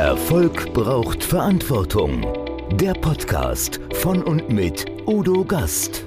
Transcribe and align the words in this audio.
Erfolg 0.00 0.72
braucht 0.72 1.22
Verantwortung. 1.22 2.26
Der 2.78 2.94
Podcast 2.94 3.78
von 3.96 4.22
und 4.22 4.48
mit 4.48 4.86
Udo 5.06 5.44
Gast. 5.44 6.06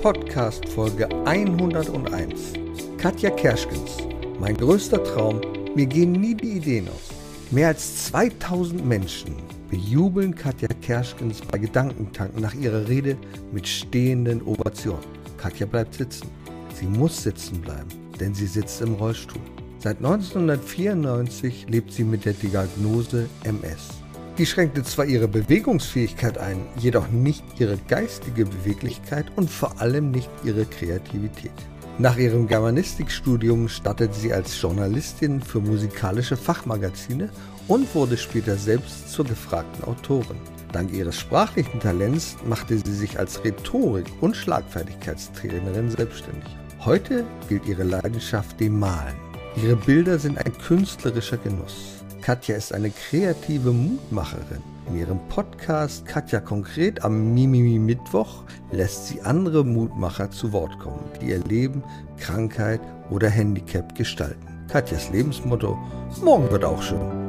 Podcast 0.00 0.66
Folge 0.70 1.06
101. 1.26 2.54
Katja 2.96 3.28
Kerschkens. 3.28 3.98
Mein 4.40 4.56
größter 4.56 5.04
Traum, 5.04 5.42
mir 5.74 5.84
gehen 5.84 6.12
nie 6.12 6.34
die 6.34 6.52
Ideen 6.52 6.88
aus. 6.88 7.14
Mehr 7.50 7.68
als 7.68 8.06
2000 8.06 8.82
Menschen 8.86 9.36
bejubeln 9.68 10.34
Katja 10.34 10.68
Kerschkens 10.80 11.42
bei 11.42 11.58
Gedankentanken 11.58 12.40
nach 12.40 12.54
ihrer 12.54 12.88
Rede 12.88 13.18
mit 13.52 13.68
stehenden 13.68 14.40
Ovationen. 14.46 15.04
Katja 15.36 15.66
bleibt 15.66 15.92
sitzen. 15.92 16.30
Sie 16.72 16.86
muss 16.86 17.22
sitzen 17.22 17.60
bleiben, 17.60 17.90
denn 18.18 18.34
sie 18.34 18.46
sitzt 18.46 18.80
im 18.80 18.94
Rollstuhl. 18.94 19.42
Seit 19.86 19.98
1994 19.98 21.66
lebt 21.68 21.92
sie 21.92 22.02
mit 22.02 22.24
der 22.24 22.32
Diagnose 22.32 23.28
MS. 23.44 23.90
Die 24.36 24.44
schränkte 24.44 24.82
zwar 24.82 25.04
ihre 25.04 25.28
Bewegungsfähigkeit 25.28 26.38
ein, 26.38 26.58
jedoch 26.76 27.06
nicht 27.10 27.44
ihre 27.60 27.78
geistige 27.86 28.46
Beweglichkeit 28.46 29.26
und 29.36 29.48
vor 29.48 29.80
allem 29.80 30.10
nicht 30.10 30.28
ihre 30.42 30.64
Kreativität. 30.64 31.52
Nach 32.00 32.16
ihrem 32.16 32.48
Germanistikstudium 32.48 33.68
startete 33.68 34.12
sie 34.12 34.32
als 34.32 34.60
Journalistin 34.60 35.40
für 35.40 35.60
musikalische 35.60 36.36
Fachmagazine 36.36 37.30
und 37.68 37.94
wurde 37.94 38.16
später 38.16 38.56
selbst 38.56 39.12
zur 39.12 39.24
gefragten 39.24 39.84
Autorin. 39.84 40.38
Dank 40.72 40.92
ihres 40.92 41.16
sprachlichen 41.16 41.78
Talents 41.78 42.34
machte 42.44 42.76
sie 42.84 42.92
sich 42.92 43.20
als 43.20 43.44
Rhetorik- 43.44 44.10
und 44.20 44.34
Schlagfertigkeitstrainerin 44.34 45.90
selbstständig. 45.90 46.56
Heute 46.84 47.24
gilt 47.48 47.66
ihre 47.66 47.84
Leidenschaft 47.84 48.58
dem 48.58 48.80
Malen. 48.80 49.25
Ihre 49.62 49.76
Bilder 49.76 50.18
sind 50.18 50.36
ein 50.36 50.52
künstlerischer 50.58 51.38
Genuss. 51.38 52.02
Katja 52.20 52.56
ist 52.56 52.74
eine 52.74 52.90
kreative 52.90 53.72
Mutmacherin. 53.72 54.62
In 54.88 54.98
ihrem 54.98 55.18
Podcast 55.28 56.04
Katja 56.04 56.40
konkret 56.40 57.02
am 57.02 57.32
Mimimi 57.32 57.78
Mittwoch 57.78 58.42
lässt 58.70 59.06
sie 59.06 59.22
andere 59.22 59.64
Mutmacher 59.64 60.30
zu 60.30 60.52
Wort 60.52 60.78
kommen, 60.78 61.04
die 61.20 61.30
ihr 61.30 61.42
Leben, 61.44 61.82
Krankheit 62.18 62.80
oder 63.10 63.30
Handicap 63.30 63.94
gestalten. 63.94 64.46
Katjas 64.68 65.08
Lebensmotto: 65.10 65.78
Morgen 66.22 66.50
wird 66.50 66.64
auch 66.64 66.82
schön. 66.82 67.25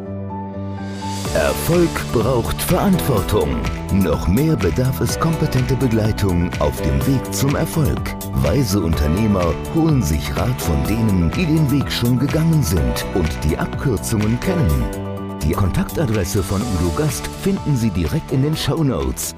Erfolg 1.33 1.89
braucht 2.14 2.59
Verantwortung. 2.61 3.61
Noch 3.92 4.28
mehr 4.28 4.56
bedarf 4.56 5.02
es 5.02 5.20
kompetente 5.20 5.75
Begleitung 5.75 6.50
auf 6.59 6.81
dem 6.81 7.06
Weg 7.06 7.34
zum 7.34 7.56
Erfolg. 7.56 8.00
Weise 8.44 8.80
Unternehmer 8.80 9.53
holen 9.75 10.02
sich 10.02 10.36
Rat 10.36 10.59
von 10.61 10.81
denen, 10.86 11.30
die 11.31 11.45
den 11.45 11.69
Weg 11.69 11.92
schon 11.92 12.17
gegangen 12.17 12.64
sind 12.64 13.06
und 13.14 13.30
die 13.44 13.58
Abkürzungen 13.58 14.39
kennen. 14.39 15.39
Die 15.44 15.52
Kontaktadresse 15.52 16.42
von 16.42 16.61
Udo 16.61 16.95
Gast 16.95 17.28
finden 17.28 17.75
Sie 17.75 17.91
direkt 17.91 18.31
in 18.31 18.41
den 18.41 18.56
Show 18.56 18.84
Notes. 18.84 19.36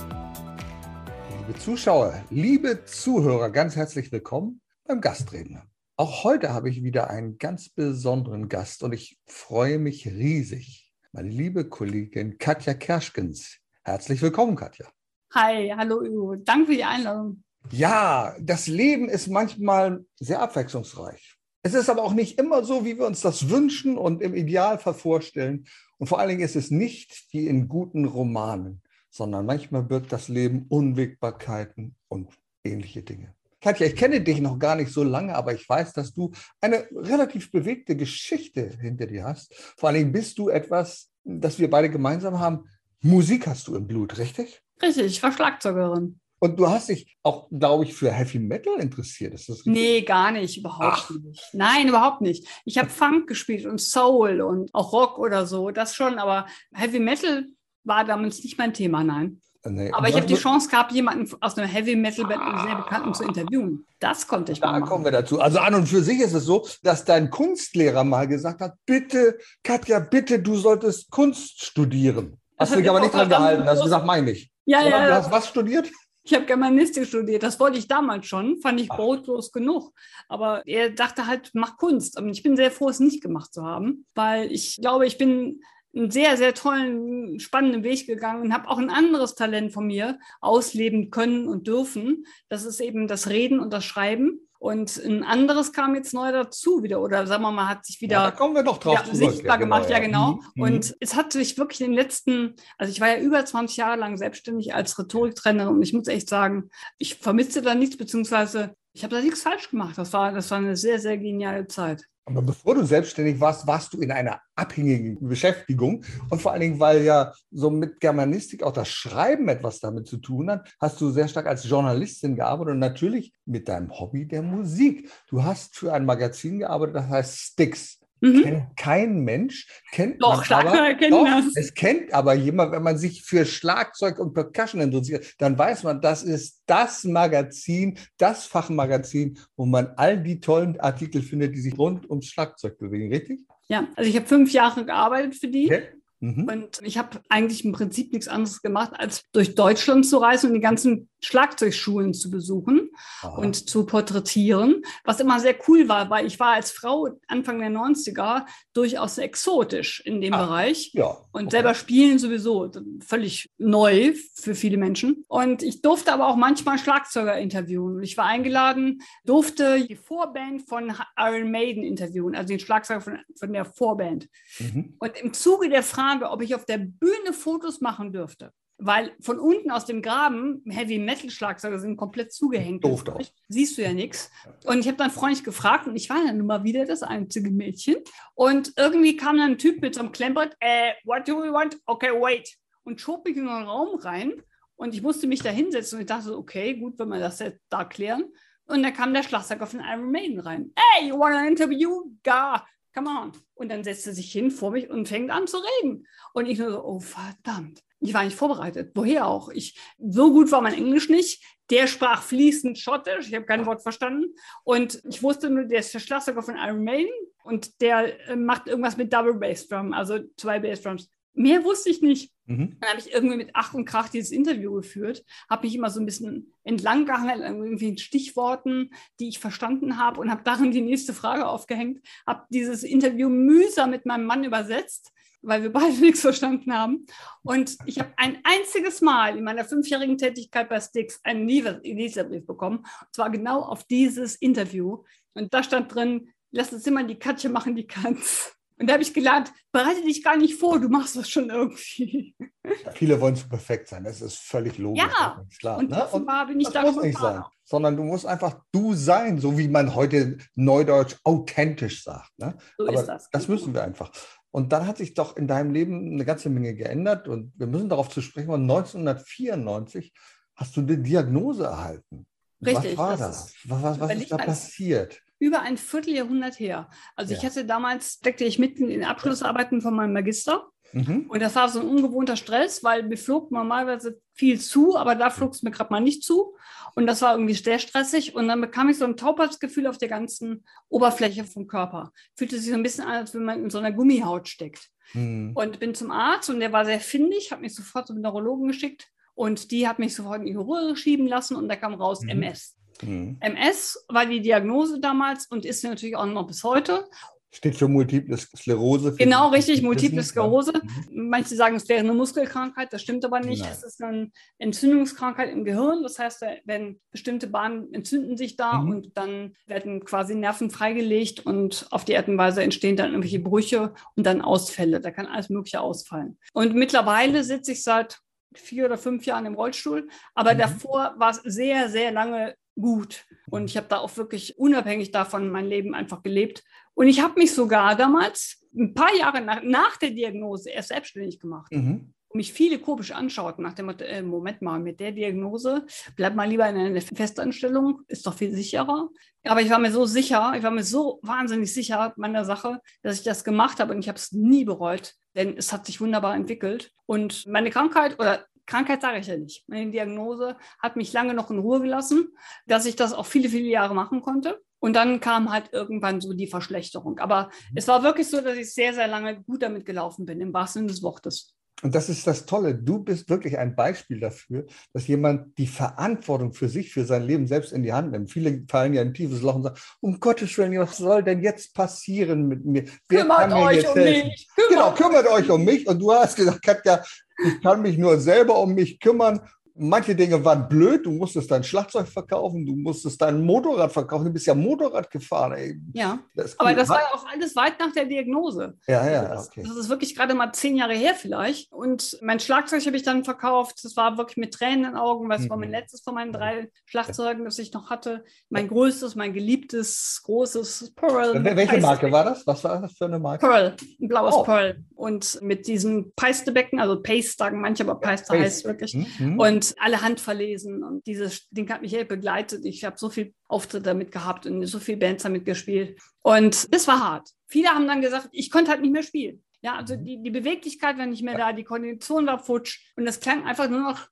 Liebe 1.40 1.60
Zuschauer, 1.60 2.24
liebe 2.30 2.86
Zuhörer, 2.86 3.50
ganz 3.50 3.76
herzlich 3.76 4.12
willkommen 4.12 4.62
beim 4.86 5.02
Gastredner. 5.02 5.64
Auch 5.98 6.24
heute 6.24 6.54
habe 6.54 6.70
ich 6.70 6.84
wieder 6.84 7.10
einen 7.10 7.38
ganz 7.40 7.68
besonderen 7.68 8.48
Gast 8.48 8.84
und 8.84 8.94
ich 8.94 9.20
freue 9.26 9.80
mich 9.80 10.08
riesig 10.08 10.79
meine 11.12 11.30
liebe 11.30 11.68
Kollegin 11.68 12.38
Katja 12.38 12.74
Kerschkens. 12.74 13.58
Herzlich 13.84 14.22
willkommen, 14.22 14.56
Katja. 14.56 14.88
Hi, 15.34 15.70
hallo 15.76 15.98
Ugo. 15.98 16.36
Danke 16.36 16.68
für 16.68 16.76
die 16.78 16.84
Einladung. 16.84 17.44
Ja, 17.72 18.36
das 18.40 18.68
Leben 18.68 19.10
ist 19.10 19.28
manchmal 19.28 20.06
sehr 20.20 20.42
abwechslungsreich. 20.42 21.36
Es 21.62 21.74
ist 21.74 21.90
aber 21.90 22.04
auch 22.04 22.14
nicht 22.14 22.40
immer 22.40 22.64
so, 22.64 22.86
wie 22.86 22.98
wir 22.98 23.06
uns 23.06 23.22
das 23.22 23.50
wünschen 23.50 23.98
und 23.98 24.22
im 24.22 24.34
Idealfall 24.34 24.94
vorstellen. 24.94 25.66
Und 25.98 26.08
vor 26.08 26.20
allen 26.20 26.30
Dingen 26.30 26.42
ist 26.42 26.56
es 26.56 26.72
nicht 26.72 27.28
wie 27.32 27.48
in 27.48 27.68
guten 27.68 28.06
Romanen, 28.06 28.82
sondern 29.10 29.46
manchmal 29.46 29.84
birgt 29.84 30.12
das 30.14 30.30
Leben 30.30 30.68
Unwägbarkeiten 30.70 31.96
und 32.08 32.32
ähnliche 32.64 33.02
Dinge. 33.02 33.36
Katja, 33.62 33.88
ich 33.88 33.96
kenne 33.96 34.22
dich 34.22 34.40
noch 34.40 34.58
gar 34.58 34.76
nicht 34.76 34.92
so 34.92 35.04
lange, 35.04 35.36
aber 35.36 35.54
ich 35.54 35.68
weiß, 35.68 35.94
dass 35.94 36.14
du 36.14 36.32
eine 36.62 36.88
relativ 36.92 37.52
bewegte 37.52 37.96
Geschichte 37.96 38.70
hinter 38.80 39.06
dir 39.06 39.26
hast. 39.26 39.54
Vor 39.78 39.90
allen 39.90 39.98
Dingen 39.98 40.12
bist 40.14 40.38
du 40.38 40.50
etwas, 40.50 41.10
das 41.24 41.60
wir 41.60 41.70
beide 41.70 41.90
gemeinsam 41.90 42.40
haben. 42.40 42.66
Musik 43.02 43.48
hast 43.48 43.68
du 43.68 43.76
im 43.76 43.86
Blut, 43.86 44.18
richtig? 44.18 44.62
Richtig, 44.82 45.06
ich 45.06 45.24
war 45.24 45.32
Schlagzeugerin. 45.32 46.20
Und 46.42 46.58
du 46.58 46.70
hast 46.70 46.88
dich 46.88 47.18
auch, 47.22 47.50
glaube 47.52 47.84
ich, 47.84 47.94
für 47.94 48.12
Heavy 48.12 48.40
Metal 48.40 48.76
interessiert. 48.80 49.34
Ist 49.34 49.50
das 49.50 49.58
richtig? 49.58 49.74
Nee, 49.74 50.02
gar 50.04 50.32
nicht, 50.32 50.58
überhaupt 50.58 51.08
Ach. 51.10 51.10
nicht. 51.10 51.44
Nein, 51.52 51.90
überhaupt 51.90 52.22
nicht. 52.22 52.48
Ich 52.64 52.78
habe 52.78 52.90
Funk 52.90 53.28
gespielt 53.28 53.66
und 53.66 53.82
Soul 53.82 54.40
und 54.40 54.74
auch 54.74 54.94
Rock 54.94 55.20
oder 55.20 55.46
so, 55.46 55.72
das 55.72 55.96
schon, 55.96 56.18
aber 56.18 56.46
Heavy 56.74 57.00
Metal 57.00 57.46
war 57.84 58.06
damals 58.06 58.42
nicht 58.42 58.58
mein 58.58 58.74
Thema, 58.74 59.04
nein. 59.04 59.42
Nee. 59.66 59.92
Aber 59.92 60.08
ich 60.08 60.16
habe 60.16 60.26
die 60.26 60.36
Chance 60.36 60.70
gehabt, 60.70 60.94
jemanden 60.94 61.30
aus 61.42 61.58
einer 61.58 61.68
Heavy 61.68 61.96
Metal 61.96 62.26
Band, 62.26 62.42
ah. 62.42 62.64
sehr 62.66 62.76
bekannten, 62.76 63.14
zu 63.14 63.24
interviewen. 63.24 63.86
Das 64.00 64.26
konnte 64.26 64.54
ich 64.54 64.62
da 64.62 64.72
mal. 64.72 64.80
Da 64.80 64.86
kommen 64.86 65.04
wir 65.04 65.12
dazu. 65.12 65.42
Also 65.42 65.60
an 65.60 65.76
und 65.76 65.88
für 65.88 66.02
sich 66.02 66.22
ist 66.22 66.34
es 66.34 66.46
so, 66.46 66.66
dass 66.82 67.04
dein 67.04 67.30
Kunstlehrer 67.30 68.06
mal 68.06 68.28
gesagt 68.28 68.62
hat: 68.62 68.76
Bitte, 68.86 69.38
Katja, 69.64 70.00
bitte, 70.00 70.40
du 70.40 70.56
solltest 70.56 71.12
Kunst 71.12 71.66
studieren. 71.66 72.38
Hast 72.58 72.74
du 72.74 72.78
dich 72.78 72.90
aber 72.90 73.02
nicht 73.02 73.14
dran 73.14 73.28
gehalten. 73.28 73.66
Hast 73.66 73.80
du 73.80 73.86
gesagt, 73.86 74.06
meine 74.06 74.32
ich. 74.32 74.52
Ja, 74.66 74.82
ja. 74.82 75.08
Du 75.08 75.14
hast 75.14 75.32
was 75.32 75.48
studiert? 75.48 75.90
Ich 76.24 76.34
habe 76.34 76.46
Germanistik 76.46 77.08
studiert. 77.08 77.44
Das 77.44 77.60
wollte 77.60 77.80
ich 77.80 77.88
damals 77.88 78.28
schon. 78.28 78.60
Fand 78.62 78.80
ich 78.80 78.88
brotlos 78.88 79.52
genug. 79.52 79.92
Aber 80.28 80.62
er 80.68 80.92
dachte 80.92 81.26
halt, 81.26 81.52
mach 81.54 81.78
Kunst. 81.78 82.20
Und 82.20 82.30
ich 82.30 82.44
bin 82.44 82.56
sehr 82.56 82.70
froh, 82.70 82.90
es 82.90 83.00
nicht 83.00 83.24
gemacht 83.24 83.54
zu 83.54 83.66
haben, 83.66 84.06
weil 84.14 84.52
ich 84.52 84.78
glaube, 84.80 85.08
ich 85.08 85.18
bin 85.18 85.62
einen 85.96 86.12
sehr, 86.12 86.38
sehr 86.38 86.54
tollen, 86.54 87.40
spannenden 87.40 87.84
Weg 87.84 88.06
gegangen 88.06 88.42
und 88.42 88.54
habe 88.54 88.68
auch 88.68 88.78
ein 88.78 88.90
anderes 88.90 89.36
Talent 89.36 89.72
von 89.74 89.88
mir 89.88 90.20
ausleben 90.42 91.10
können 91.10 91.48
und 91.48 91.68
dürfen. 91.68 92.26
Das 92.48 92.64
ist 92.64 92.80
eben 92.80 93.08
das 93.08 93.28
Reden 93.28 93.60
und 93.60 93.74
das 93.74 93.86
Schreiben. 93.86 94.42
Und 94.60 94.98
ein 94.98 95.24
anderes 95.24 95.72
kam 95.72 95.96
jetzt 95.96 96.14
neu 96.14 96.34
dazu 96.34 96.84
wieder, 96.84 97.02
oder 97.02 97.26
sagen 97.26 97.44
wir 97.44 97.52
mal, 97.52 97.70
hat 97.70 97.86
sich 97.86 98.02
wieder 98.02 98.18
ja, 98.18 98.32
kommen 98.32 98.56
wir 98.56 98.64
doch 98.64 98.78
drauf 98.78 99.06
ja, 99.06 99.16
sichtbar 99.16 99.56
ja, 99.56 99.56
gemacht, 99.56 99.88
genau, 99.88 99.98
ja, 99.98 100.06
genau. 100.06 100.40
Mhm. 100.56 100.62
Und 100.62 100.96
es 101.00 101.16
hat 101.16 101.32
sich 101.32 101.58
wirklich 101.58 101.80
in 101.80 101.88
den 101.88 101.96
letzten, 101.96 102.56
also 102.78 102.92
ich 102.92 103.00
war 103.00 103.08
ja 103.08 103.24
über 103.24 103.44
20 103.44 103.78
Jahre 103.78 103.98
lang 103.98 104.18
selbstständig 104.18 104.74
als 104.74 105.00
Rhetoriktrainerin 105.00 105.76
und 105.76 105.82
ich 105.82 105.94
muss 105.94 106.10
echt 106.10 106.28
sagen, 106.28 106.70
ich 106.98 107.16
vermisse 107.16 107.62
da 107.62 107.74
nichts, 107.74 107.96
beziehungsweise 107.96 108.76
ich 108.92 109.04
habe 109.04 109.16
da 109.16 109.22
nichts 109.22 109.44
falsch 109.44 109.70
gemacht. 109.70 109.98
Das 109.98 110.12
war, 110.12 110.34
das 110.34 110.52
war 110.52 110.58
eine 110.58 110.76
sehr, 110.76 111.00
sehr 111.00 111.18
geniale 111.18 111.68
Zeit. 111.68 112.04
Aber 112.30 112.44
bevor 112.44 112.76
du 112.76 112.86
selbstständig 112.86 113.40
warst, 113.40 113.66
warst 113.66 113.94
du 113.94 114.02
in 114.02 114.12
einer 114.12 114.40
abhängigen 114.56 115.18
Beschäftigung. 115.28 116.06
Und 116.30 116.42
vor 116.42 116.52
allen 116.52 116.62
Dingen, 116.62 116.80
weil 116.80 117.04
ja 117.04 117.34
so 117.50 117.72
mit 117.72 118.00
Germanistik 118.00 118.62
auch 118.62 118.72
das 118.72 118.90
Schreiben 118.90 119.50
etwas 119.50 119.80
damit 119.80 120.08
zu 120.08 120.18
tun 120.18 120.52
hat, 120.52 120.72
hast 120.80 121.02
du 121.02 121.10
sehr 121.10 121.28
stark 121.28 121.48
als 121.48 121.68
Journalistin 121.68 122.36
gearbeitet 122.36 122.74
und 122.74 122.80
natürlich 122.80 123.34
mit 123.46 123.68
deinem 123.68 123.90
Hobby 124.00 124.28
der 124.28 124.44
Musik. 124.44 125.10
Du 125.28 125.44
hast 125.44 125.76
für 125.76 125.92
ein 125.92 126.06
Magazin 126.06 126.60
gearbeitet, 126.60 126.98
das 126.98 127.08
heißt 127.10 127.38
Sticks. 127.38 127.99
Mhm. 128.22 128.44
Kennt 128.44 128.78
kein 128.78 129.20
Mensch, 129.24 129.68
kennt 129.92 130.22
doch, 130.22 130.50
aber, 130.50 130.94
kennt 130.96 131.14
doch, 131.14 131.26
das. 131.26 131.46
es 131.56 131.74
kennt 131.74 132.14
aber 132.14 132.34
jemand, 132.34 132.72
wenn 132.72 132.84
man 132.84 132.98
sich 132.98 133.24
für 133.24 133.46
Schlagzeug 133.46 134.20
und 134.20 134.34
Percussion 134.34 134.82
interessiert, 134.82 135.36
dann 135.38 135.58
weiß 135.58 135.84
man, 135.84 136.02
das 136.02 136.24
ist 136.24 136.64
das 136.66 137.04
Magazin, 137.06 137.98
das 138.18 138.46
Fachmagazin, 138.46 139.38
wo 139.56 139.66
man 139.66 139.94
all 139.96 140.22
die 140.22 140.40
tollen 140.40 140.80
Artikel 140.80 141.22
findet, 141.22 141.56
die 141.56 141.62
sich 141.62 141.78
rund 141.78 142.10
ums 142.10 142.28
Schlagzeug 142.28 142.78
bewegen, 142.78 143.14
richtig? 143.14 143.42
Ja, 143.68 143.88
also 143.96 144.10
ich 144.10 144.16
habe 144.16 144.26
fünf 144.26 144.52
Jahre 144.52 144.84
gearbeitet 144.84 145.36
für 145.36 145.48
die. 145.48 145.66
Okay. 145.66 145.84
Mhm. 146.22 146.50
Und 146.50 146.80
ich 146.84 146.98
habe 146.98 147.22
eigentlich 147.30 147.64
im 147.64 147.72
Prinzip 147.72 148.12
nichts 148.12 148.28
anderes 148.28 148.62
gemacht, 148.62 148.92
als 148.98 149.24
durch 149.32 149.56
Deutschland 149.56 150.06
zu 150.06 150.18
reisen 150.18 150.48
und 150.48 150.54
die 150.56 150.60
ganzen 150.60 151.10
Schlagzeugschulen 151.22 152.14
zu 152.14 152.30
besuchen 152.30 152.90
Aha. 153.22 153.38
und 153.38 153.70
zu 153.70 153.86
porträtieren, 153.86 154.84
was 155.04 155.20
immer 155.20 155.40
sehr 155.40 155.56
cool 155.68 155.88
war, 155.88 156.10
weil 156.10 156.26
ich 156.26 156.40
war 156.40 156.54
als 156.54 156.72
Frau 156.72 157.10
Anfang 157.28 157.60
der 157.60 157.70
90er 157.70 158.46
durchaus 158.74 159.18
exotisch 159.18 160.02
in 160.06 160.22
dem 160.22 160.34
Ach, 160.34 160.48
Bereich 160.48 160.92
ja. 160.94 161.18
und 161.32 161.48
okay. 161.48 161.52
selber 161.52 161.74
spielen 161.74 162.20
sowieso 162.20 162.72
völlig 163.06 163.50
neu 163.58 164.14
für 164.36 164.56
viele 164.56 164.78
Menschen. 164.78 165.26
Und 165.28 165.64
ich 165.64 165.82
durfte 165.82 166.14
aber 166.14 166.28
auch 166.28 166.38
manchmal 166.38 166.78
Schlagzeuger 166.78 167.38
interviewen. 167.38 167.98
Und 167.98 168.04
ich 168.04 168.18
war 168.18 168.26
eingeladen, 168.26 169.02
durfte 169.26 169.86
die 169.86 169.96
Vorband 169.96 170.68
von 170.68 170.94
Iron 171.18 171.52
Maiden 171.52 171.84
interviewen, 171.84 172.36
also 172.36 172.48
den 172.48 172.60
Schlagzeuger 172.60 173.02
von, 173.02 173.20
von 173.38 173.52
der 173.52 173.66
Vorband. 173.66 174.30
Mhm. 174.60 174.96
Und 175.00 175.18
im 175.22 175.34
Zuge 175.34 175.70
der 175.70 175.84
Frage, 175.84 176.09
ob 176.24 176.42
ich 176.42 176.56
auf 176.56 176.66
der 176.66 176.78
Bühne 176.78 177.34
Fotos 177.34 177.82
machen 177.82 178.12
dürfte, 178.12 178.52
weil 178.78 179.12
von 179.22 179.40
unten 179.40 179.72
aus 179.72 179.86
dem 179.86 180.02
Graben 180.02 180.64
Heavy 180.68 181.00
Metal 181.00 181.30
Schlagzeuge 181.30 181.80
sind 181.80 181.98
komplett 181.98 182.34
zugehängt. 182.34 182.84
Doof 182.84 183.04
doch. 183.04 183.22
Siehst 183.48 183.78
du 183.78 183.82
ja 183.82 183.94
nichts. 183.94 184.32
Und 184.66 184.80
ich 184.80 184.88
habe 184.88 184.98
dann 184.98 185.12
freundlich 185.12 185.44
gefragt 185.44 185.88
und 185.88 185.96
ich 185.96 186.10
war 186.10 186.24
dann 186.26 186.38
nun 186.38 186.48
mal 186.48 186.64
wieder 186.64 186.86
das 186.86 187.04
einzige 187.04 187.52
Mädchen. 187.52 187.98
Und 188.36 188.74
irgendwie 188.78 189.16
kam 189.16 189.38
dann 189.38 189.52
ein 189.52 189.58
Typ 189.58 189.82
mit 189.82 189.96
so 189.96 190.02
einem 190.02 190.12
Klemmbrett, 190.12 190.56
äh, 190.60 190.94
what 191.04 191.28
do 191.28 191.38
we 191.38 191.52
want? 191.52 191.78
Okay, 191.86 192.12
wait. 192.12 192.56
Und 192.84 193.00
schob 193.00 193.26
mich 193.26 193.38
in 193.38 193.46
den 193.46 193.54
Raum 193.54 194.00
rein 194.00 194.42
und 194.76 194.94
ich 194.94 195.02
musste 195.02 195.28
mich 195.28 195.42
da 195.42 195.50
hinsetzen 195.50 195.98
und 195.98 196.02
ich 196.02 196.08
dachte, 196.08 196.38
okay, 196.38 196.74
gut, 196.76 196.98
wenn 196.98 197.10
wir 197.10 197.20
das 197.20 197.40
jetzt 197.40 197.62
da 197.70 197.84
klären. 197.84 198.24
Und 198.66 198.84
dann 198.84 198.94
kam 198.94 199.14
der 199.14 199.24
Schlagzeuger 199.24 199.68
von 199.68 199.82
Iron 199.82 200.12
Maiden 200.12 200.40
rein. 200.40 200.72
Hey, 200.76 201.10
you 201.10 201.20
want 201.20 201.36
an 201.36 201.48
interview? 201.48 202.04
Gar. 202.24 202.66
Come 202.94 203.10
on. 203.10 203.32
Und 203.54 203.70
dann 203.70 203.84
setzt 203.84 204.08
er 204.08 204.14
sich 204.14 204.32
hin 204.32 204.52
vor 204.52 204.72
mich 204.72 204.90
und 204.90 205.08
fängt 205.08 205.32
an 205.32 205.48
zu 205.48 205.58
reden. 205.58 206.08
Und 206.34 206.46
ich 206.46 206.60
nur 206.60 206.72
so, 206.72 206.84
oh 206.84 207.00
verdammt. 207.00 207.82
Ich 208.02 208.14
war 208.14 208.24
nicht 208.24 208.38
vorbereitet. 208.38 208.92
Woher 208.96 209.28
auch? 209.28 209.50
Ich, 209.50 209.78
so 209.98 210.32
gut 210.32 210.52
war 210.52 210.62
mein 210.62 210.74
Englisch 210.74 211.10
nicht. 211.10 211.44
Der 211.70 211.88
sprach 211.88 212.24
fließend 212.24 212.78
Schottisch. 212.80 213.28
Ich 213.28 213.36
habe 213.36 213.46
kein 213.46 213.66
Wort 213.66 213.82
verstanden. 213.82 214.34
Und 214.64 215.02
ich 215.10 215.22
wusste 215.22 215.50
nur, 215.50 215.66
der 215.66 215.80
ist 215.80 215.94
der 215.94 216.00
Schlagzeuger 216.00 216.42
von 216.42 216.56
Iron 216.56 216.84
Maiden 216.84 217.12
und 217.44 217.82
der 217.82 218.30
äh, 218.30 218.36
macht 218.36 218.68
irgendwas 218.68 218.98
mit 218.98 219.12
Double 219.12 219.34
Bass 219.34 219.68
Drum, 219.68 219.94
also 219.94 220.20
zwei 220.38 220.60
Bass 220.60 220.82
Drums. 220.82 221.10
Mehr 221.34 221.64
wusste 221.64 221.90
ich 221.90 222.02
nicht. 222.02 222.34
Mhm. 222.46 222.78
Dann 222.80 222.90
habe 222.90 223.00
ich 223.00 223.14
irgendwie 223.14 223.38
mit 223.38 223.52
Ach 223.54 223.74
und 223.74 223.86
Krach 223.86 224.10
dieses 224.10 224.32
Interview 224.32 224.74
geführt, 224.74 225.24
habe 225.50 225.68
mich 225.68 225.76
immer 225.76 225.90
so 225.90 226.00
ein 226.00 226.06
bisschen 226.06 226.54
entlang 226.64 227.06
gehangen 227.06 227.44
an 227.44 227.58
irgendwelchen 227.58 228.00
Stichworten, 228.00 228.92
die 229.20 229.30
ich 229.30 229.40
verstanden 229.40 229.98
habe 229.98 230.20
und 230.20 230.32
habe 230.32 230.42
darin 230.44 230.72
die 230.72 230.82
nächste 230.82 231.14
Frage 231.14 231.48
aufgehängt, 231.48 232.02
habe 232.26 232.46
dieses 232.50 232.84
Interview 232.84 233.30
mühsam 233.30 233.92
mit 233.92 234.06
meinem 234.06 234.26
Mann 234.26 234.44
übersetzt, 234.44 235.12
weil 235.42 235.62
wir 235.62 235.72
beide 235.72 235.94
nichts 236.02 236.22
verstanden 236.22 236.74
haben. 236.74 237.06
Und 237.44 237.78
ich 237.86 238.00
habe 238.00 238.12
ein 238.18 238.40
einziges 238.44 239.02
Mal 239.02 239.38
in 239.38 239.44
meiner 239.44 239.66
fünfjährigen 239.66 240.18
Tätigkeit 240.18 240.70
bei 240.70 240.80
Stix 240.82 241.20
einen 241.24 241.48
Leserbrief 241.48 242.46
bekommen, 242.46 242.80
und 242.80 243.14
zwar 243.16 243.30
genau 243.30 243.62
auf 243.62 243.84
dieses 243.84 244.36
Interview. 244.36 245.04
Und 245.36 245.54
da 245.54 245.62
stand 245.62 245.94
drin, 245.94 246.32
lass 246.52 246.74
uns 246.74 246.88
immer 246.88 247.04
die 247.04 247.20
Katze 247.20 247.50
machen, 247.50 247.76
die 247.76 247.86
kann's. 247.88 248.56
Und 248.80 248.88
da 248.88 248.94
habe 248.94 249.04
ich 249.04 249.14
gelernt, 249.14 249.52
bereite 249.74 250.02
dich 250.04 250.24
gar 250.24 250.38
nicht 250.38 250.56
vor, 250.56 250.80
du 250.80 250.88
machst 250.88 251.18
das 251.18 251.30
schon 251.30 251.50
irgendwie. 251.50 252.34
Ja, 252.40 252.92
viele 252.94 253.20
wollen 253.20 253.36
zu 253.36 253.50
perfekt 253.50 253.90
sein, 253.90 254.06
das 254.06 254.22
ist 254.22 254.38
völlig 254.38 254.78
logisch. 254.78 255.04
Ja, 255.04 255.44
klar, 255.60 255.78
und 255.80 255.90
ne? 255.90 256.04
offenbar 256.04 256.48
bin 256.48 256.62
ich 256.62 256.68
das 256.68 256.74
da 256.74 256.82
muss 256.84 257.04
nicht 257.04 257.20
sein, 257.20 257.44
sondern 257.66 257.98
du 257.98 258.04
musst 258.04 258.26
einfach 258.26 258.62
du 258.72 258.94
sein, 258.94 259.38
so 259.38 259.58
wie 259.58 259.68
man 259.68 259.96
heute 259.96 260.38
neudeutsch 260.56 261.18
authentisch 261.26 262.04
sagt. 262.04 262.32
Ne? 262.38 262.58
So 262.78 262.88
Aber 262.88 263.00
ist 263.00 263.06
das. 263.06 263.30
Das 263.32 263.48
müssen 263.50 263.74
wir 263.74 263.84
einfach. 263.84 264.12
Und 264.52 264.72
dann 264.72 264.88
hat 264.88 264.98
sich 264.98 265.14
doch 265.14 265.36
in 265.36 265.48
deinem 265.48 265.74
Leben 265.74 266.14
eine 266.14 266.26
ganze 266.26 266.50
Menge 266.50 266.74
geändert 266.74 267.28
und 267.28 267.52
wir 267.58 267.68
müssen 267.68 267.90
darauf 267.90 268.10
zu 268.10 268.22
sprechen, 268.22 268.52
1994 268.52 270.14
hast 270.56 270.78
du 270.78 270.82
eine 270.82 270.98
Diagnose 270.98 271.66
erhalten. 271.66 272.26
Richtig. 272.66 272.92
Was 272.92 272.98
war 272.98 273.18
das? 273.18 273.46
das? 273.46 273.56
Was, 273.66 273.84
was, 273.84 274.00
was 274.00 274.16
ist 274.16 274.32
da 274.32 274.38
passiert? 274.38 275.22
Über 275.40 275.62
ein 275.62 275.78
Vierteljahrhundert 275.78 276.60
her. 276.60 276.90
Also 277.16 277.34
ja. 277.34 277.40
ich 277.40 277.46
hatte 277.46 277.66
damals, 277.66 278.14
steckte 278.14 278.44
ich 278.44 278.60
mitten 278.60 278.90
in 278.90 279.04
Abschlussarbeiten 279.04 279.82
von 279.82 279.96
meinem 279.96 280.14
Magister. 280.14 280.68
Mhm. 280.92 281.28
Und 281.30 281.42
das 281.42 281.56
war 281.56 281.70
so 281.70 281.80
ein 281.80 281.88
ungewohnter 281.88 282.36
Stress, 282.36 282.84
weil 282.84 283.04
mir 283.04 283.18
flog 283.18 283.52
normalerweise 283.52 284.20
viel 284.34 284.60
zu, 284.60 284.98
aber 284.98 285.16
da 285.16 285.30
flog 285.30 285.54
es 285.54 285.64
mir 285.64 285.72
gerade 285.72 285.92
mal 285.92 286.00
nicht 286.00 286.24
zu. 286.24 286.56
Und 286.96 287.08
das 287.08 287.22
war 287.22 287.34
irgendwie 287.34 287.54
sehr 287.54 287.80
stressig. 287.80 288.36
Und 288.36 288.48
dann 288.48 288.62
bekam 288.62 288.90
ich 288.90 288.98
so 288.98 289.06
ein 289.06 289.18
Taubheitsgefühl 289.18 289.88
auf 289.88 289.98
der 289.98 290.10
ganzen 290.10 290.66
Oberfläche 290.90 291.44
vom 291.44 291.68
Körper. 291.68 292.12
Fühlte 292.36 292.60
sich 292.60 292.70
so 292.70 292.76
ein 292.76 292.84
bisschen 292.84 293.06
an, 293.06 293.16
als 293.16 293.34
wenn 293.34 293.46
man 293.46 293.64
in 293.64 293.70
so 293.70 293.78
einer 293.78 293.92
Gummihaut 293.92 294.48
steckt. 294.48 294.90
Mhm. 295.14 295.52
Und 295.56 295.80
bin 295.80 295.96
zum 295.96 296.12
Arzt 296.12 296.50
und 296.50 296.60
der 296.60 296.74
war 296.74 296.86
sehr 296.86 297.00
findig, 297.00 297.52
hat 297.52 297.62
mich 297.62 297.76
sofort 297.76 298.08
zum 298.08 298.20
Neurologen 298.22 298.68
geschickt. 298.68 299.08
Und 299.36 299.72
die 299.72 299.88
hat 299.88 300.00
mich 300.00 300.16
sofort 300.16 300.42
in 300.42 300.48
die 300.48 300.56
Röhre 300.56 300.98
schieben 300.98 301.26
lassen 301.26 301.56
und 301.56 301.70
da 301.70 301.76
kam 301.76 301.94
raus 301.94 302.22
mhm. 302.22 302.30
MS. 302.30 302.76
Mhm. 303.02 303.38
MS 303.40 304.06
war 304.08 304.26
die 304.26 304.42
Diagnose 304.42 305.00
damals 305.00 305.48
und 305.48 305.66
ist 305.66 305.84
natürlich 305.84 306.16
auch 306.16 306.26
noch 306.26 306.48
bis 306.48 306.64
heute. 306.64 307.06
Steht 307.52 307.76
für 307.76 307.88
Multiple 307.88 308.38
Sklerose. 308.38 309.16
Genau, 309.16 309.50
richtig, 309.50 309.82
Multiple 309.82 310.22
Sklerose. 310.22 310.72
Mhm. 311.10 311.30
Manche 311.30 311.56
sagen, 311.56 311.76
es 311.76 311.90
wäre 311.90 312.02
eine 312.02 312.14
Muskelkrankheit, 312.14 312.94
das 312.94 313.02
stimmt 313.02 313.26
aber 313.26 313.40
nicht. 313.40 313.64
Nein. 313.64 313.72
Es 313.72 313.84
ist 313.84 314.04
eine 314.04 314.30
Entzündungskrankheit 314.60 315.52
im 315.52 315.66
Gehirn. 315.66 316.04
Das 316.04 316.20
heißt, 316.20 316.44
wenn 316.66 317.00
bestimmte 317.10 317.48
Bahnen 317.48 317.92
entzünden 317.92 318.38
sich 318.38 318.56
da 318.56 318.74
mhm. 318.74 318.92
und 318.92 319.18
dann 319.18 319.54
werden 319.66 320.06
quasi 320.06 320.36
Nerven 320.36 320.70
freigelegt 320.70 321.44
und 321.44 321.88
auf 321.90 322.06
die 322.06 322.16
Art 322.16 322.28
und 322.28 322.38
Weise 322.38 322.62
entstehen 322.62 322.96
dann 322.96 323.12
irgendwelche 323.12 323.40
Brüche 323.40 323.96
und 324.16 324.28
dann 324.28 324.42
Ausfälle. 324.42 325.02
Da 325.02 325.10
kann 325.10 325.26
alles 325.26 325.50
Mögliche 325.50 325.82
ausfallen. 325.82 326.38
Und 326.54 326.76
mittlerweile 326.76 327.44
sitze 327.44 327.72
ich 327.72 327.84
seit 327.84 328.20
vier 328.54 328.86
oder 328.86 328.98
fünf 328.98 329.26
Jahren 329.26 329.46
im 329.48 329.56
Rollstuhl, 329.56 330.08
aber 330.36 330.54
mhm. 330.54 330.60
davor 330.60 331.16
war 331.18 331.32
es 331.32 331.42
sehr, 331.44 331.90
sehr 331.90 332.12
lange 332.12 332.56
gut. 332.80 333.26
Und 333.50 333.66
ich 333.66 333.78
habe 333.78 333.88
da 333.90 333.98
auch 333.98 334.16
wirklich 334.18 334.58
unabhängig 334.58 335.12
davon 335.12 335.50
mein 335.50 335.66
Leben 335.66 335.94
einfach 335.94 336.24
gelebt. 336.24 336.64
Und 336.94 337.08
ich 337.08 337.22
habe 337.22 337.40
mich 337.40 337.54
sogar 337.54 337.96
damals, 337.96 338.66
ein 338.76 338.94
paar 338.94 339.14
Jahre 339.16 339.42
nach, 339.42 339.64
nach 339.64 339.98
der 339.98 340.12
Diagnose, 340.12 340.70
erst 340.70 340.90
selbstständig 340.90 341.40
gemacht. 341.40 341.72
Mhm. 341.72 342.14
Und 342.32 342.38
mich 342.38 342.54
viele 342.54 342.78
komisch 342.78 343.12
anschauten 343.12 343.64
nach 343.64 343.74
dem 343.74 343.88
Motto, 343.88 344.04
äh, 344.04 344.22
Moment 344.22 344.62
mal, 344.62 344.80
mit 344.80 345.00
der 345.00 345.12
Diagnose, 345.12 345.88
bleib 346.16 346.36
mal 346.36 346.48
lieber 346.48 346.70
in 346.70 346.78
einer 346.78 347.02
Festanstellung, 347.02 348.02
ist 348.08 348.28
doch 348.28 348.36
viel 348.36 348.52
sicherer. 348.52 349.10
Aber 349.44 349.62
ich 349.62 349.70
war 349.72 349.80
mir 349.80 349.92
so 349.92 350.06
sicher, 350.06 350.54
ich 350.56 350.62
war 350.62 350.70
mir 350.70 350.84
so 350.84 351.20
wahnsinnig 351.24 351.74
sicher 351.74 352.14
meiner 352.18 352.46
Sache, 352.46 352.82
dass 353.02 353.18
ich 353.18 353.24
das 353.24 353.44
gemacht 353.44 353.80
habe 353.80 353.94
und 353.94 354.00
ich 354.00 354.10
habe 354.10 354.18
es 354.18 354.32
nie 354.32 354.64
bereut, 354.64 355.16
denn 355.36 355.58
es 355.58 355.74
hat 355.74 355.88
sich 355.88 356.02
wunderbar 356.02 356.36
entwickelt. 356.36 356.92
Und 357.08 357.48
meine 357.48 357.72
Krankheit 357.72 358.20
oder 358.20 358.46
Krankheit 358.70 359.02
sage 359.02 359.20
ich 359.20 359.28
ja 359.28 359.36
nicht. 359.36 359.68
Meine 359.68 359.90
Diagnose 359.90 360.56
hat 360.80 360.96
mich 360.96 361.12
lange 361.12 361.34
noch 361.34 361.50
in 361.50 361.58
Ruhe 361.58 361.82
gelassen, 361.82 362.30
dass 362.68 362.86
ich 362.86 362.96
das 362.96 363.14
auch 363.14 363.26
viele, 363.26 363.50
viele 363.50 363.68
Jahre 363.68 363.96
machen 363.96 364.22
konnte. 364.22 364.62
Und 364.80 364.94
dann 364.94 365.20
kam 365.20 365.52
halt 365.52 365.74
irgendwann 365.74 366.22
so 366.22 366.34
die 366.34 366.48
Verschlechterung. 366.48 367.18
Aber 367.20 367.46
mhm. 367.46 367.78
es 367.78 367.88
war 367.88 368.04
wirklich 368.04 368.30
so, 368.30 368.40
dass 368.42 368.58
ich 368.58 368.74
sehr, 368.74 368.94
sehr 368.94 369.08
lange 369.08 369.42
gut 369.42 369.64
damit 369.64 369.86
gelaufen 369.86 370.26
bin, 370.26 370.40
im 370.40 370.54
wahrsten 370.54 370.82
Sinne 370.82 370.92
des 370.94 371.02
Wortes. 371.02 371.56
Und 371.82 371.96
das 371.96 372.10
ist 372.10 372.28
das 372.28 372.46
Tolle. 372.46 372.76
Du 372.76 373.00
bist 373.00 373.30
wirklich 373.30 373.58
ein 373.58 373.76
Beispiel 373.76 374.20
dafür, 374.20 374.66
dass 374.94 375.08
jemand 375.08 375.58
die 375.58 375.68
Verantwortung 375.68 376.54
für 376.54 376.68
sich, 376.68 376.92
für 376.92 377.06
sein 377.06 377.24
Leben 377.24 377.48
selbst 377.48 377.72
in 377.72 377.84
die 377.84 377.94
Hand 377.94 378.12
nimmt. 378.12 378.32
Viele 378.32 378.66
fallen 378.70 378.94
ja 378.94 379.02
in 379.02 379.10
ein 379.10 379.14
tiefes 379.14 379.42
Loch 379.42 379.56
und 379.56 379.64
sagen, 379.64 379.80
um 380.02 380.20
Gottes 380.20 380.58
Willen, 380.58 380.78
was 380.78 380.98
soll 380.98 381.24
denn 381.24 381.42
jetzt 381.42 381.74
passieren 381.74 382.48
mit 382.48 382.66
mir? 382.66 382.84
Wer 383.08 383.22
kümmert 383.22 383.54
euch 383.54 383.88
um 383.88 383.96
helfen? 383.96 384.28
mich. 384.28 384.50
Kümmert 384.56 384.70
genau, 384.70 384.92
kümmert 384.94 385.28
euch 385.28 385.50
um 385.50 385.64
mich. 385.64 385.88
Und 385.88 386.00
du 386.00 386.12
hast 386.12 386.36
gesagt, 386.36 386.62
Katja, 386.62 387.02
ich 387.46 387.62
kann 387.62 387.82
mich 387.82 387.98
nur 387.98 388.20
selber 388.20 388.60
um 388.60 388.74
mich 388.74 389.00
kümmern 389.00 389.42
manche 389.80 390.16
Dinge 390.16 390.44
waren 390.44 390.68
blöd, 390.68 391.06
du 391.06 391.12
musstest 391.12 391.50
dein 391.50 391.64
Schlagzeug 391.64 392.08
verkaufen, 392.08 392.66
du 392.66 392.76
musstest 392.76 393.22
dein 393.22 393.42
Motorrad 393.42 393.92
verkaufen, 393.92 394.26
du 394.26 394.34
bist 394.34 394.46
ja 394.46 394.54
Motorrad 394.54 395.10
gefahren. 395.10 395.54
Ey. 395.54 395.80
Ja, 395.94 396.20
das 396.36 396.52
cool. 396.52 396.68
aber 396.68 396.74
das 396.74 396.90
war 396.90 397.00
ja 397.00 397.08
auch 397.14 397.26
alles 397.32 397.56
weit 397.56 397.80
nach 397.80 397.92
der 397.94 398.06
Diagnose. 398.06 398.78
Ja, 398.88 399.10
ja, 399.10 399.30
das, 399.30 399.48
okay. 399.48 399.64
Das 399.66 399.76
ist 399.78 399.90
wirklich 399.90 400.16
gerade 400.16 400.34
mal 400.34 400.52
zehn 400.52 400.76
Jahre 400.76 400.94
her 400.94 401.14
vielleicht. 401.16 401.72
Und 401.72 402.18
mein 402.22 402.40
Schlagzeug 402.40 402.86
habe 402.86 402.98
ich 402.98 403.04
dann 403.04 403.24
verkauft. 403.24 403.84
Das 403.84 403.96
war 403.96 404.18
wirklich 404.18 404.38
mit 404.38 404.54
Tränen 404.54 404.80
in 404.80 404.92
den 404.92 404.96
Augen, 404.96 405.30
weil 405.30 405.40
es 405.40 405.46
mhm. 405.46 405.50
war 405.50 405.58
mein 405.58 405.70
mhm. 405.70 405.76
letztes 405.76 406.02
von 406.02 406.14
meinen 406.14 406.34
drei 406.34 406.70
Schlagzeugen, 406.86 407.46
das 407.46 407.58
ich 407.60 407.74
noch 407.74 407.90
hatte. 407.90 408.24
Mein 408.50 408.68
größtes, 408.68 409.16
mein 409.16 409.34
geliebtes, 409.34 410.22
großes 410.26 410.94
Pearl. 410.96 411.44
Welche 411.44 411.80
Marke 411.80 412.12
war 412.12 412.26
das? 412.26 412.46
Was 412.46 412.64
war 412.64 412.82
das 412.82 412.94
für 412.94 413.06
eine 413.06 413.20
Marke? 413.20 413.48
Pearl, 413.48 413.76
ein 414.02 414.08
blaues 414.08 414.36
oh. 414.36 414.44
Pearl. 414.44 414.84
Und 414.96 415.42
mit 415.42 415.68
diesem 415.68 416.12
Peistebecken, 416.16 416.80
also 416.80 417.02
Paste 417.02 417.36
sagen 417.38 417.62
manche, 417.62 417.84
aber 417.84 417.96
Peister 417.96 418.36
ja, 418.36 418.42
heißt 418.42 418.66
wirklich. 418.66 418.94
Mhm. 418.94 419.40
Und 419.40 419.69
alle 419.78 420.02
Hand 420.02 420.20
verlesen. 420.20 420.84
Und 420.84 421.06
dieses 421.06 421.48
Ding 421.50 421.70
hat 421.72 421.82
mich 421.82 421.94
echt 421.94 422.08
begleitet. 422.08 422.66
Ich 422.66 422.84
habe 422.84 422.98
so 422.98 423.10
viel 423.10 423.34
Auftritte 423.48 423.84
damit 423.84 424.12
gehabt 424.12 424.46
und 424.46 424.66
so 424.66 424.80
viele 424.80 424.98
Bands 424.98 425.24
damit 425.24 425.46
gespielt. 425.46 426.00
Und 426.22 426.74
das 426.74 426.88
war 426.88 427.00
hart. 427.00 427.30
Viele 427.48 427.70
haben 427.70 427.88
dann 427.88 428.02
gesagt, 428.02 428.30
ich 428.32 428.52
konnte 428.52 428.72
halt 428.72 428.82
nicht 428.82 428.94
mehr 428.94 429.04
spielen. 429.04 429.44
Ja, 429.62 429.76
also 429.76 429.96
mhm. 429.96 430.06
die, 430.06 430.24
die 430.24 430.32
Beweglichkeit 430.32 430.98
war 430.98 431.06
nicht 431.06 431.24
mehr 431.24 431.38
da, 431.38 431.52
die 431.52 431.64
Kondition 431.64 432.26
war 432.28 432.40
futsch 432.40 432.94
und 432.96 433.06
das 433.06 433.20
klang 433.20 433.46
einfach 433.46 433.70
nur 433.70 433.82
noch 433.82 434.08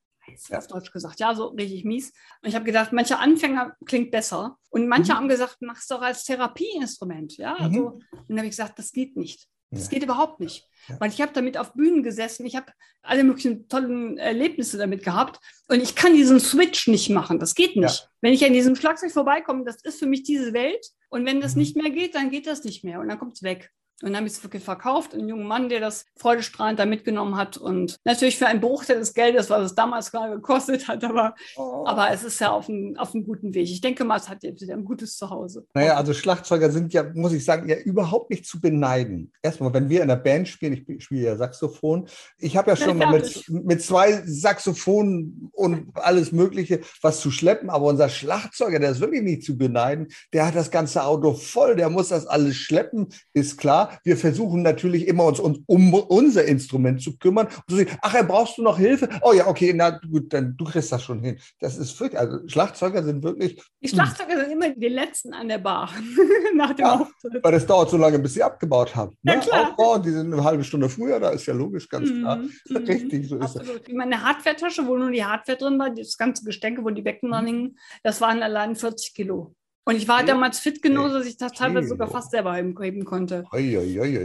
ja. 0.50 0.58
auf 0.58 0.68
Deutsch 0.68 0.92
gesagt, 0.92 1.20
ja, 1.20 1.34
so 1.36 1.48
richtig 1.48 1.86
mies. 1.86 2.12
Und 2.42 2.50
ich 2.50 2.56
habe 2.56 2.66
gedacht, 2.66 2.92
mancher 2.92 3.20
Anfänger 3.20 3.76
klingt 3.86 4.12
besser. 4.12 4.58
Und 4.70 4.88
manche 4.88 5.14
mhm. 5.14 5.18
haben 5.18 5.30
gesagt, 5.30 5.58
mach 5.62 5.78
es 5.78 5.88
doch 5.88 6.02
als 6.02 6.26
Therapieinstrument. 6.26 7.38
Ja, 7.38 7.56
also, 7.56 7.80
mhm. 7.80 7.86
und 7.86 8.26
dann 8.28 8.38
habe 8.40 8.48
ich 8.48 8.58
gesagt, 8.58 8.78
das 8.78 8.92
geht 8.92 9.16
nicht. 9.16 9.48
Das 9.72 9.86
ja. 9.86 9.90
geht 9.90 10.04
überhaupt 10.04 10.40
nicht. 10.40 10.68
Ja. 10.88 11.00
Weil 11.00 11.12
ich 11.12 11.22
habe 11.22 11.34
damit 11.34 11.58
auf 11.58 11.74
Bühnen 11.74 12.04
gesessen, 12.04 12.46
ich 12.46 12.56
habe 12.56 12.72
alle 13.02 13.24
möglichen 13.24 13.68
tollen 13.68 14.18
Erlebnisse 14.18 14.78
damit 14.78 15.04
gehabt 15.04 15.40
und 15.68 15.82
ich 15.82 15.96
kann 15.96 16.14
diesen 16.14 16.40
Switch 16.40 16.88
nicht 16.88 17.10
machen. 17.10 17.40
Das 17.40 17.56
geht 17.56 17.76
nicht. 17.76 18.02
Ja. 18.02 18.10
Wenn 18.22 18.34
ich 18.34 18.46
an 18.46 18.54
diesem 18.54 18.76
Schlagzeug 18.76 19.12
vorbeikomme, 19.12 19.66
das 19.66 19.82
ist 19.82 20.00
für 20.00 20.08
mich 20.08 20.24
diese 20.24 20.54
Welt 20.54 20.86
und 21.10 21.26
wenn 21.26 21.42
das 21.42 21.56
mhm. 21.56 21.62
nicht 21.62 21.76
mehr 21.76 21.90
geht, 21.90 22.16
dann 22.16 22.30
geht 22.30 22.48
das 22.48 22.64
nicht 22.64 22.84
mehr 22.84 23.00
und 23.00 23.10
dann 23.10 23.20
kommt 23.20 23.34
es 23.34 23.44
weg. 23.44 23.72
Und 24.04 24.10
dann 24.10 24.18
habe 24.18 24.28
ich 24.28 24.34
es 24.34 24.44
wirklich 24.44 24.64
verkauft, 24.64 25.16
einen 25.16 25.28
jungen 25.28 25.48
Mann, 25.48 25.70
der 25.70 25.80
das 25.80 26.06
freudestrahlend 26.18 26.80
da 26.80 26.86
mitgenommen 26.86 27.36
hat. 27.36 27.58
Und 27.58 27.98
natürlich 28.06 28.38
für 28.38 28.46
einen 28.46 28.62
Bruchteil 28.62 29.00
des 29.00 29.16
Geldes, 29.16 29.50
was 29.50 29.66
es 29.66 29.76
damals 29.76 30.12
gerade 30.12 30.36
gekostet 30.36 30.88
hat, 30.88 31.04
aber, 31.04 31.34
oh. 31.56 31.84
aber 31.88 32.12
es 32.12 32.24
ist 32.24 32.40
ja 32.40 32.52
auf 32.52 32.70
einem, 32.70 32.96
auf 32.98 33.16
einem 33.16 33.26
guten 33.26 33.56
Weg. 33.56 33.64
Ich 33.64 33.82
denke 33.82 34.04
mal, 34.04 34.18
es 34.18 34.30
hat 34.30 34.44
jetzt 34.44 34.62
wieder 34.62 34.76
ein 34.76 34.86
gutes 34.86 35.18
Zuhause. 35.18 35.66
Naja, 35.74 35.96
also 35.96 36.14
Schlagzeuger 36.14 36.70
sind 36.70 36.94
ja, 36.94 37.06
muss 37.16 37.34
ich 37.34 37.44
sagen, 37.44 37.68
ja 37.68 37.78
überhaupt 37.78 38.30
nicht 38.30 38.46
zu 38.46 38.62
beneiden. 38.62 39.32
Erstmal, 39.42 39.74
wenn 39.74 39.90
wir 39.90 40.04
in 40.04 40.10
der 40.10 40.16
Band 40.16 40.48
spielen, 40.48 40.74
ich 40.74 41.04
spiele 41.04 41.26
ja 41.26 41.36
Saxophon, 41.36 42.08
ich 42.38 42.56
habe 42.56 42.70
ja 42.70 42.76
schon 42.76 43.00
mal 43.00 43.12
mit, 43.12 43.46
mit 43.50 43.82
zwei 43.82 44.22
Saxophonen 44.26 45.50
und 45.54 45.90
alles 45.96 46.32
Mögliche 46.32 46.82
was 47.02 47.20
zu 47.20 47.32
schleppen, 47.32 47.72
aber 47.72 47.86
unser 47.86 48.10
Schlagzeuger, 48.10 48.78
der 48.78 48.92
ist 48.92 49.00
wirklich 49.00 49.24
nicht 49.24 49.44
zu 49.44 49.58
beneiden, 49.58 50.10
der 50.34 50.46
hat 50.46 50.56
das 50.56 50.70
ganze 50.70 51.04
Auto 51.04 51.34
voll, 51.34 51.76
der 51.76 51.90
muss 51.90 52.10
das 52.10 52.28
alles 52.28 52.58
schleppen, 52.58 53.08
ist 53.34 53.58
klar. 53.58 53.87
Klar, 53.88 54.00
wir 54.04 54.18
versuchen 54.18 54.62
natürlich 54.62 55.08
immer 55.08 55.26
uns, 55.26 55.40
uns 55.40 55.60
um 55.66 55.94
unser 55.94 56.46
Instrument 56.46 57.02
zu 57.02 57.18
kümmern. 57.18 57.48
Und 57.48 57.70
zu 57.70 57.76
sagen, 57.78 57.98
ach, 58.02 58.28
brauchst 58.28 58.58
du 58.58 58.64
noch 58.64 58.78
Hilfe? 58.78 59.10
Oh 59.22 59.34
ja, 59.34 59.48
okay, 59.48 59.74
na 59.74 59.92
gut, 59.92 60.34
dann 60.34 60.56
du 60.58 60.66
kriegst 60.66 60.92
das 60.92 61.04
schon 61.04 61.22
hin. 61.22 61.38
Das 61.60 61.78
ist 61.78 62.00
wirklich, 62.00 62.20
also 62.20 62.48
Schlagzeuger 62.48 63.04
sind 63.04 63.24
wirklich. 63.24 63.62
Die 63.82 63.88
Schlagzeuger 63.88 64.42
sind 64.42 64.52
immer 64.52 64.70
die 64.70 64.88
letzten 64.88 65.34
an 65.34 65.48
der 65.48 65.60
Bar 65.60 65.92
nach 66.56 66.74
dem 66.74 66.86
ja, 66.86 66.96
Auftritt. 66.96 67.44
Weil 67.44 67.52
das 67.52 67.66
dauert 67.66 67.90
so 67.90 67.98
lange, 67.98 68.20
bis 68.20 68.34
sie 68.34 68.44
abgebaut 68.44 68.96
haben. 68.96 69.16
Ne? 69.24 69.34
Ja, 69.34 69.40
klar. 69.40 69.70
Aufbau, 69.70 69.98
die 70.00 70.12
sind 70.12 70.34
eine 70.34 70.44
halbe 70.44 70.64
Stunde 70.64 70.90
früher, 70.90 71.20
da 71.20 71.30
ist 71.30 71.46
ja 71.46 71.54
logisch, 71.54 71.90
ganz 71.90 72.10
mm, 72.10 72.20
klar. 72.20 72.38
Mm, 72.38 72.78
Richtig, 72.88 73.30
so 73.30 73.38
ist 73.38 73.56
es. 73.56 73.94
Meine 73.94 74.22
Hardware-Tasche, 74.24 74.86
wo 74.88 74.98
nur 74.98 75.12
die 75.12 75.24
Hardware 75.24 75.58
drin 75.58 75.80
war, 75.80 75.90
das 75.90 76.18
ganze 76.18 76.44
Gestänke, 76.44 76.84
wo 76.84 76.90
die 76.90 77.02
Becken 77.02 77.32
dran 77.32 77.46
hingen, 77.46 77.78
das 78.04 78.22
waren 78.22 78.42
allein 78.42 78.76
40 78.76 79.14
Kilo. 79.14 79.56
Und 79.88 79.96
ich 79.96 80.06
war 80.06 80.22
damals 80.22 80.60
fit 80.60 80.82
genug, 80.82 81.14
dass 81.14 81.26
ich 81.26 81.38
das 81.38 81.54
teilweise 81.54 81.88
sogar 81.88 82.10
fast 82.10 82.32
selber 82.32 82.54
heben 82.56 83.06
konnte. 83.06 83.46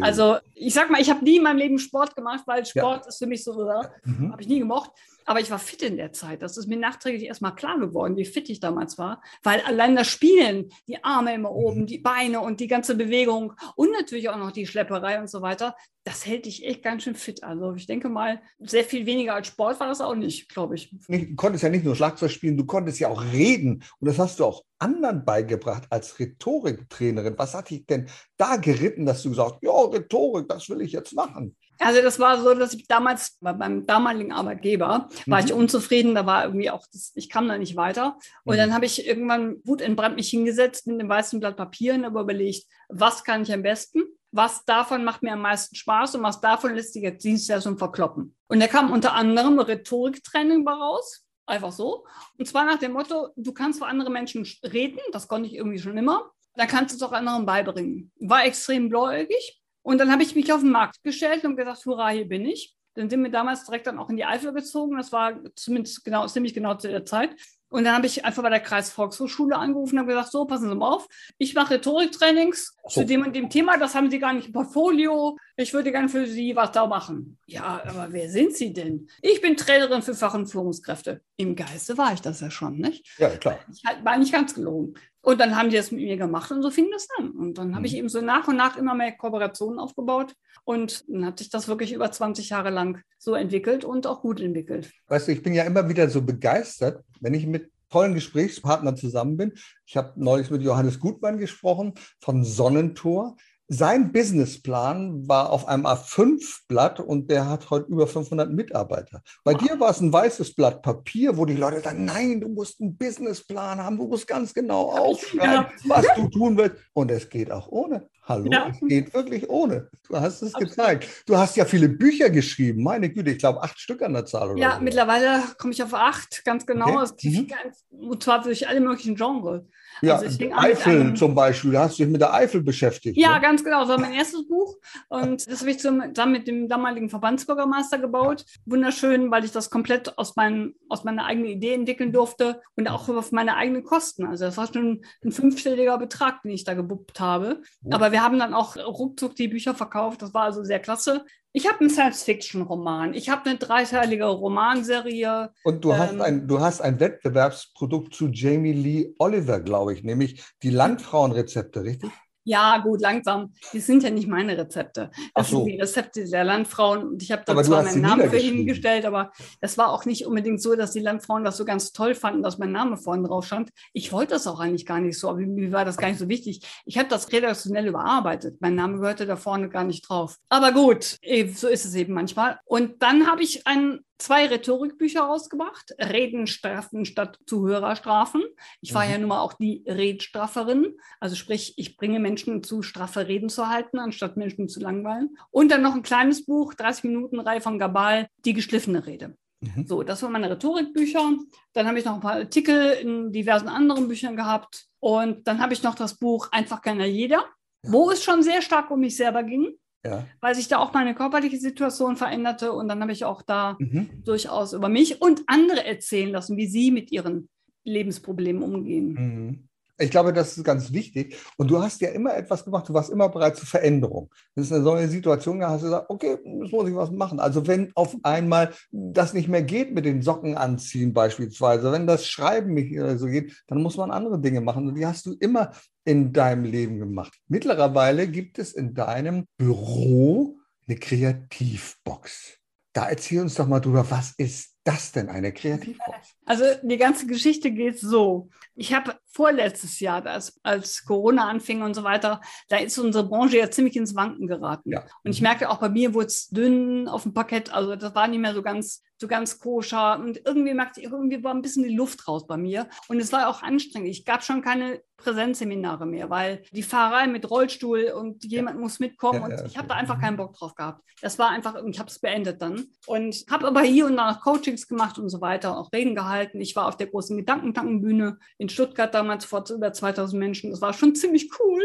Also 0.03 0.39
ich 0.57 0.75
sag 0.75 0.91
mal, 0.91 1.01
ich 1.01 1.09
habe 1.09 1.25
nie 1.25 1.37
in 1.37 1.45
meinem 1.45 1.59
Leben 1.59 1.79
Sport 1.79 2.17
gemacht, 2.17 2.43
weil 2.47 2.67
Sport 2.67 3.05
ja. 3.05 3.09
ist 3.09 3.19
für 3.19 3.29
mich 3.29 3.45
so, 3.45 3.53
mhm. 3.53 4.33
habe 4.33 4.43
ich 4.43 4.49
nie 4.49 4.59
gemocht. 4.59 4.91
Aber 5.25 5.41
ich 5.41 5.51
war 5.51 5.59
fit 5.59 5.83
in 5.83 5.97
der 5.97 6.13
Zeit. 6.13 6.43
Das 6.43 6.57
ist 6.57 6.67
mir 6.69 6.77
nachträglich 6.79 7.25
erstmal 7.25 7.55
klar 7.55 7.79
geworden, 7.79 8.17
wie 8.17 8.25
fit 8.25 8.49
ich 8.51 8.61
damals 8.61 8.99
war. 8.99 9.23
Weil 9.43 9.61
allein 9.61 9.97
das 9.97 10.09
Spielen, 10.09 10.71
die 10.89 11.03
Arme 11.05 11.35
immer 11.35 11.53
oben, 11.53 11.83
mhm. 11.83 11.87
die 11.87 11.99
Beine 11.99 12.41
und 12.41 12.61
die 12.61 12.67
ganze 12.67 12.95
Bewegung 12.95 13.55
und 13.77 13.93
natürlich 13.93 14.29
auch 14.29 14.39
noch 14.39 14.53
die 14.53 14.67
Schlepperei 14.67 15.21
und 15.21 15.31
so 15.31 15.43
weiter, 15.43 15.75
das 16.05 16.27
hält 16.27 16.47
dich 16.47 16.67
echt 16.67 16.83
ganz 16.83 17.05
schön 17.05 17.15
fit. 17.15 17.45
Also 17.45 17.75
ich 17.75 17.87
denke 17.87 18.09
mal, 18.09 18.43
sehr 18.59 18.85
viel 18.85 19.07
weniger 19.07 19.35
als 19.35 19.47
Sport 19.47 19.79
war 19.79 19.87
das 19.87 20.01
auch 20.01 20.17
nicht, 20.17 20.49
glaube 20.49 20.75
ich. 20.75 20.95
Du 21.09 21.35
konntest 21.37 21.63
ja 21.63 21.71
nicht 21.71 21.85
nur 21.85 21.95
Schlagzeug 21.95 22.31
spielen, 22.31 22.57
du 22.57 22.67
konntest 22.67 22.99
ja 22.99 23.09
auch 23.09 23.23
reden. 23.33 23.85
Und 24.01 24.09
das 24.09 24.19
hast 24.19 24.41
du 24.41 24.45
auch 24.45 24.65
anderen 24.79 25.25
beigebracht 25.25 25.85
als 25.91 26.19
Rhetoriktrainerin. 26.19 27.39
Was 27.39 27.55
hat 27.55 27.71
dich 27.71 27.87
denn 27.87 28.09
da 28.37 28.57
geritten, 28.57 29.07
dass 29.07 29.23
du 29.23 29.31
gesagt 29.31 29.55
hast, 29.55 29.63
ja, 29.63 29.71
Rhetorik, 29.71 30.49
das 30.49 30.69
will 30.69 30.81
ich 30.81 30.93
jetzt 30.93 31.15
machen? 31.15 31.57
Also 31.79 32.01
das 32.03 32.19
war 32.19 32.41
so, 32.41 32.55
dass 32.55 32.75
ich 32.75 32.87
damals 32.87 33.39
bei 33.41 33.53
meinem 33.53 33.87
damaligen 33.87 34.33
Arbeitgeber 34.33 35.09
war 35.27 35.41
mhm. 35.41 35.47
ich 35.47 35.53
unzufrieden, 35.53 36.15
da 36.15 36.27
war 36.27 36.45
irgendwie 36.45 36.71
auch, 36.71 36.87
das, 36.93 37.13
ich 37.15 37.29
kam 37.29 37.49
da 37.49 37.59
nicht 37.59 37.77
weiter. 37.77 38.19
Und 38.45 38.55
mhm. 38.55 38.59
dann 38.59 38.75
habe 38.75 38.87
ich 38.87 39.07
irgendwann 39.07 39.57
wutentbrannt 39.65 40.17
mich 40.17 40.31
hingesetzt 40.31 40.87
mit 40.87 41.01
einem 41.01 41.09
weißen 41.09 41.41
Blatt 41.41 41.57
Papier 41.57 41.95
und 41.95 42.05
überlegt, 42.05 42.67
was 42.89 43.25
kann 43.25 43.43
ich 43.43 43.53
am 43.53 43.63
besten? 43.63 44.03
Was 44.31 44.65
davon 44.65 45.05
macht 45.05 45.23
mir 45.23 45.33
am 45.33 45.43
meisten 45.43 45.75
Spaß 45.75 46.15
und 46.15 46.23
was 46.23 46.41
davon 46.41 46.75
lässt 46.75 46.95
sich 46.95 47.03
jetzt 47.03 47.25
Dienstleistung 47.25 47.77
verkloppen? 47.77 48.35
Und 48.49 48.61
da 48.61 48.67
kam 48.67 48.91
unter 48.91 49.15
anderem 49.15 49.59
Rhetoriktraining 49.59 50.67
raus. 50.67 51.27
Einfach 51.45 51.73
so. 51.73 52.07
Und 52.39 52.47
zwar 52.47 52.65
nach 52.65 52.79
dem 52.79 52.93
Motto, 52.93 53.29
du 53.37 53.53
kannst 53.53 53.81
vor 53.81 53.89
andere 53.89 54.11
Menschen 54.11 54.47
reden, 54.63 55.01
das 55.13 55.29
konnte 55.29 55.49
ich 55.49 55.57
irgendwie 55.57 55.79
schon 55.79 55.99
immer. 55.99 56.31
Dann 56.55 56.69
kannst 56.69 56.93
du 56.93 56.97
es 56.97 57.03
auch 57.03 57.13
anderen 57.13 57.45
beibringen. 57.45 58.13
War 58.21 58.45
extrem 58.45 58.89
bläugig, 58.89 59.62
und 59.83 59.99
dann 59.99 60.11
habe 60.11 60.23
ich 60.23 60.35
mich 60.35 60.53
auf 60.53 60.61
den 60.61 60.71
Markt 60.71 61.03
gestellt 61.03 61.45
und 61.45 61.57
gesagt, 61.57 61.85
hurra, 61.87 62.11
hier 62.11 62.29
bin 62.29 62.47
ich. 62.47 62.75
Dann 62.95 63.09
sind 63.09 63.23
wir 63.23 63.31
damals 63.31 63.65
direkt 63.65 63.87
dann 63.87 63.99
auch 63.99 64.11
in 64.11 64.17
die 64.17 64.25
Eifel 64.25 64.53
gezogen. 64.53 64.97
Das 64.97 65.13
war 65.13 65.41
zumindest 65.55 66.05
genau, 66.05 66.27
ziemlich 66.27 66.53
genau 66.53 66.75
zu 66.75 66.89
der 66.89 67.07
Zeit. 67.07 67.35
Und 67.73 67.85
dann 67.85 67.95
habe 67.95 68.07
ich 68.07 68.23
einfach 68.27 68.43
bei 68.43 68.51
der 68.51 68.61
Kreisvolkshochschule 68.61 69.57
angerufen 69.57 69.95
und 69.95 70.01
habe 70.01 70.13
gesagt, 70.13 70.31
so, 70.31 70.45
passen 70.45 70.69
Sie 70.69 70.75
mal 70.75 70.93
auf, 70.93 71.09
ich 71.39 71.55
mache 71.55 71.75
Rhetoriktrainings 71.75 72.77
so. 72.87 73.01
zu 73.01 73.07
dem 73.07 73.23
und 73.23 73.35
dem 73.35 73.49
Thema, 73.49 73.79
das 73.79 73.95
haben 73.95 74.11
Sie 74.11 74.19
gar 74.19 74.35
nicht 74.35 74.49
im 74.49 74.53
Portfolio. 74.53 75.39
Ich 75.57 75.73
würde 75.73 75.91
gerne 75.91 76.11
für 76.11 76.27
Sie 76.27 76.55
was 76.55 76.73
da 76.73 76.87
machen. 76.87 77.39
Ja, 77.47 77.83
aber 77.87 78.09
wer 78.11 78.29
sind 78.29 78.55
Sie 78.55 78.75
denn? 78.75 79.09
Ich 79.23 79.41
bin 79.41 79.57
Trainerin 79.57 80.03
für 80.03 80.15
Fach- 80.15 80.35
und 80.35 80.49
Führungskräfte. 80.49 81.23
Im 81.39 81.57
Geiste 81.57 81.97
war 81.97 82.13
ich 82.13 82.21
das 82.21 82.41
ja 82.41 82.51
schon, 82.51 82.77
nicht? 82.77 83.09
Ja, 83.19 83.31
klar. 83.31 83.59
Ich 83.73 83.83
war 84.05 84.19
nicht 84.19 84.33
ganz 84.33 84.53
gelogen. 84.53 84.95
Und 85.23 85.41
dann 85.41 85.57
haben 85.57 85.71
die 85.71 85.77
das 85.77 85.93
mit 85.93 86.03
mir 86.03 86.17
gemacht 86.17 86.51
und 86.51 86.63
so 86.63 86.71
fing 86.71 86.89
das 86.91 87.07
an. 87.17 87.31
Und 87.31 87.57
dann 87.57 87.77
habe 87.77 87.87
ich 87.87 87.93
mhm. 87.93 87.99
eben 87.99 88.09
so 88.09 88.21
nach 88.21 88.49
und 88.49 88.57
nach 88.57 88.77
immer 88.77 88.95
mehr 88.95 89.13
Kooperationen 89.13 89.79
aufgebaut. 89.79 90.35
Und 90.65 91.05
dann 91.09 91.25
hat 91.25 91.39
sich 91.39 91.49
das 91.49 91.69
wirklich 91.69 91.93
über 91.93 92.11
20 92.11 92.49
Jahre 92.51 92.71
lang 92.71 93.01
so 93.19 93.35
entwickelt 93.35 93.85
und 93.85 94.07
auch 94.07 94.21
gut 94.21 94.41
entwickelt. 94.41 94.91
Weißt 95.07 95.29
du, 95.29 95.33
ich 95.33 95.43
bin 95.43 95.55
ja 95.55 95.63
immer 95.63 95.89
wieder 95.89 96.11
so 96.11 96.23
begeistert, 96.23 97.05
wenn 97.21 97.35
ich 97.35 97.47
mit 97.47 97.71
tollen 97.89 98.15
Gesprächspartnern 98.15 98.97
zusammen 98.97 99.37
bin. 99.37 99.53
Ich 99.87 99.97
habe 99.97 100.13
neulich 100.17 100.51
mit 100.51 100.63
Johannes 100.63 100.99
Gutmann 100.99 101.39
gesprochen 101.39 101.95
von 102.21 102.43
Sonnentor. 102.43 103.37
Sein 103.69 104.13
Businessplan 104.13 105.27
war 105.29 105.51
auf 105.51 105.67
einem 105.67 105.87
A5-Blatt 105.87 107.01
und 107.01 107.31
der 107.31 107.49
hat 107.49 107.71
heute 107.71 107.87
über 107.87 108.07
500 108.07 108.51
Mitarbeiter. 108.51 109.23
Bei 109.45 109.55
wow. 109.55 109.63
dir 109.63 109.81
war 109.81 109.91
es 109.91 110.01
ein 110.01 110.13
weißes 110.13 110.55
Blatt 110.55 110.83
Papier, 110.83 111.37
wo 111.37 111.47
die 111.47 111.55
Leute 111.55 111.81
sagen, 111.81 112.05
nein, 112.05 112.41
du 112.41 112.49
musst 112.49 112.81
einen 112.81 112.97
Businessplan 112.97 113.81
haben, 113.83 113.97
du 113.97 114.07
musst 114.09 114.27
ganz 114.27 114.53
genau 114.53 114.91
aufschreiben, 114.91 115.67
was 115.87 116.07
du 116.17 116.29
tun 116.29 116.57
willst. 116.57 116.77
Und 116.93 117.11
es 117.11 117.31
geht 117.31 117.51
auch 117.51 117.69
ohne. 117.69 118.09
Hallo, 118.25 118.51
ja. 118.51 118.69
es 118.69 118.81
geht 118.87 119.15
wirklich 119.15 119.49
ohne. 119.49 119.89
Du 120.09 120.17
hast 120.17 120.43
es 120.43 120.55
Absolut. 120.55 120.71
gezeigt. 120.71 121.09
Du 121.27 121.37
hast 121.37 121.57
ja 121.57 121.65
viele 121.65 121.89
Bücher 121.89 122.31
geschrieben. 122.31 122.83
Meine 122.83 123.11
Güte, 123.11 123.31
ich 123.31 123.39
glaube 123.39 123.63
acht 123.63 123.81
Stück 123.81 124.03
an 124.03 124.13
der 124.13 124.27
Zahl. 124.27 124.51
Oder 124.51 124.61
ja, 124.61 124.77
so. 124.77 124.83
mittlerweile 124.83 125.43
komme 125.59 125.73
ich 125.73 125.83
auf 125.83 125.95
acht, 125.95 126.45
ganz 126.45 126.65
genau. 126.67 127.03
Okay. 127.03 127.49
Mhm. 127.91 128.11
Und 128.11 128.23
zwar 128.23 128.43
durch 128.43 128.69
alle 128.69 128.81
möglichen 128.81 129.17
Genres. 129.17 129.63
Ja, 130.03 130.17
also 130.17 130.45
Eifel 130.57 131.01
einem, 131.01 131.17
zum 131.17 131.35
Beispiel, 131.35 131.79
hast 131.79 131.99
du 131.99 132.03
dich 132.03 132.13
mit 132.13 132.21
der 132.21 132.35
Eifel 132.35 132.63
beschäftigt. 132.63 133.17
Ja, 133.17 133.37
ne? 133.37 133.41
ganz 133.41 133.63
genau. 133.63 133.81
Das 133.81 133.89
war 133.89 134.01
mein 134.01 134.15
erstes 134.15 134.47
Buch 134.49 134.77
und 135.09 135.49
das 135.49 135.61
habe 135.61 135.71
ich 135.71 135.79
zusammen 135.79 136.33
mit 136.33 136.49
dem 136.49 136.69
damaligen 136.69 137.09
Verbandsbürgermeister 137.09 137.99
gebaut. 137.99 138.45
Wunderschön, 138.67 139.31
weil 139.31 139.45
ich 139.45 139.53
das 139.53 139.71
komplett 139.71 140.19
aus, 140.19 140.35
mein, 140.35 140.75
aus 140.89 141.05
meiner 141.05 141.25
eigenen 141.25 141.51
Idee 141.51 141.75
entwickeln 141.75 142.13
durfte 142.13 142.61
und 142.77 142.89
auch 142.89 143.09
auf 143.09 143.31
meine 143.31 143.57
eigenen 143.57 143.85
Kosten. 143.85 144.27
Also 144.27 144.45
das 144.45 144.57
war 144.57 144.73
schon 144.73 145.05
ein 145.25 145.33
fünfstelliger 145.33 145.97
Betrag, 145.99 146.43
den 146.43 146.51
ich 146.51 146.65
da 146.65 146.75
gebuppt 146.75 147.21
habe. 147.21 147.63
Aber 147.91 148.11
wir 148.11 148.23
haben 148.23 148.39
dann 148.39 148.55
auch 148.55 148.77
ruckzuck 148.77 149.37
die 149.37 149.49
Bücher 149.49 149.75
verkauft. 149.75 150.23
Das 150.23 150.35
war 150.35 150.43
also 150.43 150.65
sehr 150.65 150.81
klasse. 150.81 151.25
Ich 151.55 151.69
habe 151.69 151.81
einen 151.81 151.91
Science-Fiction-Roman. 151.91 153.13
Ich 153.13 153.29
habe 153.29 153.49
eine 153.49 153.59
dreiteilige 153.59 154.25
Romanserie. 154.25 155.51
Und 155.65 155.85
du, 155.85 155.93
ähm, 155.93 155.99
hast 155.99 156.21
ein, 156.21 156.49
du 156.49 156.61
hast 156.61 156.81
ein 156.81 156.99
Wettbewerbsprodukt 156.99 158.15
zu 158.15 158.29
Jamie 158.29 158.73
Lee 158.73 159.15
Oliver, 159.19 159.61
glaube 159.61 159.93
ich, 159.93 160.03
nämlich 160.03 160.43
die 160.63 160.71
Landfrauenrezepte, 160.71 161.85
richtig? 161.85 162.11
Ja, 162.45 162.79
gut, 162.79 163.01
langsam. 163.01 163.53
Die 163.73 163.81
sind 163.81 164.03
ja 164.03 164.11
nicht 164.11 164.29
meine 164.29 164.57
Rezepte. 164.59 165.11
Das 165.35 165.51
so. 165.51 165.59
sind 165.59 165.67
die 165.67 165.81
Rezepte 165.81 166.29
der 166.29 166.45
Landfrauen. 166.45 167.07
Und 167.07 167.23
ich 167.23 167.31
habe 167.31 167.43
da 167.45 167.53
aber 167.53 167.63
zwar 167.63 167.85
meinen 167.85 168.01
Namen 168.01 168.31
für 168.31 168.39
ihn 168.39 168.67
gestellt, 168.67 169.05
aber 169.05 169.33
es 169.61 169.79
war 169.79 169.91
auch 169.91 170.05
nicht 170.05 170.27
unbedingt 170.27 170.61
so, 170.61 170.75
dass 170.75 170.93
die 170.93 171.01
Landfrauen 171.01 171.45
das 171.45 171.57
so 171.57 171.65
ganz 171.65 171.93
toll 171.93 172.15
fanden, 172.15 172.43
dass 172.43 172.59
mein 172.59 172.73
Name 172.73 172.97
vorne 172.97 173.29
drauf 173.29 173.47
stand. 173.47 173.71
Ich 173.93 174.13
wollte 174.13 174.35
das 174.35 174.47
auch 174.47 174.61
eigentlich 174.61 174.87
gar 174.87 175.01
nicht 175.01 175.19
so, 175.19 175.29
aber 175.29 175.41
mir 175.41 175.73
war 175.73 175.85
das 175.85 175.97
gar 175.97 176.09
nicht 176.09 176.19
so 176.19 176.29
wichtig. 176.29 176.67
Ich 176.85 176.99
habe 176.99 177.09
das 177.09 177.31
redaktionell 177.33 177.87
überarbeitet. 177.87 178.57
Mein 178.61 178.75
Name 178.75 178.99
gehörte 178.99 179.27
da 179.27 179.37
vorne 179.37 179.69
gar 179.69 179.85
nicht 179.85 180.09
drauf. 180.09 180.37
Aber 180.49 180.73
gut, 180.73 181.19
eh, 181.23 181.49
so 181.49 181.69
ist 181.69 181.85
es 181.85 181.95
eben 181.95 182.13
manchmal. 182.13 182.59
Und 182.65 183.03
dann 183.03 183.27
habe 183.27 183.43
ich 183.43 183.67
ein 183.67 184.01
zwei 184.23 184.47
Rhetorikbücher 184.47 185.21
rausgebracht, 185.21 185.95
Redenstrafen 185.99 187.05
statt 187.05 187.39
Zuhörerstrafen. 187.47 188.43
Ich 188.81 188.95
war 188.95 189.05
mhm. 189.05 189.11
ja 189.11 189.19
nun 189.19 189.29
mal 189.29 189.41
auch 189.41 189.55
die 189.55 189.85
Redstrafferin, 189.87 190.97
also 191.21 191.35
sprich, 191.35 191.75
ich 191.77 191.97
bringe 191.97 192.21
Menschen 192.21 192.63
zu, 192.63 192.83
straffe 192.83 193.29
Reden 193.29 193.49
zu 193.49 193.69
halten, 193.69 193.99
anstatt 193.99 194.37
Menschen 194.37 194.69
zu 194.69 194.81
langweilen. 194.81 195.37
Und 195.51 195.71
dann 195.71 195.83
noch 195.83 195.95
ein 195.95 196.03
kleines 196.03 196.45
Buch, 196.47 196.75
30 196.75 197.05
Minuten 197.05 197.41
Reihe 197.41 197.61
von 197.61 197.79
Gabal, 197.79 198.29
die 198.45 198.55
geschliffene 198.55 199.07
Rede. 199.07 199.37
Mhm. 199.61 199.87
So, 199.87 200.03
das 200.03 200.23
waren 200.23 200.33
meine 200.33 200.51
Rhetorikbücher. 200.51 201.33
Dann 201.73 201.87
habe 201.87 201.99
ich 201.99 202.05
noch 202.05 202.15
ein 202.15 202.21
paar 202.21 202.35
Artikel 202.35 202.93
in 202.93 203.33
diversen 203.33 203.69
anderen 203.69 204.09
Büchern 204.09 204.37
gehabt. 204.37 204.87
Und 205.01 205.47
dann 205.47 205.61
habe 205.61 205.73
ich 205.73 205.83
noch 205.83 205.95
das 205.95 206.19
Buch 206.19 206.49
Einfach 206.53 206.81
keiner 206.81 207.07
jeder, 207.07 207.45
wo 207.83 208.11
es 208.11 208.23
schon 208.23 208.43
sehr 208.43 208.63
stark 208.63 208.91
um 208.91 209.01
mich 209.01 209.17
selber 209.17 209.43
ging 209.43 209.75
ja. 210.05 210.27
weil 210.41 210.55
sich 210.55 210.69
da 210.69 210.79
auch 210.79 210.93
meine 210.93 211.15
körperliche 211.15 211.59
Situation 211.59 212.17
veränderte. 212.17 212.73
Und 212.73 212.89
dann 212.89 213.01
habe 213.01 213.13
ich 213.13 213.25
auch 213.25 213.43
da 213.43 213.77
mhm. 213.79 214.23
durchaus 214.25 214.73
über 214.73 214.89
mich 214.89 215.21
und 215.21 215.43
andere 215.47 215.85
erzählen 215.85 216.31
lassen, 216.31 216.57
wie 216.57 216.67
sie 216.67 216.91
mit 216.91 217.11
ihren 217.13 217.49
Lebensproblemen 217.85 218.63
umgehen. 218.63 219.13
Mhm. 219.13 219.69
Ich 219.99 220.11
glaube, 220.11 220.33
das 220.33 220.57
ist 220.57 220.65
ganz 220.65 220.93
wichtig. 220.93 221.37
Und 221.57 221.71
du 221.71 221.81
hast 221.81 222.01
ja 222.01 222.09
immer 222.09 222.35
etwas 222.35 222.65
gemacht, 222.65 222.89
du 222.89 222.95
warst 222.95 223.11
immer 223.11 223.29
bereit 223.29 223.57
zur 223.57 223.69
Veränderung. 223.69 224.31
Das 224.55 224.67
ist 224.67 224.73
eine 224.73 224.83
neue 224.83 225.07
Situation, 225.07 225.61
da 225.61 225.69
hast 225.69 225.83
du 225.83 225.87
gesagt, 225.87 226.11
okay, 226.11 226.39
jetzt 226.45 226.73
muss 226.73 226.89
ich 226.89 226.95
was 226.97 227.11
machen. 227.13 227.39
Also 227.39 227.67
wenn 227.69 227.93
auf 227.95 228.17
einmal 228.25 228.73
das 228.91 229.33
nicht 229.33 229.49
mehr 229.49 229.63
geht 229.63 229.95
mit 229.95 230.05
den 230.05 230.23
Socken 230.23 230.57
anziehen 230.57 231.13
beispielsweise, 231.13 231.93
wenn 231.93 232.07
das 232.07 232.27
Schreiben 232.27 232.75
nicht 232.75 232.99
so 233.17 233.27
geht, 233.27 233.63
dann 233.69 233.83
muss 233.83 233.97
man 233.97 234.11
andere 234.11 234.41
Dinge 234.41 234.61
machen. 234.61 234.89
Und 234.89 234.97
die 234.97 235.07
hast 235.07 235.27
du 235.27 235.37
immer 235.39 235.71
in 236.05 236.33
deinem 236.33 236.65
Leben 236.65 236.99
gemacht. 236.99 237.39
Mittlerweile 237.49 238.29
gibt 238.29 238.59
es 238.59 238.73
in 238.73 238.95
deinem 238.95 239.47
Büro 239.57 240.59
eine 240.87 240.99
Kreativbox. 240.99 242.59
Da 242.93 243.09
erzähl 243.09 243.41
uns 243.41 243.55
doch 243.55 243.67
mal 243.67 243.81
drüber, 243.81 244.11
was 244.11 244.35
ist 244.37 244.77
das 244.85 245.13
denn, 245.13 245.29
eine 245.29 245.53
Kreativbox? 245.53 246.35
Also 246.45 246.65
die 246.83 246.97
ganze 246.99 247.27
Geschichte 247.27 247.71
geht 247.71 247.99
so. 247.99 248.51
Ich 248.75 248.93
habe 248.93 249.17
vorletztes 249.33 250.01
Jahr, 250.01 250.25
als, 250.27 250.61
als 250.63 251.05
Corona 251.05 251.49
anfing 251.49 251.83
und 251.83 251.95
so 251.95 252.05
weiter, 252.05 252.41
da 252.69 252.77
ist 252.77 252.99
unsere 252.99 253.27
Branche 253.27 253.59
ja 253.59 253.71
ziemlich 253.71 253.97
ins 253.97 254.15
Wanken 254.15 254.47
geraten. 254.47 254.93
Ja. 254.93 255.05
Und 255.25 255.33
ich 255.33 255.41
merkte 255.41 255.71
auch 255.71 255.79
bei 255.79 255.89
mir 255.89 256.15
wurde 256.15 256.27
es 256.27 256.49
dünn 256.49 257.09
auf 257.09 257.23
dem 257.23 257.35
Parkett, 257.35 257.73
also 257.73 257.97
das 257.97 258.15
war 258.15 258.29
nicht 258.29 258.41
mehr 258.41 258.55
so 258.55 258.63
ganz 258.63 259.03
so 259.23 259.29
ganz 259.29 259.59
koscher. 259.59 260.19
Und 260.19 260.43
irgendwie 260.45 260.75
merkte 260.75 261.01
ich, 261.01 261.07
irgendwie 261.07 261.43
war 261.43 261.55
ein 261.55 261.63
bisschen 261.63 261.85
die 261.85 261.95
Luft 261.95 262.29
raus 262.29 262.47
bei 262.47 262.59
mir. 262.59 262.89
Und 263.09 263.19
es 263.19 263.33
war 263.33 263.49
auch 263.49 263.63
anstrengend. 263.63 264.11
Ich 264.11 264.27
gab 264.27 264.45
schon 264.45 264.61
keine 264.61 265.01
Präsenzseminare 265.17 266.05
mehr, 266.05 266.29
weil 266.29 266.63
die 266.73 266.83
Fahrerei 266.83 267.29
mit 267.29 267.49
Rollstuhl 267.49 268.13
und 268.15 268.45
jemand 268.45 268.81
muss 268.81 268.99
mitkommen 268.99 269.39
ja, 269.39 269.45
und 269.45 269.51
ja, 269.53 269.65
ich 269.65 269.79
habe 269.79 269.89
da 269.89 269.95
einfach 269.95 270.21
keinen 270.21 270.37
Bock 270.37 270.55
drauf 270.55 270.75
gehabt. 270.75 271.03
Das 271.21 271.39
war 271.39 271.51
einfach, 271.51 271.77
ich 271.87 271.99
habe 272.01 272.11
es 272.11 272.19
beendet 272.19 272.61
dann 272.61 272.87
und 273.07 273.45
habe 273.49 273.69
aber 273.69 273.83
hier 273.83 274.07
und 274.07 274.17
da 274.17 274.33
noch 274.33 274.41
Coachings 274.41 274.89
gemacht 274.89 275.19
und 275.19 275.29
so 275.29 275.41
weiter, 275.41 275.79
auch 275.79 275.93
Reden 275.93 276.17
gehalten. 276.17 276.61
Ich 276.61 276.75
war 276.75 276.89
auf 276.89 276.97
der 276.97 277.07
großen 277.07 277.37
Gedankentankenbühne 277.37 278.39
in 278.59 278.69
Stuttgart 278.69 279.15
damals 279.23 279.45
vor 279.45 279.65
über 279.71 279.93
2000 279.93 280.39
Menschen. 280.39 280.71
Das 280.71 280.81
war 280.81 280.93
schon 280.93 281.15
ziemlich 281.15 281.51
cool, 281.61 281.83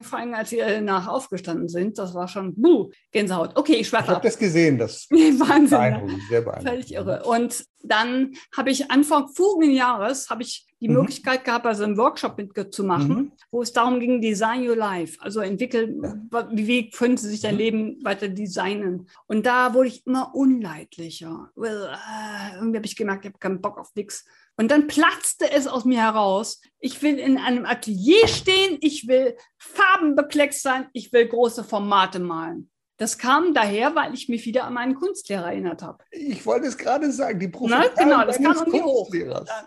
vor 0.00 0.18
allem 0.18 0.34
als 0.34 0.50
wir 0.52 0.80
nach 0.80 1.06
aufgestanden 1.06 1.68
sind. 1.68 1.98
Das 1.98 2.14
war 2.14 2.28
schon, 2.28 2.54
buh, 2.54 2.90
Gänsehaut. 3.12 3.56
Okay, 3.56 3.74
ich 3.74 3.88
schweife 3.88 4.04
Ich 4.04 4.10
habe 4.10 4.26
das 4.26 4.38
gesehen, 4.38 4.78
das 4.78 5.06
Wahnsinn. 5.10 5.78
Beeindruckend, 5.78 6.22
sehr 6.28 6.40
beeindruckend. 6.42 6.68
Völlig 6.68 6.92
irre. 6.92 7.22
Und 7.24 7.64
dann 7.82 8.34
habe 8.56 8.70
ich 8.70 8.90
Anfang 8.90 9.28
vorigen 9.28 9.74
Jahres 9.74 10.30
habe 10.30 10.42
ich 10.42 10.66
die 10.82 10.88
mhm. 10.88 10.94
Möglichkeit 10.94 11.44
gehabt, 11.44 11.64
also 11.64 11.84
einen 11.84 11.96
Workshop 11.96 12.36
mitzumachen, 12.36 13.08
mhm. 13.08 13.32
wo 13.52 13.62
es 13.62 13.72
darum 13.72 14.00
ging, 14.00 14.20
Design 14.20 14.68
Your 14.68 14.76
Life, 14.76 15.16
also 15.20 15.40
entwickeln, 15.40 16.28
wie 16.50 16.90
können 16.90 17.16
Sie 17.16 17.28
sich 17.28 17.40
dein 17.40 17.54
mhm. 17.54 17.60
Leben 17.60 18.04
weiter 18.04 18.28
designen. 18.28 19.08
Und 19.26 19.46
da 19.46 19.74
wurde 19.74 19.88
ich 19.88 20.04
immer 20.06 20.34
unleidlicher. 20.34 21.50
Well, 21.54 21.88
äh, 21.92 22.56
irgendwie 22.56 22.78
habe 22.78 22.86
ich 22.86 22.96
gemerkt, 22.96 23.24
ich 23.24 23.30
habe 23.30 23.38
keinen 23.38 23.60
Bock 23.60 23.78
auf 23.78 23.94
nichts. 23.94 24.24
Und 24.56 24.70
dann 24.72 24.88
platzte 24.88 25.50
es 25.50 25.68
aus 25.68 25.84
mir 25.84 26.02
heraus. 26.02 26.60
Ich 26.80 27.00
will 27.00 27.18
in 27.18 27.38
einem 27.38 27.64
Atelier 27.64 28.26
stehen, 28.26 28.78
ich 28.80 29.06
will 29.06 29.36
farbenbekleckst 29.58 30.62
sein, 30.62 30.88
ich 30.92 31.12
will 31.12 31.28
große 31.28 31.62
Formate 31.62 32.18
malen. 32.18 32.71
Das 33.02 33.18
kam 33.18 33.52
daher, 33.52 33.96
weil 33.96 34.14
ich 34.14 34.28
mich 34.28 34.46
wieder 34.46 34.62
an 34.62 34.74
meinen 34.74 34.94
Kunstlehrer 34.94 35.46
erinnert 35.46 35.82
habe. 35.82 36.04
Ich 36.12 36.46
wollte 36.46 36.68
es 36.68 36.78
gerade 36.78 37.10
sagen, 37.10 37.40
die 37.40 37.48
Professor. 37.48 37.90
Genau, 37.98 38.24
das 38.24 38.40
kam 38.40 38.54
hoch 38.72 39.12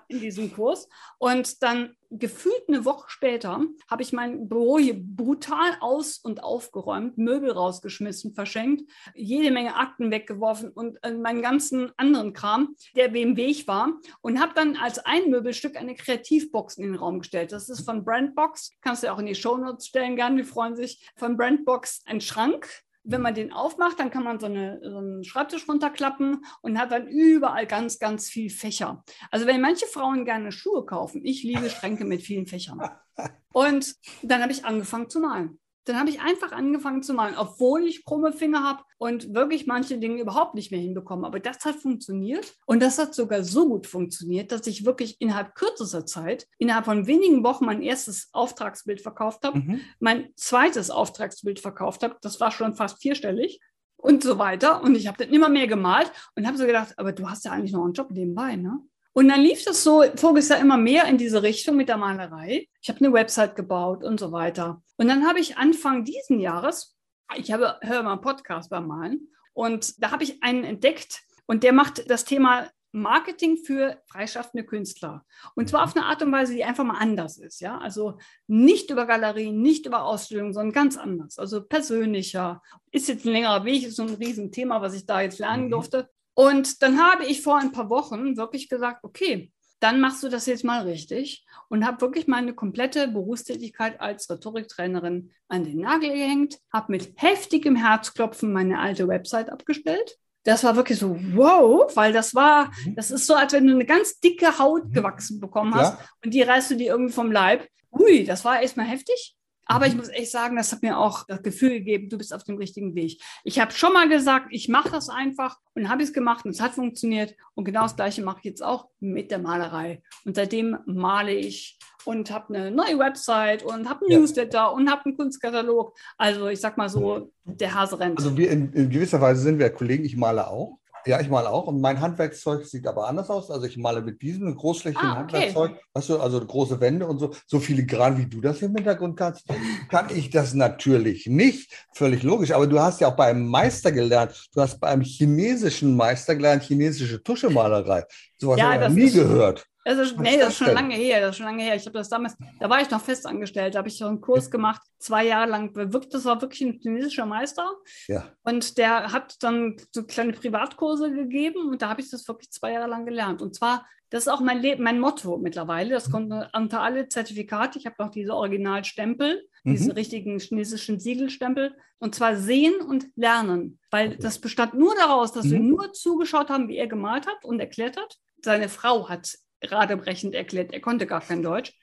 in 0.07 0.21
diesem 0.21 0.53
Kurs. 0.53 0.87
Und 1.17 1.61
dann 1.61 1.97
gefühlt 2.09 2.63
eine 2.69 2.85
Woche 2.85 3.09
später 3.09 3.59
habe 3.89 4.03
ich 4.03 4.13
mein 4.13 4.47
Büro 4.47 4.79
hier 4.79 4.95
brutal 4.97 5.75
aus- 5.81 6.17
und 6.17 6.45
aufgeräumt, 6.45 7.17
Möbel 7.17 7.51
rausgeschmissen, 7.51 8.33
verschenkt, 8.33 8.89
jede 9.13 9.51
Menge 9.51 9.75
Akten 9.75 10.11
weggeworfen 10.11 10.69
und 10.69 11.03
äh, 11.03 11.11
meinen 11.11 11.41
ganzen 11.41 11.91
anderen 11.97 12.31
Kram, 12.31 12.77
der 12.95 13.13
im 13.13 13.35
Weg 13.35 13.67
war. 13.67 13.99
Und 14.21 14.39
habe 14.39 14.53
dann 14.55 14.77
als 14.77 14.99
ein 14.99 15.29
Möbelstück 15.29 15.75
eine 15.75 15.95
Kreativbox 15.95 16.77
in 16.77 16.83
den 16.83 16.95
Raum 16.95 17.19
gestellt. 17.19 17.51
Das 17.51 17.67
ist 17.67 17.83
von 17.83 18.05
Brandbox. 18.05 18.71
Kannst 18.79 19.03
du 19.03 19.11
auch 19.11 19.19
in 19.19 19.25
die 19.25 19.35
Shownotes 19.35 19.87
stellen, 19.87 20.15
gerne, 20.15 20.37
die 20.37 20.47
freuen 20.47 20.77
sich. 20.77 21.11
Von 21.17 21.35
Brandbox 21.35 22.01
ein 22.05 22.21
Schrank 22.21 22.85
wenn 23.05 23.21
man 23.21 23.35
den 23.35 23.53
aufmacht, 23.53 23.99
dann 23.99 24.09
kann 24.09 24.23
man 24.23 24.39
so, 24.39 24.47
eine, 24.47 24.79
so 24.83 24.97
einen 24.97 25.23
Schreibtisch 25.23 25.67
runterklappen 25.67 26.43
und 26.61 26.79
hat 26.79 26.91
dann 26.91 27.07
überall 27.07 27.67
ganz, 27.67 27.99
ganz 27.99 28.29
viel 28.29 28.49
Fächer. 28.49 29.03
Also 29.31 29.45
wenn 29.45 29.61
manche 29.61 29.85
Frauen 29.85 30.25
gerne 30.25 30.51
Schuhe 30.51 30.85
kaufen, 30.85 31.21
ich 31.23 31.43
liebe 31.43 31.69
Schränke 31.69 32.05
mit 32.05 32.21
vielen 32.21 32.47
Fächern. 32.47 32.79
Und 33.53 33.95
dann 34.21 34.41
habe 34.41 34.51
ich 34.51 34.65
angefangen 34.65 35.09
zu 35.09 35.21
malen. 35.21 35.59
Dann 35.85 35.97
habe 35.99 36.09
ich 36.09 36.19
einfach 36.19 36.51
angefangen 36.51 37.03
zu 37.03 37.13
malen, 37.13 37.35
obwohl 37.37 37.83
ich 37.83 38.05
krumme 38.05 38.33
Finger 38.33 38.63
habe 38.63 38.83
und 38.97 39.33
wirklich 39.33 39.67
manche 39.67 39.97
Dinge 39.97 40.21
überhaupt 40.21 40.55
nicht 40.55 40.71
mehr 40.71 40.79
hinbekommen. 40.79 41.25
Aber 41.25 41.39
das 41.39 41.63
hat 41.63 41.75
funktioniert 41.75 42.53
und 42.65 42.81
das 42.81 42.97
hat 42.97 43.13
sogar 43.13 43.43
so 43.43 43.67
gut 43.67 43.87
funktioniert, 43.87 44.51
dass 44.51 44.67
ich 44.67 44.85
wirklich 44.85 45.21
innerhalb 45.21 45.55
kürzester 45.55 46.05
Zeit, 46.05 46.47
innerhalb 46.57 46.85
von 46.85 47.07
wenigen 47.07 47.43
Wochen 47.43 47.65
mein 47.65 47.81
erstes 47.81 48.29
Auftragsbild 48.33 49.01
verkauft 49.01 49.43
habe, 49.45 49.59
mhm. 49.59 49.81
mein 49.99 50.29
zweites 50.35 50.89
Auftragsbild 50.89 51.59
verkauft 51.59 52.03
habe. 52.03 52.17
Das 52.21 52.39
war 52.39 52.51
schon 52.51 52.75
fast 52.75 53.01
vierstellig 53.01 53.59
und 53.97 54.23
so 54.23 54.37
weiter. 54.37 54.81
Und 54.83 54.95
ich 54.95 55.07
habe 55.07 55.23
dann 55.23 55.33
immer 55.33 55.49
mehr 55.49 55.67
gemalt 55.67 56.11
und 56.35 56.47
habe 56.47 56.57
so 56.57 56.65
gedacht, 56.65 56.93
aber 56.97 57.11
du 57.11 57.29
hast 57.29 57.45
ja 57.45 57.51
eigentlich 57.51 57.73
noch 57.73 57.83
einen 57.83 57.93
Job 57.93 58.11
nebenbei, 58.11 58.55
ne? 58.55 58.79
Und 59.17 59.29
dann 59.29 59.39
lief 59.39 59.63
das 59.63 59.81
so 59.81 60.03
voriges 60.17 60.49
Jahr 60.49 60.59
immer 60.59 60.75
mehr 60.75 61.05
in 61.05 61.17
diese 61.17 61.41
Richtung 61.41 61.77
mit 61.77 61.87
der 61.87 61.95
Malerei. 61.95 62.67
Ich 62.81 62.89
habe 62.89 62.99
eine 62.99 63.13
Website 63.13 63.55
gebaut 63.55 64.03
und 64.03 64.19
so 64.19 64.33
weiter. 64.33 64.83
Und 64.97 65.07
dann 65.07 65.25
habe 65.25 65.39
ich 65.39 65.57
Anfang 65.57 66.03
diesen 66.03 66.41
Jahres, 66.41 66.97
ich 67.37 67.53
habe, 67.53 67.79
höre 67.81 68.03
mal 68.03 68.11
einen 68.11 68.21
Podcast 68.21 68.69
beim 68.69 68.87
Malen, 68.87 69.29
und 69.53 70.03
da 70.03 70.11
habe 70.11 70.25
ich 70.25 70.43
einen 70.43 70.65
entdeckt 70.65 71.23
und 71.45 71.63
der 71.63 71.71
macht 71.71 72.11
das 72.11 72.25
Thema 72.25 72.67
Marketing 72.91 73.55
für 73.55 74.01
freischaffende 74.05 74.65
Künstler. 74.65 75.25
Und 75.55 75.69
zwar 75.69 75.85
auf 75.85 75.95
eine 75.95 76.05
Art 76.05 76.21
und 76.21 76.33
Weise, 76.33 76.53
die 76.53 76.65
einfach 76.65 76.83
mal 76.83 76.97
anders 76.97 77.37
ist. 77.37 77.61
Ja? 77.61 77.77
Also 77.77 78.17
nicht 78.47 78.89
über 78.89 79.05
Galerien, 79.05 79.61
nicht 79.61 79.85
über 79.85 80.03
Ausstellungen, 80.03 80.53
sondern 80.53 80.73
ganz 80.73 80.97
anders. 80.97 81.39
Also 81.39 81.63
persönlicher. 81.63 82.61
Ist 82.91 83.07
jetzt 83.07 83.25
ein 83.25 83.31
längerer 83.31 83.63
Weg, 83.63 83.85
ist 83.85 83.95
so 83.95 84.03
ein 84.03 84.13
Riesenthema, 84.13 84.81
was 84.81 84.93
ich 84.93 85.05
da 85.05 85.21
jetzt 85.21 85.39
lernen 85.39 85.65
mhm. 85.65 85.71
durfte. 85.71 86.09
Und 86.35 86.81
dann 86.83 87.01
habe 87.01 87.25
ich 87.25 87.41
vor 87.41 87.57
ein 87.57 87.71
paar 87.71 87.89
Wochen 87.89 88.37
wirklich 88.37 88.69
gesagt, 88.69 89.03
okay, 89.03 89.51
dann 89.79 89.99
machst 89.99 90.23
du 90.23 90.29
das 90.29 90.45
jetzt 90.45 90.63
mal 90.63 90.83
richtig 90.83 91.45
und 91.69 91.85
habe 91.85 92.01
wirklich 92.01 92.27
meine 92.27 92.53
komplette 92.53 93.07
Berufstätigkeit 93.07 93.99
als 93.99 94.29
Rhetoriktrainerin 94.29 95.31
an 95.47 95.63
den 95.63 95.79
Nagel 95.79 96.11
gehängt, 96.11 96.59
habe 96.71 96.91
mit 96.91 97.13
heftigem 97.17 97.75
Herzklopfen 97.75 98.51
meine 98.51 98.79
alte 98.79 99.07
Website 99.07 99.49
abgestellt. 99.49 100.17
Das 100.43 100.63
war 100.63 100.75
wirklich 100.75 100.99
so, 100.99 101.17
wow, 101.33 101.93
weil 101.95 102.13
das 102.13 102.35
war, 102.35 102.71
mhm. 102.85 102.95
das 102.95 103.11
ist 103.11 103.25
so, 103.25 103.33
als 103.33 103.53
wenn 103.53 103.65
du 103.65 103.73
eine 103.73 103.85
ganz 103.85 104.19
dicke 104.19 104.59
Haut 104.59 104.85
mhm. 104.85 104.93
gewachsen 104.93 105.39
bekommen 105.39 105.73
hast 105.73 105.99
ja. 105.99 106.05
und 106.23 106.33
die 106.33 106.41
reißt 106.41 106.71
du 106.71 106.75
dir 106.75 106.91
irgendwie 106.91 107.13
vom 107.13 107.31
Leib. 107.31 107.67
Ui, 107.91 108.23
das 108.23 108.45
war 108.45 108.61
erstmal 108.61 108.87
heftig. 108.87 109.35
Aber 109.65 109.87
ich 109.87 109.93
mhm. 109.93 109.99
muss 109.99 110.09
echt 110.09 110.31
sagen, 110.31 110.55
das 110.55 110.71
hat 110.71 110.81
mir 110.81 110.97
auch 110.97 111.25
das 111.27 111.41
Gefühl 111.41 111.71
gegeben, 111.71 112.09
du 112.09 112.17
bist 112.17 112.33
auf 112.33 112.43
dem 112.43 112.57
richtigen 112.57 112.95
Weg. 112.95 113.21
Ich 113.43 113.59
habe 113.59 113.71
schon 113.71 113.93
mal 113.93 114.07
gesagt, 114.07 114.47
ich 114.51 114.69
mache 114.69 114.91
das 114.91 115.09
einfach 115.09 115.57
und 115.73 115.89
habe 115.89 116.03
es 116.03 116.13
gemacht 116.13 116.45
und 116.45 116.51
es 116.51 116.61
hat 116.61 116.73
funktioniert. 116.73 117.35
Und 117.55 117.65
genau 117.65 117.83
das 117.83 117.95
Gleiche 117.95 118.23
mache 118.23 118.39
ich 118.39 118.45
jetzt 118.45 118.63
auch 118.63 118.89
mit 118.99 119.31
der 119.31 119.39
Malerei. 119.39 120.01
Und 120.23 120.35
seitdem 120.35 120.77
male 120.85 121.33
ich 121.33 121.77
und 122.05 122.31
habe 122.31 122.53
eine 122.53 122.71
neue 122.71 122.99
Website 122.99 123.63
und 123.63 123.89
habe 123.89 124.01
einen 124.01 124.11
ja. 124.11 124.19
Newsletter 124.19 124.73
und 124.73 124.89
habe 124.89 125.05
einen 125.05 125.17
Kunstkatalog. 125.17 125.95
Also 126.17 126.47
ich 126.47 126.61
sag 126.61 126.77
mal 126.77 126.89
so, 126.89 127.31
der 127.43 127.73
Hase 127.73 127.99
rennt. 127.99 128.17
Also 128.17 128.37
wir 128.37 128.51
in, 128.51 128.71
in 128.73 128.89
gewisser 128.89 129.19
Weise 129.19 129.41
sind 129.41 129.59
wir 129.59 129.69
Kollegen, 129.71 130.05
ich 130.05 130.15
male 130.15 130.47
auch. 130.47 130.79
Ja, 131.05 131.21
ich 131.21 131.29
male 131.29 131.49
auch. 131.49 131.67
Und 131.67 131.81
mein 131.81 132.01
Handwerkszeug 132.01 132.65
sieht 132.65 132.87
aber 132.87 133.07
anders 133.07 133.29
aus. 133.29 133.51
Also 133.51 133.65
ich 133.67 133.77
male 133.77 134.01
mit 134.01 134.21
diesem 134.21 134.55
großflächigen 134.55 135.07
ah, 135.07 135.11
okay. 135.11 135.19
Handwerkszeug, 135.19 135.71
weißt 135.93 136.09
du, 136.09 136.19
also 136.19 136.43
große 136.43 136.79
Wände 136.79 137.05
und 137.05 137.19
so. 137.19 137.33
So 137.45 137.59
filigran, 137.59 138.17
wie 138.17 138.25
du 138.25 138.41
das 138.41 138.61
im 138.61 138.75
Hintergrund 138.75 139.17
kannst, 139.17 139.45
kann 139.89 140.07
ich 140.09 140.31
das 140.31 140.53
natürlich 140.53 141.27
nicht. 141.27 141.71
Völlig 141.93 142.23
logisch. 142.23 142.51
Aber 142.51 142.65
du 142.65 142.79
hast 142.79 143.01
ja 143.01 143.09
auch 143.09 143.15
bei 143.15 143.27
einem 143.27 143.47
Meister 143.47 143.91
gelernt. 143.91 144.47
Du 144.53 144.61
hast 144.61 144.79
bei 144.79 144.87
einem 144.87 145.03
chinesischen 145.03 145.95
Meister 145.95 146.35
gelernt, 146.35 146.63
chinesische 146.63 147.21
Tuschemalerei. 147.21 148.03
Sowas 148.37 148.59
ja, 148.59 148.73
habe 148.73 148.85
ich 148.85 148.93
nie 148.93 149.11
gehört. 149.11 149.67
Also, 149.87 150.19
nee, 150.19 150.37
das 150.37 150.49
ist 150.49 150.57
schon 150.57 150.73
lange 150.73 150.95
her. 150.95 151.21
Das 151.21 151.31
ist 151.31 151.37
schon 151.37 151.45
lange 151.45 151.61
her. 151.61 151.75
Ich 151.75 151.85
habe 151.85 151.97
das 151.97 152.09
damals, 152.09 152.35
da 152.59 152.69
war 152.69 152.81
ich 152.81 152.89
noch 152.89 153.01
festangestellt, 153.01 153.75
da 153.75 153.79
habe 153.79 153.87
ich 153.87 153.97
so 153.97 154.07
einen 154.07 154.19
Kurs 154.19 154.49
gemacht, 154.49 154.81
zwei 154.97 155.27
Jahre 155.27 155.49
lang. 155.49 155.73
Das 156.09 156.25
war 156.25 156.41
wirklich 156.41 156.61
ein 156.61 156.79
chinesischer 156.81 157.27
Meister. 157.27 157.71
Ja. 158.07 158.25
Und 158.43 158.79
der 158.79 159.11
hat 159.11 159.35
dann 159.43 159.77
so 159.91 160.03
kleine 160.03 160.33
Privatkurse 160.33 161.11
gegeben 161.11 161.69
und 161.69 161.83
da 161.83 161.89
habe 161.89 162.01
ich 162.01 162.09
das 162.09 162.27
wirklich 162.27 162.51
zwei 162.51 162.71
Jahre 162.71 162.89
lang 162.89 163.05
gelernt. 163.05 163.43
Und 163.43 163.53
zwar, 163.53 163.85
das 164.09 164.23
ist 164.23 164.27
auch 164.27 164.41
mein 164.41 164.59
Leben, 164.59 164.83
mein 164.83 164.99
Motto 164.99 165.37
mittlerweile. 165.37 165.91
Das 165.91 166.09
kommt 166.09 166.33
unter 166.53 166.81
alle 166.81 167.07
Zertifikate. 167.07 167.77
Ich 167.77 167.85
habe 167.85 167.95
noch 167.99 168.09
diese 168.09 168.33
Originalstempel, 168.33 169.47
mhm. 169.63 169.71
diese 169.71 169.95
richtigen 169.95 170.39
chinesischen 170.39 170.99
Siegelstempel. 170.99 171.75
Und 171.99 172.15
zwar 172.15 172.37
sehen 172.37 172.81
und 172.81 173.05
lernen. 173.15 173.79
Weil 173.91 174.09
okay. 174.09 174.17
das 174.19 174.39
bestand 174.39 174.73
nur 174.73 174.95
daraus, 174.95 175.31
dass 175.31 175.45
mhm. 175.45 175.51
wir 175.51 175.59
nur 175.59 175.93
zugeschaut 175.93 176.49
haben, 176.49 176.69
wie 176.69 176.77
er 176.77 176.87
gemalt 176.87 177.27
hat 177.27 177.45
und 177.45 177.59
erklärt 177.59 177.97
hat. 177.97 178.17
Seine 178.43 178.67
Frau 178.69 179.09
hat 179.09 179.35
radebrechend 179.71 180.35
erklärt, 180.35 180.73
er 180.73 180.81
konnte 180.81 181.05
gar 181.05 181.21
kein 181.21 181.41
Deutsch. 181.41 181.73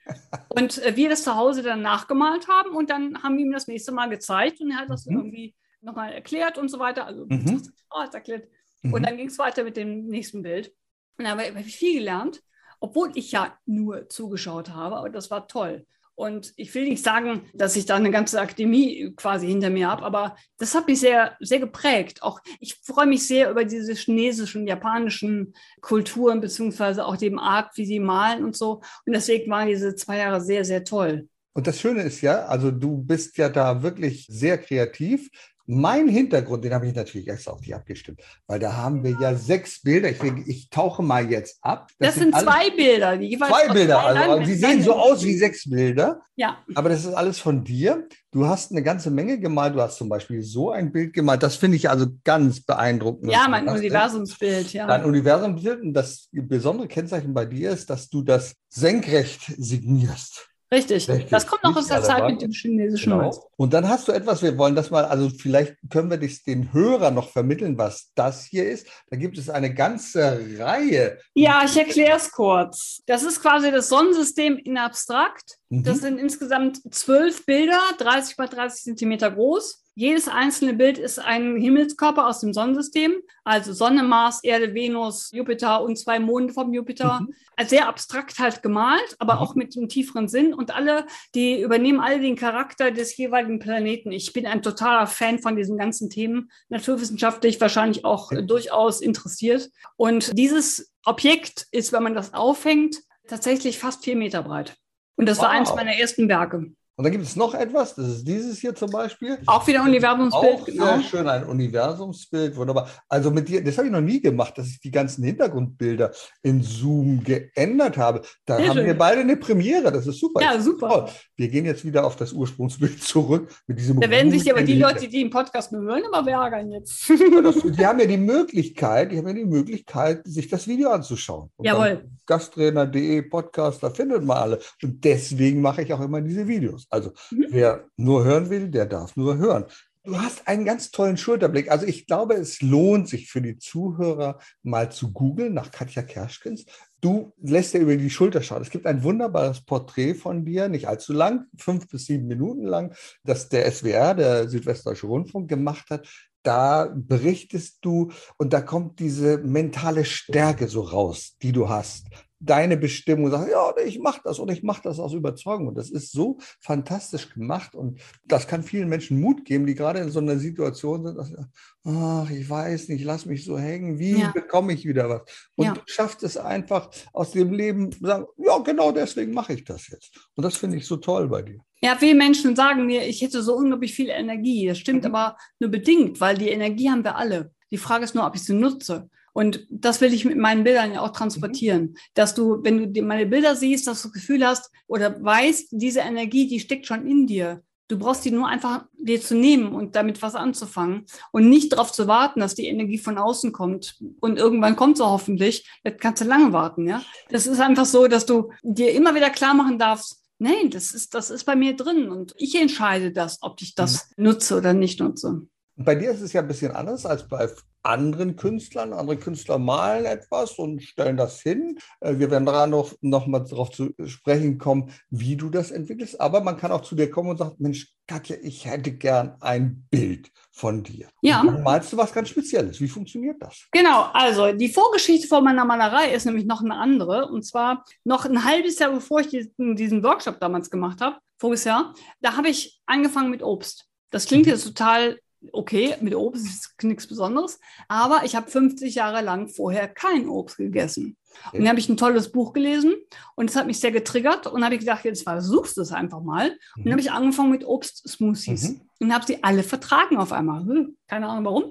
Und 0.49 0.83
äh, 0.83 0.97
wir 0.97 1.09
das 1.09 1.25
zu 1.25 1.35
Hause 1.35 1.63
dann 1.63 1.83
nachgemalt 1.83 2.49
haben 2.49 2.77
und 2.77 2.91
dann 2.91 3.23
haben 3.23 3.37
wir 3.37 3.45
ihm 3.45 3.53
das 3.53 3.67
nächste 3.67 3.93
Mal 3.93 4.09
gezeigt 4.09 4.61
und 4.61 4.71
er 4.71 4.79
hat 4.79 4.91
das 4.91 5.07
mhm. 5.07 5.17
irgendwie 5.17 5.55
nochmal 5.81 6.13
erklärt 6.13 6.59
und 6.59 6.69
so 6.69 6.79
weiter. 6.79 7.07
Also, 7.07 7.27
mhm. 7.27 7.63
oh, 7.91 8.05
erklärt. 8.13 8.49
Mhm. 8.83 8.93
Und 8.93 9.07
dann 9.07 9.17
ging 9.17 9.29
es 9.29 9.39
weiter 9.39 9.65
mit 9.65 9.77
dem 9.77 10.07
nächsten 10.07 10.43
Bild. 10.43 10.73
Und 11.19 11.25
da 11.25 11.31
habe 11.31 11.61
ich 11.61 11.77
viel 11.77 11.99
gelernt, 11.99 12.43
obwohl 12.81 13.13
ich 13.15 13.33
ja 13.33 13.57
nur 13.67 14.09
zugeschaut 14.09 14.71
habe, 14.71 14.97
aber 14.97 15.11
das 15.11 15.31
war 15.31 15.47
toll. 15.47 15.87
Und 16.23 16.53
ich 16.55 16.73
will 16.77 16.89
nicht 16.89 17.03
sagen, 17.03 17.43
dass 17.53 17.75
ich 17.75 17.85
da 17.85 17.97
eine 17.97 18.13
ganze 18.13 18.41
Akademie 18.41 19.13
quasi 19.17 19.49
hinter 19.49 19.71
mir 19.71 19.89
habe, 19.89 20.05
aber 20.05 20.37
das 20.57 20.73
hat 20.73 20.87
mich 20.87 21.01
sehr, 21.01 21.37
sehr 21.41 21.59
geprägt. 21.59 22.23
Auch 22.23 22.39
ich 22.61 22.77
freue 22.77 23.09
mich 23.09 23.27
sehr 23.27 23.51
über 23.51 23.65
diese 23.65 23.93
chinesischen, 23.95 24.69
japanischen 24.69 25.53
Kulturen, 25.81 26.41
beziehungsweise 26.41 27.07
auch 27.07 27.17
dem 27.17 27.41
Art, 27.41 27.77
wie 27.77 27.87
sie 27.87 27.99
malen 27.99 28.45
und 28.45 28.57
so. 28.57 28.83
Und 29.05 29.15
deswegen 29.15 29.51
waren 29.51 29.67
diese 29.67 29.97
zwei 29.97 30.19
Jahre 30.19 30.41
sehr, 30.41 30.65
sehr 30.65 30.85
toll. 30.85 31.29
Und 31.55 31.67
das 31.67 31.81
Schöne 31.81 32.03
ist 32.03 32.21
ja, 32.21 32.45
also 32.45 32.71
du 32.71 32.99
bist 32.99 33.37
ja 33.37 33.49
da 33.49 33.83
wirklich 33.83 34.27
sehr 34.29 34.59
kreativ. 34.59 35.29
Mein 35.67 36.09
Hintergrund, 36.09 36.65
den 36.65 36.75
habe 36.75 36.87
ich 36.87 36.95
natürlich 36.95 37.29
extra 37.29 37.53
auf 37.53 37.61
dich 37.61 37.75
abgestimmt, 37.75 38.21
weil 38.47 38.59
da 38.59 38.77
haben 38.77 39.05
wir 39.05 39.17
ja 39.21 39.35
sechs 39.35 39.81
Bilder. 39.83 40.11
Ich, 40.11 40.23
ich 40.47 40.71
tauche 40.71 41.03
mal 41.03 41.31
jetzt 41.31 41.59
ab. 41.63 41.89
Das, 41.99 42.09
das 42.09 42.15
sind, 42.17 42.35
sind 42.35 42.45
zwei 42.45 42.71
Bilder. 42.71 43.17
Die 43.17 43.39
zwei 43.39 43.73
Bilder, 43.73 44.05
also 44.05 44.45
sie 44.45 44.55
sehen 44.55 44.83
so 44.83 44.95
aus 44.95 45.25
wie 45.25 45.37
sechs 45.37 45.69
Bilder. 45.69 46.21
Ja. 46.35 46.59
Aber 46.75 46.89
das 46.89 47.05
ist 47.05 47.15
alles 47.15 47.39
von 47.39 47.63
dir. 47.63 48.09
Du 48.31 48.47
hast 48.47 48.71
eine 48.71 48.83
ganze 48.83 49.11
Menge 49.11 49.39
gemalt. 49.39 49.75
Du 49.75 49.81
hast 49.81 49.99
zum 49.99 50.09
Beispiel 50.09 50.43
so 50.43 50.71
ein 50.71 50.91
Bild 50.91 51.13
gemalt. 51.13 51.43
Das 51.43 51.57
finde 51.57 51.77
ich 51.77 51.91
also 51.91 52.07
ganz 52.25 52.63
beeindruckend. 52.63 53.31
Ja, 53.31 53.47
mein 53.49 53.69
Universumsbild, 53.69 54.73
ja. 54.73 54.87
Dein 54.87 55.05
Universumsbild. 55.05 55.83
Und 55.83 55.93
das 55.93 56.29
besondere 56.33 56.89
Kennzeichen 56.89 57.35
bei 57.35 57.45
dir 57.45 57.71
ist, 57.71 57.91
dass 57.91 58.09
du 58.09 58.23
das 58.23 58.55
senkrecht 58.69 59.53
signierst. 59.59 60.52
Richtig. 60.73 61.09
Richtig. 61.09 61.29
Das 61.29 61.47
kommt 61.47 61.63
noch 61.65 61.77
aus 61.77 61.89
der 61.89 62.03
Zeit 62.03 62.27
mit 62.31 62.41
dem 62.41 62.51
chinesischen 62.51 63.13
genau. 63.13 63.25
Holz. 63.25 63.41
Und 63.57 63.75
dann 63.75 63.89
hast 63.89 64.09
du 64.09 64.13
etwas, 64.13 64.43
wir 64.43 64.57
wollen 64.57 64.75
das 64.75 64.91
mal, 64.91 65.05
also 65.05 65.29
vielleicht 65.29 65.77
können 65.91 66.11
wir 66.11 66.17
das 66.17 66.43
den 66.43 66.73
Hörern 66.73 67.15
noch 67.15 67.29
vermitteln, 67.29 67.77
was 67.77 68.11
das 68.15 68.47
hier 68.47 68.69
ist. 68.69 68.87
Da 69.11 69.19
gibt 69.19 69.37
es 69.37 69.51
eine 69.51 69.75
ganze 69.75 70.41
Reihe. 70.59 71.19
Ja, 71.35 71.63
ich 71.65 71.77
erkläre 71.77 72.17
es 72.17 72.31
kurz. 72.33 73.03
Das 73.05 73.23
ist 73.23 73.43
quasi 73.43 73.71
das 73.71 73.91
Sonnensystem 73.91 74.57
in 74.57 74.79
Abstrakt. 74.79 75.59
Mhm. 75.69 75.85
Das 75.85 75.99
sind 75.99 76.19
insgesamt 76.19 76.81
zwölf 76.91 77.45
Bilder, 77.45 77.81
30 77.99 78.39
mal 78.39 78.49
30 78.49 78.85
Zentimeter 78.85 79.31
groß. 79.31 79.82
Jedes 79.95 80.27
einzelne 80.27 80.73
Bild 80.73 80.97
ist 80.97 81.19
ein 81.19 81.57
Himmelskörper 81.57 82.27
aus 82.27 82.41
dem 82.41 82.55
Sonnensystem, 82.55 83.13
also 83.45 83.75
Sonne, 83.75 84.03
Mars, 84.03 84.43
Erde, 84.43 84.73
Venus, 84.73 85.31
Jupiter 85.33 85.83
und 85.83 85.99
zwei 85.99 86.19
Monde 86.19 86.55
vom 86.55 86.73
Jupiter. 86.73 87.21
Mhm. 87.21 87.35
Also 87.57 87.71
sehr 87.71 87.89
abstrakt 87.89 88.39
halt 88.39 88.63
gemalt, 88.63 89.17
aber 89.19 89.35
mhm. 89.35 89.41
auch 89.41 89.55
mit 89.55 89.77
einem 89.77 89.91
tieferen 89.91 90.29
Sinn. 90.29 90.55
Und 90.55 90.75
alle, 90.75 91.07
die 91.35 91.61
übernehmen 91.61 92.01
alle 92.01 92.21
den 92.21 92.37
Charakter 92.37 92.91
des 92.91 93.15
jeweiligen 93.19 93.59
Planeten. 93.59 94.13
Ich 94.13 94.33
bin 94.33 94.47
ein 94.47 94.63
totaler 94.63 95.07
Fan 95.07 95.39
von 95.39 95.57
diesen 95.57 95.77
ganzen 95.77 96.09
Themen, 96.09 96.51
naturwissenschaftlich 96.71 97.61
wahrscheinlich 97.61 98.07
auch 98.07 98.31
mhm. 98.31 98.47
durchaus 98.47 99.03
interessiert. 99.03 99.71
Und 99.97 100.37
dieses 100.39 100.91
Objekt 101.05 101.67
ist, 101.71 101.93
wenn 101.93 102.03
man 102.03 102.15
das 102.15 102.33
aufhängt, 102.33 102.97
tatsächlich 103.29 103.79
fast 103.79 104.05
vier 104.05 104.17
Meter 104.17 104.43
breit. 104.43 104.77
Und 105.17 105.29
das 105.29 105.37
wow. 105.39 105.45
war 105.45 105.51
eines 105.51 105.75
meiner 105.75 105.93
ersten 105.93 106.29
Werke. 106.31 106.73
Und 106.97 107.05
dann 107.05 107.13
gibt 107.13 107.25
es 107.25 107.37
noch 107.37 107.55
etwas, 107.55 107.95
das 107.95 108.07
ist 108.07 108.29
dieses 108.29 108.59
hier 108.59 108.75
zum 108.75 108.91
Beispiel. 108.91 109.39
Auch 109.47 109.67
wieder 109.67 109.83
Universumsbild. 109.83 110.55
Auch 110.55 110.65
genau. 110.67 110.85
sehr 110.85 111.03
schön, 111.03 111.27
ein 111.27 111.45
Universumsbild, 111.45 112.55
wunderbar. 112.55 112.89
Also 113.09 113.31
mit 113.31 113.49
dir, 113.49 113.65
das 113.65 113.79
habe 113.79 113.87
ich 113.87 113.93
noch 113.93 114.03
nie 114.03 114.21
gemacht, 114.21 114.59
dass 114.59 114.69
ich 114.69 114.79
die 114.79 114.91
ganzen 114.91 115.25
Hintergrundbilder 115.25 116.13
in 116.43 116.63
Zoom 116.63 117.25
geändert 117.25 117.97
habe. 117.97 118.21
Da 118.45 118.59
sehr 118.59 118.69
haben 118.69 118.77
schön. 118.77 118.87
wir 118.87 118.99
beide 118.99 119.23
eine 119.23 119.37
Premiere, 119.37 119.91
das 119.91 120.07
ist 120.07 120.21
super. 120.21 120.43
Ja, 120.43 120.61
super. 120.61 121.09
Wir 121.35 121.49
gehen 121.49 121.65
jetzt 121.65 121.83
wieder 121.85 122.05
auf 122.05 122.17
das 122.17 122.33
Ursprungsbild 122.33 123.03
zurück 123.03 123.51
mit 123.67 123.79
diesem. 123.79 123.99
Da 123.99 124.11
werden 124.11 124.31
sich 124.31 124.51
aber 124.53 124.63
die 124.63 124.79
Leute, 124.79 125.09
die 125.09 125.23
im 125.23 125.31
Podcast 125.31 125.73
nur 125.73 125.83
hören, 125.83 126.03
immer 126.05 126.29
ärgern 126.29 126.71
jetzt. 126.73 127.09
die 127.09 127.87
haben 127.87 128.01
ja 128.01 128.07
die 128.07 128.19
Möglichkeit, 128.19 129.13
die 129.13 129.19
haben 129.19 129.29
ja 129.29 129.35
die 129.35 129.47
Möglichkeit, 129.47 130.27
sich 130.27 130.47
das 130.49 130.69
Video 130.69 130.91
anzuschauen. 130.91 131.51
Und 131.57 131.65
Jawohl. 131.65 132.05
Gasttrainer.de 132.27 133.23
Podcast, 133.23 133.83
da 133.83 133.91
findet 133.91 134.25
man 134.25 134.37
alle. 134.37 134.59
Und 134.83 135.03
deswegen 135.05 135.61
mache 135.61 135.83
ich 135.83 135.93
auch 135.93 136.01
immer 136.01 136.21
diese 136.21 136.47
Videos. 136.47 136.82
Also 136.91 137.13
mhm. 137.31 137.47
wer 137.51 137.85
nur 137.97 138.25
hören 138.25 138.51
will, 138.51 138.69
der 138.69 138.87
darf 138.87 139.17
nur 139.17 139.37
hören. 139.37 139.67
Du 140.05 140.19
hast 140.19 140.49
einen 140.49 140.65
ganz 140.65 140.91
tollen 140.91 141.17
Schulterblick. 141.17 141.71
Also 141.71 141.87
ich 141.87 142.09
glaube, 142.09 142.35
es 142.35 142.61
lohnt 142.61 143.09
sich 143.09 143.31
für 143.31 143.41
die 143.41 143.59
Zuhörer 143.59 144.41
mal 144.65 144.91
zu 144.91 145.13
googeln 145.13 145.55
nach 145.55 145.71
Katja 145.71 146.03
Kerschkens. 146.03 146.67
Du 147.01 147.33
lässt 147.41 147.73
ja 147.75 147.81
über 147.81 147.97
die 147.97 148.11
Schulter 148.11 148.43
schauen. 148.43 148.63
Es 148.63 148.71
gibt 148.71 148.87
ein 148.87 149.05
wunderbares 149.05 149.65
Porträt 149.65 150.15
von 150.15 150.45
dir, 150.45 150.69
nicht 150.69 150.89
allzu 150.89 151.13
lang, 151.13 151.47
fünf 151.57 151.89
bis 151.89 152.07
sieben 152.07 152.27
Minuten 152.27 152.65
lang, 152.65 152.95
das 153.23 153.49
der 153.49 153.71
SWR, 153.71 154.15
der 154.15 154.49
Südwestdeutsche 154.49 155.07
Rundfunk, 155.07 155.49
gemacht 155.49 155.89
hat. 155.91 156.09
Da 156.43 156.93
berichtest 156.93 157.79
du 157.83 158.11
und 158.39 158.53
da 158.53 158.61
kommt 158.61 158.99
diese 158.99 159.39
mentale 159.39 160.05
Stärke 160.05 160.67
so 160.67 160.81
raus, 160.81 161.37
die 161.43 161.53
du 161.53 161.69
hast 161.69 162.09
deine 162.45 162.77
Bestimmung, 162.77 163.31
sagen, 163.31 163.51
ja, 163.51 163.73
ich 163.85 163.99
mache 163.99 164.21
das 164.25 164.39
und 164.39 164.51
ich 164.51 164.63
mache 164.63 164.83
das 164.83 164.99
aus 164.99 165.13
Überzeugung. 165.13 165.69
Und 165.69 165.79
das 165.79 165.91
ist 165.91 166.13
so 166.13 166.39
fantastisch 166.61 167.33
gemacht 167.33 167.75
und 167.75 168.01
das 168.25 168.47
kann 168.47 168.63
vielen 168.63 168.89
Menschen 168.89 169.21
Mut 169.21 169.45
geben, 169.45 169.67
die 169.67 169.75
gerade 169.75 170.01
in 170.01 170.11
so 170.11 170.19
einer 170.19 170.39
Situation 170.39 171.05
sind, 171.05 171.17
dass 171.17 171.29
sie, 171.29 171.37
ach, 171.85 172.31
ich 172.31 172.49
weiß 172.49 172.89
nicht, 172.89 173.05
lass 173.05 173.27
mich 173.27 173.45
so 173.45 173.59
hängen, 173.59 173.99
wie 173.99 174.21
ja. 174.21 174.31
bekomme 174.33 174.73
ich 174.73 174.85
wieder 174.85 175.09
was? 175.09 175.23
Und 175.57 175.67
ja. 175.67 175.75
du 175.75 175.81
schaffst 175.87 176.23
es 176.25 176.37
einfach 176.37 176.91
aus 177.13 177.31
dem 177.31 177.53
Leben, 177.53 177.91
sagen, 178.01 178.27
ja, 178.39 178.59
genau 178.59 178.93
deswegen 178.93 179.33
mache 179.33 179.55
ich 179.55 179.65
das 179.65 179.89
jetzt. 179.89 180.17
Und 180.35 180.45
das 180.45 180.57
finde 180.57 180.77
ich 180.79 180.87
so 180.87 180.97
toll 180.97 181.29
bei 181.29 181.43
dir. 181.43 181.61
Ja, 181.81 181.97
viele 181.97 182.15
Menschen 182.15 182.55
sagen 182.55 182.87
mir, 182.87 183.07
ich 183.07 183.23
hätte 183.23 183.43
so 183.43 183.55
unglaublich 183.55 183.95
viel 183.95 184.09
Energie. 184.09 184.67
Das 184.67 184.79
stimmt 184.79 185.05
mhm. 185.05 185.15
aber 185.15 185.37
nur 185.59 185.71
bedingt, 185.71 186.21
weil 186.21 186.39
die 186.39 186.49
Energie 186.49 186.91
haben 186.91 187.05
wir 187.05 187.17
alle. 187.17 187.53
Die 187.71 187.79
Frage 187.79 188.05
ist 188.05 188.15
nur, 188.15 188.27
ob 188.27 188.35
ich 188.35 188.45
sie 188.45 188.55
nutze. 188.55 189.09
Und 189.33 189.67
das 189.71 190.01
will 190.01 190.13
ich 190.13 190.25
mit 190.25 190.37
meinen 190.37 190.65
Bildern 190.65 190.93
ja 190.93 191.01
auch 191.01 191.13
transportieren, 191.13 191.83
mhm. 191.83 191.95
dass 192.15 192.35
du, 192.35 192.63
wenn 192.63 192.93
du 192.93 193.03
meine 193.03 193.27
Bilder 193.27 193.57
siehst, 193.57 193.87
dass 193.87 194.03
du 194.03 194.09
das 194.09 194.15
Gefühl 194.15 194.47
hast 194.47 194.71
oder 194.87 195.23
weißt, 195.23 195.69
diese 195.73 196.01
Energie, 196.01 196.49
die 196.49 196.61
steckt 196.61 196.87
schon 196.87 197.07
in 197.07 197.27
dir. 197.27 197.63
Du 197.89 197.99
brauchst 197.99 198.25
die 198.25 198.31
nur 198.31 198.49
einfach 198.49 198.87
dir 198.95 199.21
zu 199.21 199.35
nehmen 199.35 199.75
und 199.75 199.97
damit 199.97 200.23
was 200.23 200.35
anzufangen 200.35 201.05
und 201.31 201.51
nicht 201.51 201.73
darauf 201.73 201.93
zu 201.93 202.07
warten, 202.07 202.41
dass 202.41 202.55
die 202.55 202.67
Energie 202.67 202.97
von 202.97 203.19
außen 203.19 203.53
kommt 203.53 203.99
und 204.21 204.39
irgendwann 204.39 204.77
kommt 204.77 204.97
sie 204.97 205.05
hoffentlich. 205.05 205.69
Jetzt 205.85 206.01
kannst 206.01 206.23
du 206.23 206.27
lange 206.27 206.53
warten, 206.55 206.87
ja. 206.87 207.03
Das 207.29 207.47
ist 207.47 207.61
einfach 207.61 207.85
so, 207.85 208.07
dass 208.07 208.25
du 208.25 208.51
dir 208.63 208.93
immer 208.93 209.15
wieder 209.15 209.29
klar 209.29 209.53
machen 209.53 209.79
darfst, 209.79 210.23
nein, 210.39 210.71
das 210.71 210.93
ist, 210.93 211.15
das 211.15 211.31
ist 211.31 211.45
bei 211.45 211.55
mir 211.55 211.77
drin 211.77 212.09
und 212.11 212.35
ich 212.37 212.55
entscheide 212.55 213.13
das, 213.13 213.39
ob 213.43 213.61
ich 213.61 213.75
das 213.75 214.11
mhm. 214.17 214.25
nutze 214.25 214.57
oder 214.57 214.73
nicht 214.73 215.01
nutze. 215.01 215.47
Bei 215.77 215.95
dir 215.95 216.11
ist 216.11 216.21
es 216.21 216.33
ja 216.33 216.43
ein 216.43 216.49
bisschen 216.49 216.73
anders 216.73 217.07
als 217.07 217.27
bei 217.27 217.49
anderen 217.83 218.37
Künstlern. 218.37 218.93
Andere 218.93 219.17
Künstler 219.17 219.59
malen 219.59 220.05
etwas 220.05 220.53
und 220.53 220.83
stellen 220.83 221.17
das 221.17 221.41
hin. 221.41 221.79
Äh, 222.01 222.19
wir 222.19 222.31
werden 222.31 222.47
daran 222.47 222.71
noch, 222.71 222.93
noch 223.01 223.27
mal 223.27 223.41
darauf 223.41 223.71
zu 223.71 223.93
sprechen 224.07 224.59
kommen, 224.59 224.93
wie 225.11 225.37
du 225.37 225.51
das 225.51 225.71
entwickelst. 225.71 226.21
Aber 226.21 226.41
man 226.41 226.57
kann 226.57 226.73
auch 226.73 226.83
zu 226.83 226.95
dir 226.95 227.11
kommen 227.11 227.31
und 227.31 227.39
sagen, 227.39 227.57
Mensch, 227.59 227.93
Katja, 228.07 228.37
ich 228.43 228.67
hätte 228.67 228.93
gern 228.93 229.37
ein 229.41 229.87
Bild 229.91 230.31
von 230.51 230.83
dir. 230.83 231.09
Ja. 231.23 231.41
Und 231.41 231.47
dann 231.49 231.63
malst 231.63 231.93
du 231.93 231.97
was 231.97 232.13
ganz 232.13 232.29
Spezielles. 232.29 232.81
Wie 232.81 232.89
funktioniert 232.89 233.37
das? 233.41 233.67
Genau, 233.73 234.11
also 234.13 234.53
die 234.53 234.69
Vorgeschichte 234.69 235.27
von 235.27 235.43
meiner 235.43 235.65
Malerei 235.65 236.13
ist 236.13 236.27
nämlich 236.27 236.45
noch 236.45 236.63
eine 236.63 236.77
andere. 236.77 237.29
Und 237.29 237.45
zwar 237.45 237.85
noch 238.05 238.27
ein 238.27 238.45
halbes 238.45 238.79
Jahr, 238.79 238.93
bevor 238.93 239.21
ich 239.21 239.29
diesen, 239.29 239.77
diesen 239.77 240.03
Workshop 240.03 240.39
damals 240.41 240.71
gemacht 240.71 241.01
habe, 241.01 241.17
voriges 241.39 241.65
Jahr, 241.65 241.95
da 242.21 242.37
habe 242.37 242.49
ich 242.49 242.81
angefangen 242.87 243.31
mit 243.31 243.43
Obst. 243.43 243.87
Das 244.11 244.27
klingt 244.27 244.47
jetzt 244.47 244.65
total 244.65 245.19
okay, 245.53 245.97
mit 246.01 246.15
Obst 246.15 246.47
ist 246.47 246.83
nichts 246.83 247.07
Besonderes, 247.07 247.59
aber 247.89 248.23
ich 248.25 248.37
habe 248.37 248.51
50 248.51 248.95
Jahre 248.95 249.23
lang 249.23 249.49
vorher 249.49 249.89
kein 249.89 250.29
Obst 250.29 250.57
gegessen. 250.57 251.17
Und 251.53 251.61
dann 251.61 251.69
habe 251.69 251.79
ich 251.79 251.89
ein 251.89 251.97
tolles 251.97 252.33
Buch 252.33 252.53
gelesen 252.53 252.95
und 253.35 253.51
es 253.51 253.57
hat 253.57 253.67
mich 253.67 253.81
sehr 253.81 253.93
getriggert 253.93 254.47
und 254.47 254.65
habe 254.65 254.75
ich 254.75 254.81
gedacht, 254.81 255.05
jetzt 255.05 255.23
versuchst 255.23 255.77
du 255.77 255.81
es 255.81 255.93
einfach 255.93 256.23
mal. 256.23 256.51
Und 256.77 256.85
dann 256.85 256.93
habe 256.93 257.01
ich 257.01 257.13
angefangen 257.13 257.51
mit 257.51 257.65
Obst-Smoothies 257.65 258.71
mhm. 258.71 258.81
und 259.01 259.15
habe 259.15 259.27
sie 259.27 259.43
alle 259.43 259.63
vertragen 259.63 260.17
auf 260.17 260.33
einmal. 260.33 260.63
Hm, 260.63 260.97
keine 261.07 261.29
Ahnung 261.29 261.45
warum. 261.45 261.65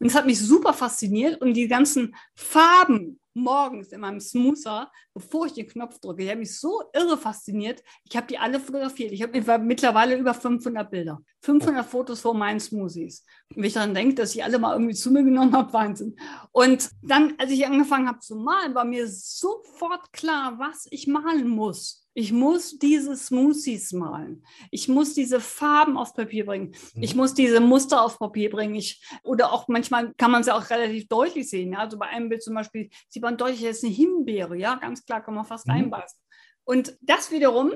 Und 0.00 0.06
es 0.06 0.14
hat 0.14 0.26
mich 0.26 0.38
super 0.38 0.72
fasziniert 0.72 1.40
und 1.40 1.54
die 1.54 1.68
ganzen 1.68 2.14
Farben 2.34 3.18
morgens 3.36 3.92
in 3.92 4.00
meinem 4.00 4.18
Smoother, 4.18 4.90
bevor 5.14 5.46
ich 5.46 5.52
den 5.52 5.68
Knopf 5.68 6.00
drücke. 6.00 6.22
Die 6.22 6.30
haben 6.30 6.38
mich 6.38 6.58
so 6.58 6.82
irre 6.92 7.18
fasziniert. 7.18 7.82
Ich 8.08 8.16
habe 8.16 8.26
die 8.26 8.38
alle 8.38 8.58
fotografiert. 8.58 9.12
Ich 9.12 9.22
habe 9.22 9.58
mittlerweile 9.58 10.16
über 10.16 10.34
500 10.34 10.90
Bilder. 10.90 11.20
500 11.42 11.86
Fotos 11.86 12.20
von 12.20 12.38
meinen 12.38 12.58
Smoothies. 12.58 13.24
Und 13.50 13.58
wenn 13.58 13.64
ich 13.64 13.74
daran 13.74 13.94
denke, 13.94 14.14
dass 14.14 14.34
ich 14.34 14.42
alle 14.42 14.58
mal 14.58 14.72
irgendwie 14.72 14.94
zu 14.94 15.10
mir 15.10 15.22
genommen 15.22 15.52
habe, 15.52 15.72
Wahnsinn. 15.72 16.16
Und 16.50 16.88
dann, 17.02 17.34
als 17.38 17.50
ich 17.50 17.64
angefangen 17.66 18.08
habe 18.08 18.18
zu 18.20 18.36
malen, 18.36 18.74
war 18.74 18.84
mir 18.84 19.05
sofort 19.08 20.12
klar, 20.12 20.58
was 20.58 20.86
ich 20.90 21.06
malen 21.06 21.48
muss. 21.48 22.08
Ich 22.14 22.32
muss 22.32 22.78
diese 22.78 23.14
Smoothies 23.14 23.92
malen. 23.92 24.44
Ich 24.70 24.88
muss 24.88 25.12
diese 25.12 25.38
Farben 25.38 25.98
auf 25.98 26.14
Papier 26.14 26.46
bringen. 26.46 26.74
Mhm. 26.94 27.02
Ich 27.02 27.14
muss 27.14 27.34
diese 27.34 27.60
Muster 27.60 28.02
auf 28.02 28.18
Papier 28.18 28.50
bringen. 28.50 28.74
Ich, 28.74 29.06
oder 29.22 29.52
auch 29.52 29.68
manchmal 29.68 30.14
kann 30.14 30.30
man 30.30 30.40
es 30.40 30.46
ja 30.46 30.56
auch 30.56 30.70
relativ 30.70 31.08
deutlich 31.08 31.50
sehen. 31.50 31.72
Ja? 31.72 31.80
Also 31.80 31.98
bei 31.98 32.06
einem 32.06 32.30
Bild 32.30 32.42
zum 32.42 32.54
Beispiel 32.54 32.88
sieht 33.08 33.22
man 33.22 33.36
deutlich, 33.36 33.62
es 33.64 33.78
ist 33.78 33.84
eine 33.84 33.92
Himbeere. 33.92 34.56
Ja, 34.56 34.76
ganz 34.76 35.04
klar 35.04 35.22
kann 35.22 35.34
man 35.34 35.44
fast 35.44 35.66
mhm. 35.66 35.72
reinbeißen. 35.72 36.18
Und 36.64 36.96
das 37.00 37.30
wiederum 37.30 37.72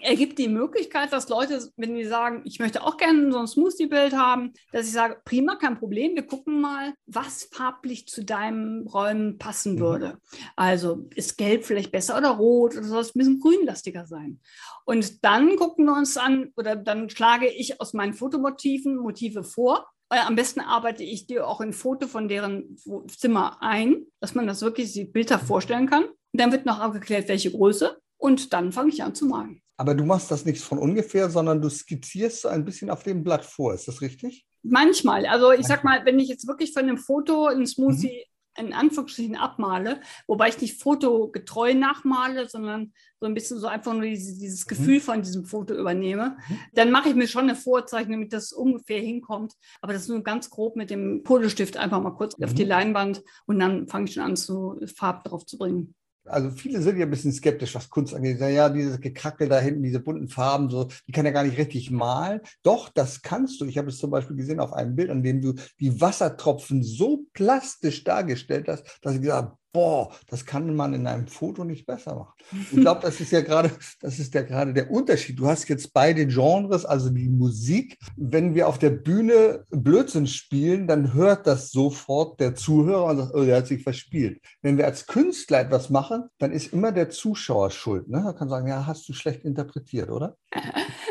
ergibt 0.00 0.38
die 0.38 0.48
Möglichkeit, 0.48 1.12
dass 1.12 1.28
Leute, 1.28 1.68
wenn 1.76 1.94
die 1.94 2.04
sagen, 2.04 2.42
ich 2.44 2.58
möchte 2.58 2.82
auch 2.82 2.96
gerne 2.96 3.32
so 3.32 3.38
ein 3.38 3.46
Smoothie-Bild 3.46 4.14
haben, 4.14 4.52
dass 4.72 4.86
ich 4.86 4.92
sage, 4.92 5.20
prima, 5.24 5.56
kein 5.56 5.78
Problem, 5.78 6.14
wir 6.14 6.26
gucken 6.26 6.60
mal, 6.60 6.94
was 7.06 7.48
farblich 7.52 8.06
zu 8.06 8.24
deinem 8.24 8.86
Räumen 8.86 9.38
passen 9.38 9.74
mhm. 9.74 9.80
würde. 9.80 10.18
Also 10.56 11.06
ist 11.14 11.38
gelb 11.38 11.64
vielleicht 11.64 11.92
besser 11.92 12.16
oder 12.16 12.30
rot 12.30 12.76
oder 12.76 12.84
soll 12.84 13.00
es 13.00 13.14
ein 13.14 13.18
bisschen 13.18 13.40
grünlastiger 13.40 14.06
sein. 14.06 14.40
Und 14.84 15.24
dann 15.24 15.56
gucken 15.56 15.84
wir 15.86 15.96
uns 15.96 16.16
an 16.16 16.52
oder 16.56 16.76
dann 16.76 17.10
schlage 17.10 17.48
ich 17.48 17.80
aus 17.80 17.92
meinen 17.92 18.14
Fotomotiven 18.14 18.96
Motive 18.96 19.42
vor. 19.44 19.86
Äh, 20.10 20.20
am 20.20 20.36
besten 20.36 20.60
arbeite 20.60 21.04
ich 21.04 21.26
dir 21.26 21.46
auch 21.46 21.60
ein 21.60 21.72
Foto 21.72 22.06
von 22.06 22.28
deren 22.28 22.76
Zimmer 23.08 23.58
ein, 23.60 24.06
dass 24.20 24.34
man 24.34 24.46
das 24.46 24.62
wirklich 24.62 24.92
die 24.92 25.04
Bilder 25.04 25.38
vorstellen 25.38 25.88
kann. 25.88 26.04
Und 26.04 26.40
dann 26.40 26.52
wird 26.52 26.66
noch 26.66 26.78
abgeklärt, 26.78 27.28
welche 27.28 27.50
Größe. 27.50 27.98
Und 28.16 28.52
dann 28.52 28.72
fange 28.72 28.90
ich 28.90 29.02
an 29.02 29.14
zu 29.14 29.26
malen. 29.26 29.62
Aber 29.80 29.94
du 29.94 30.04
machst 30.04 30.30
das 30.30 30.44
nicht 30.44 30.60
von 30.60 30.76
ungefähr, 30.76 31.30
sondern 31.30 31.62
du 31.62 31.70
skizzierst 31.70 32.42
so 32.42 32.48
ein 32.48 32.66
bisschen 32.66 32.90
auf 32.90 33.02
dem 33.02 33.24
Blatt 33.24 33.46
vor. 33.46 33.72
Ist 33.72 33.88
das 33.88 34.02
richtig? 34.02 34.46
Manchmal. 34.62 35.24
Also 35.24 35.52
ich 35.52 35.66
sag 35.66 35.84
mal, 35.84 36.04
wenn 36.04 36.18
ich 36.18 36.28
jetzt 36.28 36.46
wirklich 36.46 36.74
von 36.74 36.82
einem 36.82 36.98
Foto 36.98 37.46
ein 37.46 37.66
Smoothie 37.66 38.26
mhm. 38.58 38.66
in 38.66 38.72
Anführungsstrichen 38.74 39.36
abmale, 39.36 40.02
wobei 40.26 40.50
ich 40.50 40.60
nicht 40.60 40.82
fotogetreu 40.82 41.72
nachmale, 41.72 42.46
sondern 42.46 42.92
so 43.20 43.26
ein 43.26 43.32
bisschen 43.32 43.58
so 43.58 43.68
einfach 43.68 43.94
nur 43.94 44.02
dieses, 44.02 44.38
dieses 44.38 44.66
mhm. 44.66 44.68
Gefühl 44.68 45.00
von 45.00 45.22
diesem 45.22 45.46
Foto 45.46 45.72
übernehme, 45.72 46.36
mhm. 46.50 46.58
dann 46.74 46.90
mache 46.90 47.08
ich 47.08 47.14
mir 47.14 47.26
schon 47.26 47.44
eine 47.44 47.56
Vorzeichnung, 47.56 48.18
damit 48.18 48.34
das 48.34 48.52
ungefähr 48.52 49.00
hinkommt. 49.00 49.54
Aber 49.80 49.94
das 49.94 50.02
ist 50.02 50.08
nur 50.08 50.22
ganz 50.22 50.50
grob 50.50 50.76
mit 50.76 50.90
dem 50.90 51.24
Kohlestift 51.24 51.78
einfach 51.78 52.02
mal 52.02 52.10
kurz 52.10 52.34
auf 52.34 52.52
die 52.52 52.64
mhm. 52.64 52.68
Leinwand 52.68 53.22
und 53.46 53.58
dann 53.58 53.88
fange 53.88 54.08
ich 54.08 54.12
schon 54.12 54.24
an, 54.24 54.36
zu 54.36 54.78
Farb 54.94 55.24
drauf 55.24 55.46
zu 55.46 55.56
bringen 55.56 55.94
also 56.24 56.50
viele 56.50 56.80
sind 56.82 56.98
ja 56.98 57.06
ein 57.06 57.10
bisschen 57.10 57.32
skeptisch, 57.32 57.74
was 57.74 57.90
Kunst 57.90 58.14
angeht. 58.14 58.40
Ja, 58.40 58.68
dieses 58.68 59.00
Gekrackel 59.00 59.48
da 59.48 59.58
hinten, 59.58 59.82
diese 59.82 60.00
bunten 60.00 60.28
Farben, 60.28 60.70
so, 60.70 60.88
die 61.06 61.12
kann 61.12 61.24
ja 61.24 61.32
gar 61.32 61.44
nicht 61.44 61.58
richtig 61.58 61.90
malen. 61.90 62.40
Doch, 62.62 62.88
das 62.88 63.22
kannst 63.22 63.60
du. 63.60 63.64
Ich 63.64 63.78
habe 63.78 63.88
es 63.88 63.98
zum 63.98 64.10
Beispiel 64.10 64.36
gesehen 64.36 64.60
auf 64.60 64.72
einem 64.72 64.96
Bild, 64.96 65.10
an 65.10 65.22
dem 65.22 65.40
du 65.40 65.54
die 65.78 66.00
Wassertropfen 66.00 66.82
so 66.82 67.24
plastisch 67.32 68.04
dargestellt 68.04 68.68
hast, 68.68 68.98
dass 69.02 69.14
ich 69.14 69.20
gesagt 69.20 69.44
habe, 69.44 69.56
boah, 69.72 70.12
das 70.28 70.44
kann 70.44 70.74
man 70.74 70.94
in 70.94 71.06
einem 71.06 71.26
Foto 71.26 71.64
nicht 71.64 71.86
besser 71.86 72.14
machen. 72.14 72.34
Ich 72.72 72.80
glaube, 72.80 73.00
das 73.02 73.20
ist 73.20 73.32
ja 73.32 73.40
gerade, 73.40 73.70
das 74.00 74.18
ist 74.18 74.34
ja 74.34 74.42
gerade 74.42 74.72
der 74.72 74.90
Unterschied. 74.90 75.38
Du 75.38 75.46
hast 75.46 75.68
jetzt 75.68 75.92
beide 75.92 76.26
Genres, 76.26 76.84
also 76.84 77.10
die 77.10 77.28
Musik. 77.28 77.96
Wenn 78.16 78.54
wir 78.54 78.68
auf 78.68 78.78
der 78.78 78.90
Bühne 78.90 79.64
Blödsinn 79.70 80.26
spielen, 80.26 80.86
dann 80.86 81.14
hört 81.14 81.46
das 81.46 81.70
sofort 81.70 82.40
der 82.40 82.54
Zuhörer 82.54 83.04
und 83.06 83.18
sagt, 83.18 83.34
oh, 83.34 83.44
der 83.44 83.58
hat 83.58 83.66
sich 83.66 83.82
verspielt. 83.82 84.40
Wenn 84.62 84.76
wir 84.76 84.86
als 84.86 85.06
Künstler 85.06 85.60
etwas 85.60 85.90
machen, 85.90 86.24
dann 86.38 86.52
ist 86.52 86.72
immer 86.72 86.92
der 86.92 87.10
Zuschauer 87.10 87.70
schuld. 87.70 88.08
Ne? 88.08 88.22
Er 88.24 88.34
kann 88.34 88.48
sagen, 88.48 88.66
ja, 88.66 88.86
hast 88.86 89.08
du 89.08 89.12
schlecht 89.12 89.44
interpretiert, 89.44 90.10
oder? 90.10 90.36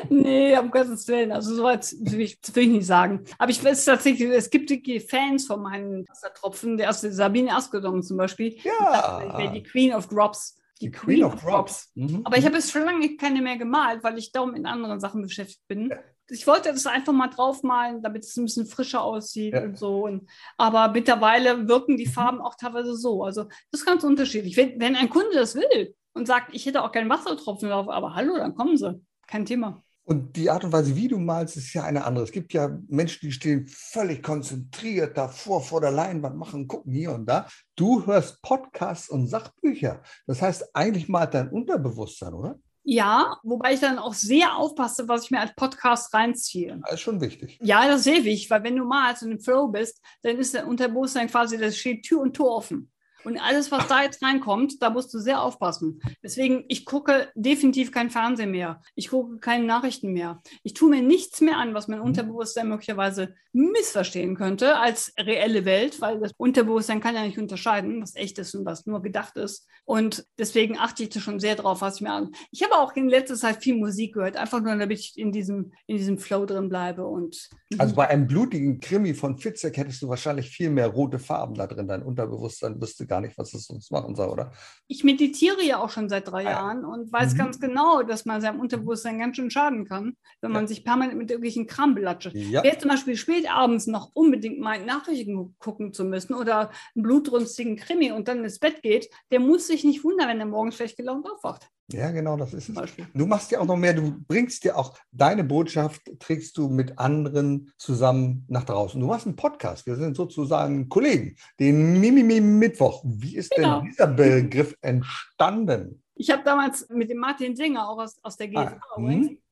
Nee, 0.09 0.57
um 0.57 0.71
Gottes 0.71 1.07
Willen. 1.07 1.31
Also 1.31 1.55
so 1.55 1.63
weit 1.63 1.93
will 1.99 2.21
ich, 2.21 2.39
will 2.53 2.63
ich 2.63 2.69
nicht 2.69 2.85
sagen. 2.85 3.23
Aber 3.37 3.51
ich 3.51 3.63
weiß 3.63 3.85
tatsächlich, 3.85 4.29
es 4.29 4.49
gibt 4.49 4.69
die 4.69 4.99
Fans 4.99 5.45
von 5.45 5.61
meinen 5.61 6.07
Wassertropfen, 6.07 6.77
der 6.77 6.89
aus 6.89 7.01
Sabine 7.01 7.55
Askedom 7.55 8.01
zum 8.03 8.17
Beispiel. 8.17 8.57
Ja. 8.63 9.37
Wäre 9.37 9.53
die 9.53 9.63
Queen 9.63 9.93
of 9.93 10.07
Drops. 10.07 10.55
Die, 10.81 10.85
die 10.85 10.91
Queen, 10.91 11.21
Queen, 11.21 11.23
of, 11.25 11.33
Drops. 11.33 11.43
Drops. 11.43 11.91
Mhm. 11.95 12.21
Aber 12.23 12.37
ich 12.37 12.45
habe 12.45 12.55
jetzt 12.55 12.71
schon 12.71 12.85
lange 12.85 13.17
keine 13.17 13.41
mehr 13.41 13.57
gemalt, 13.57 14.03
weil 14.03 14.17
ich 14.17 14.31
darum 14.31 14.55
in 14.55 14.65
anderen 14.65 14.99
Sachen 14.99 15.21
beschäftigt 15.21 15.67
bin. 15.67 15.89
Ja. 15.89 15.97
Ich 16.31 16.45
wollte 16.45 16.71
das 16.71 16.85
einfach 16.85 17.11
mal 17.11 17.27
draufmalen, 17.27 18.03
damit 18.03 18.23
es 18.23 18.37
ein 18.37 18.45
bisschen 18.45 18.67
frischer 18.67 19.01
aussieht 19.01 19.53
ja. 19.53 19.63
und 19.63 19.77
so. 19.77 20.05
Und, 20.05 20.29
aber 20.57 20.89
mittlerweile 20.89 21.67
wirken 21.67 21.97
die. 21.97 22.05
Farben 22.05 22.39
auch 22.39 22.55
teilweise 22.55 22.95
so. 22.95 23.23
Also 23.23 23.43
das 23.71 23.81
ist 23.81 23.85
ganz 23.85 24.03
unterschiedlich. 24.03 24.55
Wenn, 24.55 24.79
wenn 24.79 24.95
ein 24.95 25.09
Kunde 25.09 25.33
das 25.33 25.55
will 25.55 25.95
und 26.13 26.27
sagt, 26.27 26.53
ich 26.53 26.65
hätte 26.65 26.83
auch 26.83 26.91
keinen 26.91 27.09
Wassertropfen 27.09 27.69
drauf, 27.69 27.89
aber 27.89 28.15
hallo, 28.15 28.37
dann 28.37 28.55
kommen 28.55 28.77
sie. 28.77 28.99
Kein 29.29 29.45
Thema. 29.45 29.83
Und 30.05 30.35
die 30.35 30.49
Art 30.49 30.63
und 30.63 30.73
Weise, 30.73 30.95
wie 30.95 31.07
du 31.07 31.19
malst, 31.19 31.55
ist 31.55 31.71
ja 31.75 31.83
eine 31.83 32.03
andere. 32.03 32.23
Es 32.23 32.31
gibt 32.31 32.51
ja 32.51 32.75
Menschen, 32.87 33.27
die 33.27 33.31
stehen 33.31 33.67
völlig 33.67 34.23
konzentriert 34.23 35.15
davor, 35.15 35.61
vor 35.61 35.81
der 35.81 35.91
Leinwand, 35.91 36.35
machen, 36.35 36.67
gucken 36.67 36.91
hier 36.91 37.11
und 37.11 37.27
da. 37.27 37.47
Du 37.75 38.07
hörst 38.07 38.41
Podcasts 38.41 39.07
und 39.07 39.27
Sachbücher. 39.27 40.01
Das 40.25 40.41
heißt, 40.41 40.75
eigentlich 40.75 41.09
malt 41.09 41.35
dein 41.35 41.49
Unterbewusstsein, 41.49 42.33
oder? 42.33 42.57
Ja, 42.81 43.37
wobei 43.43 43.75
ich 43.75 43.81
dann 43.81 43.99
auch 43.99 44.15
sehr 44.15 44.55
aufpasse, 44.55 45.07
was 45.07 45.25
ich 45.25 45.31
mir 45.31 45.41
als 45.41 45.53
Podcast 45.53 46.11
reinziehe. 46.11 46.79
Das 46.85 46.95
ist 46.95 47.01
schon 47.01 47.21
wichtig. 47.21 47.59
Ja, 47.61 47.85
das 47.85 47.97
ist 47.97 48.05
sehr 48.05 48.23
wichtig, 48.23 48.49
weil 48.49 48.63
wenn 48.63 48.77
du 48.77 48.85
malst 48.85 49.21
und 49.21 49.33
im 49.33 49.39
Flow 49.39 49.67
bist, 49.67 50.01
dann 50.23 50.39
ist 50.39 50.55
dein 50.55 50.65
Unterbewusstsein 50.65 51.27
quasi, 51.27 51.55
das 51.55 51.77
steht 51.77 52.01
Tür 52.01 52.21
und 52.21 52.35
Tor 52.35 52.55
offen. 52.55 52.91
Und 53.23 53.37
alles, 53.37 53.71
was 53.71 53.87
da 53.87 54.03
jetzt 54.03 54.23
reinkommt, 54.23 54.81
da 54.81 54.89
musst 54.89 55.13
du 55.13 55.19
sehr 55.19 55.41
aufpassen. 55.41 56.01
Deswegen, 56.23 56.65
ich 56.67 56.85
gucke 56.85 57.29
definitiv 57.35 57.91
kein 57.91 58.09
Fernsehen 58.09 58.51
mehr. 58.51 58.81
Ich 58.95 59.09
gucke 59.09 59.37
keine 59.37 59.65
Nachrichten 59.65 60.13
mehr. 60.13 60.41
Ich 60.63 60.73
tue 60.73 60.89
mir 60.89 61.01
nichts 61.01 61.41
mehr 61.41 61.57
an, 61.57 61.73
was 61.73 61.87
mein. 61.87 61.99
Unterbewusstsein 61.99 62.69
möglicherweise 62.69 63.35
missverstehen 63.51 64.35
könnte 64.35 64.77
als 64.77 65.13
reelle 65.19 65.65
Welt, 65.65 65.99
weil 66.01 66.19
das 66.19 66.31
Unterbewusstsein 66.37 67.01
kann 67.01 67.15
ja 67.15 67.23
nicht 67.23 67.37
unterscheiden, 67.37 68.01
was 68.01 68.15
echt 68.15 68.39
ist 68.39 68.55
und 68.55 68.65
was 68.65 68.85
nur 68.85 69.01
gedacht 69.01 69.35
ist. 69.37 69.67
Und 69.85 70.25
deswegen 70.37 70.77
achte 70.77 71.03
ich 71.03 71.09
da 71.09 71.19
schon 71.19 71.39
sehr 71.39 71.55
drauf, 71.55 71.81
was 71.81 71.95
ich 71.95 72.01
mir 72.01 72.11
an. 72.11 72.31
Ich 72.51 72.63
habe 72.63 72.75
auch 72.75 72.95
in 72.95 73.09
letzter 73.09 73.35
Zeit 73.35 73.61
viel 73.63 73.75
Musik 73.75 74.13
gehört, 74.13 74.37
einfach 74.37 74.61
nur, 74.61 74.75
damit 74.75 74.99
ich 74.99 75.17
in 75.17 75.31
diesem, 75.31 75.73
in 75.87 75.97
diesem 75.97 76.19
Flow 76.19 76.45
drin 76.45 76.69
bleibe. 76.69 77.05
Und 77.05 77.49
also 77.77 77.95
bei 77.95 78.07
einem 78.07 78.25
blutigen 78.25 78.79
Krimi 78.79 79.13
von 79.13 79.37
Fitzek 79.37 79.77
hättest 79.77 80.01
du 80.01 80.09
wahrscheinlich 80.09 80.49
viel 80.49 80.69
mehr 80.69 80.87
rote 80.87 81.19
Farben 81.19 81.53
da 81.53 81.67
drin. 81.67 81.87
Dein 81.87 82.01
Unterbewusstsein 82.01 82.81
wüsste 82.81 83.05
gar 83.05 83.21
nicht, 83.21 83.37
was 83.37 83.53
es 83.53 83.67
sonst 83.67 83.91
machen 83.91 84.15
soll, 84.15 84.29
oder? 84.29 84.51
Ich 84.87 85.03
meditiere 85.03 85.63
ja 85.63 85.79
auch 85.79 85.89
schon 85.89 86.09
seit 86.09 86.27
drei 86.27 86.47
ah, 86.47 86.51
Jahren 86.51 86.85
und 86.85 87.11
weiß 87.11 87.33
mhm. 87.33 87.37
ganz 87.37 87.59
genau, 87.59 88.01
dass 88.01 88.25
man 88.25 88.41
seinem 88.41 88.59
Unterbewusstsein 88.59 89.19
ganz 89.19 89.35
schön 89.35 89.51
schaden 89.51 89.85
kann, 89.85 90.15
wenn 90.41 90.51
man 90.51 90.67
sich 90.67 90.83
permanent 90.83 91.17
mit 91.17 91.29
irgendwelchen 91.29 91.67
Kram 91.67 91.93
belatscht. 91.93 92.33
Ja. 92.33 92.63
Wer 92.63 92.79
zum 92.79 92.89
Beispiel 92.89 93.15
spät 93.15 93.49
abends 93.49 93.85
noch 93.85 94.11
unbedingt 94.13 94.59
meint, 94.59 94.87
Nachrichten 94.87 95.55
gucken 95.59 95.93
zu 95.93 96.05
müssen 96.05 96.33
oder 96.33 96.71
einen 96.95 97.03
blutrünstigen 97.03 97.75
Krimi 97.75 98.11
und 98.11 98.27
dann 98.27 98.43
ins 98.43 98.59
Bett 98.59 98.81
geht, 98.81 99.09
der 99.31 99.39
muss 99.39 99.67
sich 99.67 99.83
nicht 99.83 100.03
wundern, 100.03 100.27
wenn 100.29 100.39
er 100.39 100.45
morgens 100.47 100.75
schlecht 100.75 100.97
gelaunt 100.97 101.27
aufwacht. 101.29 101.69
Ja, 101.91 102.11
genau, 102.11 102.37
das 102.37 102.53
ist 102.53 102.69
es. 102.69 102.77
Du 103.13 103.25
machst 103.25 103.51
ja 103.51 103.59
auch 103.59 103.65
noch 103.65 103.77
mehr, 103.77 103.93
du 103.93 104.15
bringst 104.27 104.63
dir 104.63 104.77
auch 104.77 104.97
deine 105.11 105.43
Botschaft, 105.43 106.01
trägst 106.19 106.57
du 106.57 106.69
mit 106.69 106.99
anderen 106.99 107.71
zusammen 107.77 108.45
nach 108.47 108.63
draußen. 108.63 108.99
Du 108.99 109.07
machst 109.07 109.25
einen 109.25 109.35
Podcast, 109.35 109.87
wir 109.87 109.95
sind 109.95 110.15
sozusagen 110.15 110.87
Kollegen, 110.89 111.35
den 111.59 111.99
Mimimi 111.99 112.41
Mittwoch. 112.41 113.03
Wie 113.05 113.35
ist 113.35 113.51
genau. 113.51 113.79
denn 113.79 113.89
dieser 113.89 114.07
Begriff 114.07 114.75
entstanden? 114.81 116.03
Ich 116.15 116.29
habe 116.29 116.43
damals 116.43 116.87
mit 116.89 117.09
dem 117.09 117.17
Martin 117.17 117.55
Singer 117.55 117.89
auch 117.89 117.97
aus, 117.97 118.19
aus 118.21 118.37
der 118.37 118.49
GFA 118.49 118.79
ah, 118.95 118.99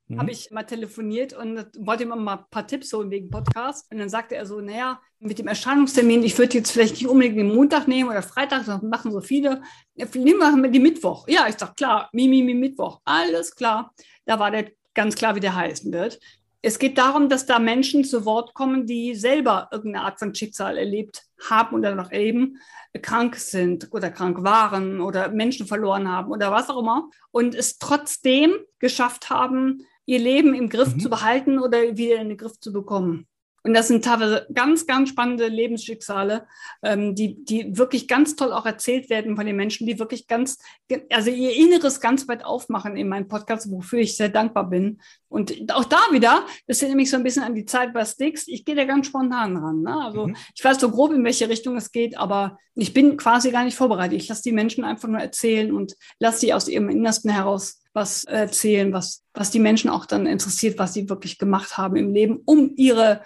mhm. 0.07 0.19
habe 0.19 0.31
ich 0.31 0.51
mal 0.51 0.63
telefoniert 0.63 1.33
und 1.33 1.65
wollte 1.79 2.03
ihm 2.03 2.09
mal 2.09 2.37
ein 2.37 2.45
paar 2.49 2.67
Tipps 2.67 2.93
holen 2.93 3.11
wegen 3.11 3.29
Podcast. 3.29 3.91
Und 3.91 3.99
dann 3.99 4.09
sagte 4.09 4.35
er 4.35 4.45
so, 4.45 4.61
naja, 4.61 4.99
mit 5.19 5.39
dem 5.39 5.47
Erscheinungstermin, 5.47 6.23
ich 6.23 6.37
würde 6.37 6.57
jetzt 6.57 6.71
vielleicht 6.71 6.95
nicht 6.95 7.07
unbedingt 7.07 7.37
den 7.37 7.53
Montag 7.53 7.87
nehmen 7.87 8.09
oder 8.09 8.21
Freitag, 8.21 8.65
das 8.65 8.81
machen 8.81 9.11
so 9.11 9.21
viele. 9.21 9.61
Nehmen 9.95 10.61
wir 10.61 10.69
die 10.69 10.79
Mittwoch. 10.79 11.27
Ja, 11.27 11.47
ich 11.47 11.57
sage, 11.57 11.73
klar, 11.75 12.09
Mimi, 12.13 12.43
mi, 12.43 12.53
Mittwoch. 12.53 13.01
Alles 13.05 13.55
klar. 13.55 13.93
Da 14.25 14.39
war 14.39 14.51
der 14.51 14.71
ganz 14.93 15.15
klar, 15.15 15.35
wie 15.35 15.39
der 15.39 15.55
heißen 15.55 15.91
wird. 15.91 16.19
Es 16.61 16.79
geht 16.79 16.97
darum, 16.97 17.29
dass 17.29 17.45
da 17.45 17.59
Menschen 17.59 18.03
zu 18.03 18.25
Wort 18.25 18.53
kommen, 18.53 18.87
die 18.87 19.15
selber 19.15 19.69
irgendeine 19.71 20.05
Art 20.05 20.19
von 20.19 20.33
Schicksal 20.33 20.77
erlebt 20.77 21.23
haben 21.49 21.75
oder 21.75 21.93
noch 21.93 22.11
erleben, 22.11 22.57
krank 23.01 23.35
sind 23.35 23.89
oder 23.91 24.09
krank 24.09 24.43
waren 24.43 24.99
oder 24.99 25.29
Menschen 25.29 25.67
verloren 25.67 26.09
haben 26.09 26.31
oder 26.31 26.51
was 26.51 26.69
auch 26.69 26.79
immer 26.79 27.09
und 27.31 27.53
es 27.53 27.77
trotzdem 27.77 28.53
geschafft 28.79 29.29
haben, 29.29 29.85
ihr 30.07 30.19
Leben 30.19 30.55
im 30.55 30.69
Griff 30.69 30.95
mhm. 30.95 30.99
zu 30.99 31.09
behalten 31.09 31.59
oder 31.59 31.95
wieder 31.95 32.19
in 32.19 32.29
den 32.29 32.37
Griff 32.37 32.59
zu 32.59 32.73
bekommen. 32.73 33.27
Und 33.67 33.73
das 33.73 33.89
sind 33.89 34.05
teilweise 34.05 34.47
ganz, 34.53 34.85
ganz 34.85 35.09
spannende 35.09 35.49
Lebensschicksale, 35.49 36.47
ähm, 36.83 37.15
die, 37.15 37.43
die 37.43 37.77
wirklich 37.77 38.07
ganz 38.07 38.37
toll 38.37 38.53
auch 38.53 38.65
erzählt 38.65 39.09
werden 39.09 39.35
von 39.35 39.45
den 39.45 39.57
Menschen, 39.57 39.85
die 39.85 39.99
wirklich 39.99 40.27
ganz, 40.27 40.57
also 41.11 41.31
ihr 41.31 41.53
Inneres 41.53 41.99
ganz 41.99 42.29
weit 42.29 42.45
aufmachen 42.45 42.95
in 42.95 43.09
meinem 43.09 43.27
Podcast, 43.27 43.69
wofür 43.69 43.99
ich 43.99 44.15
sehr 44.15 44.29
dankbar 44.29 44.69
bin. 44.69 45.01
Und 45.27 45.53
auch 45.73 45.83
da 45.83 45.99
wieder, 46.11 46.45
das 46.67 46.81
ist 46.81 46.87
nämlich 46.87 47.09
so 47.09 47.17
ein 47.17 47.23
bisschen 47.23 47.43
an 47.43 47.55
die 47.55 47.65
Zeit 47.65 47.93
bei 47.93 48.05
Sticks, 48.05 48.47
ich 48.47 48.63
gehe 48.63 48.75
da 48.75 48.85
ganz 48.85 49.07
spontan 49.07 49.57
ran. 49.57 49.81
Ne? 49.81 50.01
Also 50.01 50.27
mhm. 50.27 50.37
ich 50.55 50.63
weiß 50.63 50.79
so 50.79 50.89
grob, 50.89 51.11
in 51.11 51.25
welche 51.25 51.49
Richtung 51.49 51.75
es 51.75 51.91
geht, 51.91 52.17
aber 52.17 52.57
ich 52.73 52.93
bin 52.93 53.17
quasi 53.17 53.51
gar 53.51 53.65
nicht 53.65 53.75
vorbereitet. 53.75 54.21
Ich 54.21 54.29
lasse 54.29 54.43
die 54.43 54.53
Menschen 54.53 54.85
einfach 54.85 55.09
nur 55.09 55.19
erzählen 55.19 55.73
und 55.73 55.95
lasse 56.19 56.39
sie 56.39 56.53
aus 56.53 56.69
ihrem 56.69 56.87
Innersten 56.87 57.31
heraus 57.31 57.81
was 57.97 58.25
erzählen, 58.25 58.93
was, 58.93 59.23
was 59.33 59.49
die 59.49 59.59
Menschen 59.59 59.89
auch 59.89 60.05
dann 60.05 60.27
interessiert, 60.27 60.77
was 60.77 60.93
sie 60.93 61.09
wirklich 61.09 61.39
gemacht 61.39 61.79
haben 61.79 61.95
im 61.95 62.13
Leben, 62.13 62.41
um 62.45 62.73
ihre 62.75 63.23